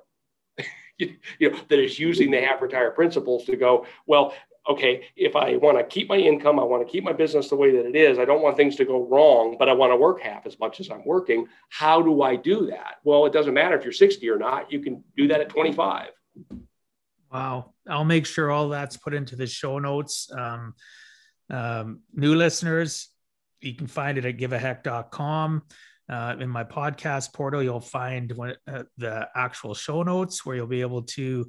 you 0.99 1.17
know, 1.41 1.59
that 1.69 1.79
is 1.79 1.99
using 1.99 2.31
the 2.31 2.41
half 2.41 2.61
retire 2.61 2.91
principles 2.91 3.45
to 3.47 3.57
go, 3.57 3.87
well, 4.07 4.35
okay, 4.69 5.05
if 5.17 5.37
I 5.37 5.57
want 5.57 5.79
to 5.79 5.85
keep 5.85 6.09
my 6.09 6.17
income, 6.17 6.59
I 6.59 6.65
want 6.65 6.87
to 6.87 6.91
keep 6.91 7.05
my 7.05 7.13
business 7.13 7.49
the 7.49 7.57
way 7.57 7.71
that 7.77 7.87
it 7.87 7.97
is, 7.97 8.19
I 8.19 8.25
don't 8.25 8.43
want 8.43 8.57
things 8.57 8.77
to 8.77 8.85
go 8.85 9.07
wrong, 9.07 9.57
but 9.59 9.69
I 9.69 9.73
want 9.73 9.93
to 9.93 9.97
work 9.97 10.21
half 10.21 10.47
as 10.47 10.59
much 10.59 10.81
as 10.81 10.91
I'm 10.91 11.05
working. 11.05 11.47
How 11.69 12.03
do 12.03 12.23
I 12.23 12.37
do 12.37 12.67
that? 12.67 12.97
Well, 13.05 13.27
it 13.27 13.33
doesn't 13.33 13.55
matter 13.55 13.79
if 13.79 13.85
you're 13.85 13.93
60 13.93 14.29
or 14.29 14.39
not, 14.39 14.73
you 14.73 14.81
can 14.81 15.05
do 15.17 15.29
that 15.29 15.41
at 15.41 15.49
25. 15.49 16.09
Wow. 17.33 17.73
I'll 17.89 18.05
make 18.05 18.27
sure 18.27 18.51
all 18.51 18.69
that's 18.69 18.97
put 18.97 19.15
into 19.15 19.37
the 19.37 19.47
show 19.47 19.79
notes. 19.79 20.31
Um, 20.33 20.75
um, 21.51 22.01
new 22.13 22.35
listeners, 22.35 23.09
you 23.61 23.75
can 23.75 23.87
find 23.87 24.19
it 24.19 24.25
at 24.25 24.37
giveaheck.com. 24.37 25.63
Uh, 26.09 26.37
in 26.39 26.49
my 26.49 26.63
podcast 26.63 27.33
portal, 27.33 27.63
you'll 27.63 27.81
find 27.81 28.33
uh, 28.69 28.85
the 28.97 29.29
actual 29.35 29.75
show 29.75 30.03
notes 30.05 30.47
where 30.47 30.55
you'll 30.57 30.67
be 30.67 30.81
able 30.81 31.03
to 31.03 31.49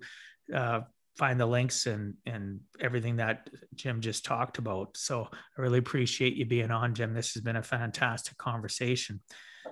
uh, 0.54 0.82
find 1.18 1.40
the 1.40 1.46
links 1.46 1.86
and 1.88 2.16
and 2.26 2.60
everything 2.80 3.18
that 3.18 3.50
Jim 3.76 4.02
just 4.02 4.26
talked 4.26 4.58
about. 4.58 4.96
So 4.98 5.28
I 5.32 5.62
really 5.62 5.80
appreciate 5.80 6.36
you 6.36 6.46
being 6.46 6.72
on, 6.72 6.94
Jim. 6.94 7.14
This 7.14 7.34
has 7.34 7.44
been 7.44 7.56
a 7.56 7.64
fantastic 7.64 8.38
conversation. 8.38 9.22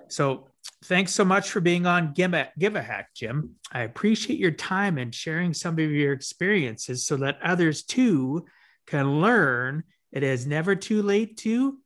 So 0.08 0.48
thanks 0.84 1.12
so 1.12 1.24
much 1.24 1.50
for 1.50 1.60
being 1.60 1.86
on 1.86 2.12
Give 2.12 2.34
a, 2.34 2.50
Give 2.58 2.76
a 2.76 2.82
Heck, 2.82 3.14
Jim. 3.14 3.56
I 3.72 3.82
appreciate 3.82 4.38
your 4.38 4.50
time 4.50 4.98
and 4.98 5.14
sharing 5.14 5.54
some 5.54 5.74
of 5.74 5.90
your 5.90 6.12
experiences 6.12 7.06
so 7.06 7.16
that 7.18 7.38
others 7.42 7.82
too 7.82 8.46
can 8.86 9.20
learn 9.20 9.84
it 10.12 10.22
is 10.22 10.46
never 10.46 10.74
too 10.74 11.02
late 11.02 11.36
to 11.38 11.78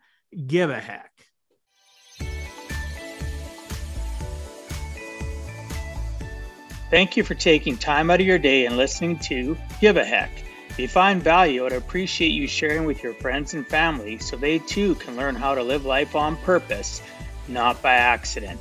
give 0.47 0.71
a 0.71 0.79
heck. 0.79 1.10
Thank 6.91 7.17
you 7.17 7.23
for 7.23 7.35
taking 7.35 7.77
time 7.77 8.11
out 8.11 8.21
of 8.21 8.27
your 8.27 8.39
day 8.39 8.67
and 8.67 8.77
listening 8.77 9.17
to 9.21 9.57
Give 9.81 9.97
a 9.97 10.05
Heck. 10.05 10.31
If 10.71 10.79
you 10.81 10.89
find 10.89 11.23
value, 11.23 11.65
I'd 11.65 11.73
appreciate 11.73 12.33
you 12.33 12.49
sharing 12.49 12.85
with 12.85 13.01
your 13.01 13.15
friends 13.15 13.55
and 13.55 13.65
family 13.65 14.19
so 14.19 14.37
they 14.37 14.59
too 14.59 14.97
can 14.97 15.17
learn 15.17 15.37
how 15.37 15.55
to 15.55 15.63
live 15.63 15.85
life 15.85 16.17
on 16.17 16.37
purpose, 16.39 17.01
not 17.47 17.81
by 17.81 17.95
accident. 17.95 18.59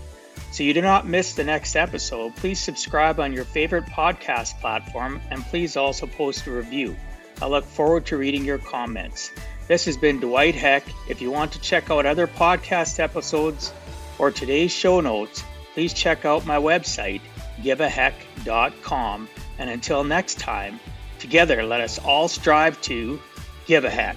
So 0.52 0.62
you 0.62 0.76
do 0.76 0.82
not 0.84 1.08
miss 1.08 1.34
the 1.34 1.44
next 1.44 1.76
episode, 1.76 2.36
please 2.36 2.60
subscribe 2.60 3.20
on 3.20 3.34
your 3.34 3.46
favorite 3.46 3.86
podcast 3.88 4.60
platform 4.60 5.22
and 5.32 5.44
please 5.46 5.76
also 5.76 6.06
post 6.06 6.46
a 6.46 6.52
review. 6.52 6.96
I 7.42 7.48
look 7.48 7.66
forward 7.66 8.06
to 8.08 8.18
reading 8.18 8.46
your 8.46 8.60
comments. 8.60 9.32
This 9.68 9.86
has 9.86 9.98
been 9.98 10.20
Dwight 10.20 10.54
Heck. 10.54 10.84
If 11.08 11.20
you 11.20 11.32
want 11.32 11.52
to 11.54 11.62
check 11.62 11.90
out 11.90 12.06
other 12.06 12.28
podcast 12.28 13.00
episodes 13.00 13.74
or 14.20 14.30
today's 14.30 14.72
show 14.72 15.02
notes, 15.02 15.44
please 15.74 15.94
check 15.94 16.26
out 16.26 16.46
my 16.46 16.58
website, 16.58 17.22
giveaheck.com. 17.64 19.30
And 19.58 19.70
until 19.70 20.04
next 20.04 20.40
time, 20.40 20.80
together 21.20 21.64
let 21.64 21.82
us 21.82 22.00
all 22.00 22.28
strive 22.28 22.80
to 22.82 23.20
give 23.66 23.86
a 23.86 23.90
heck. 23.90 24.16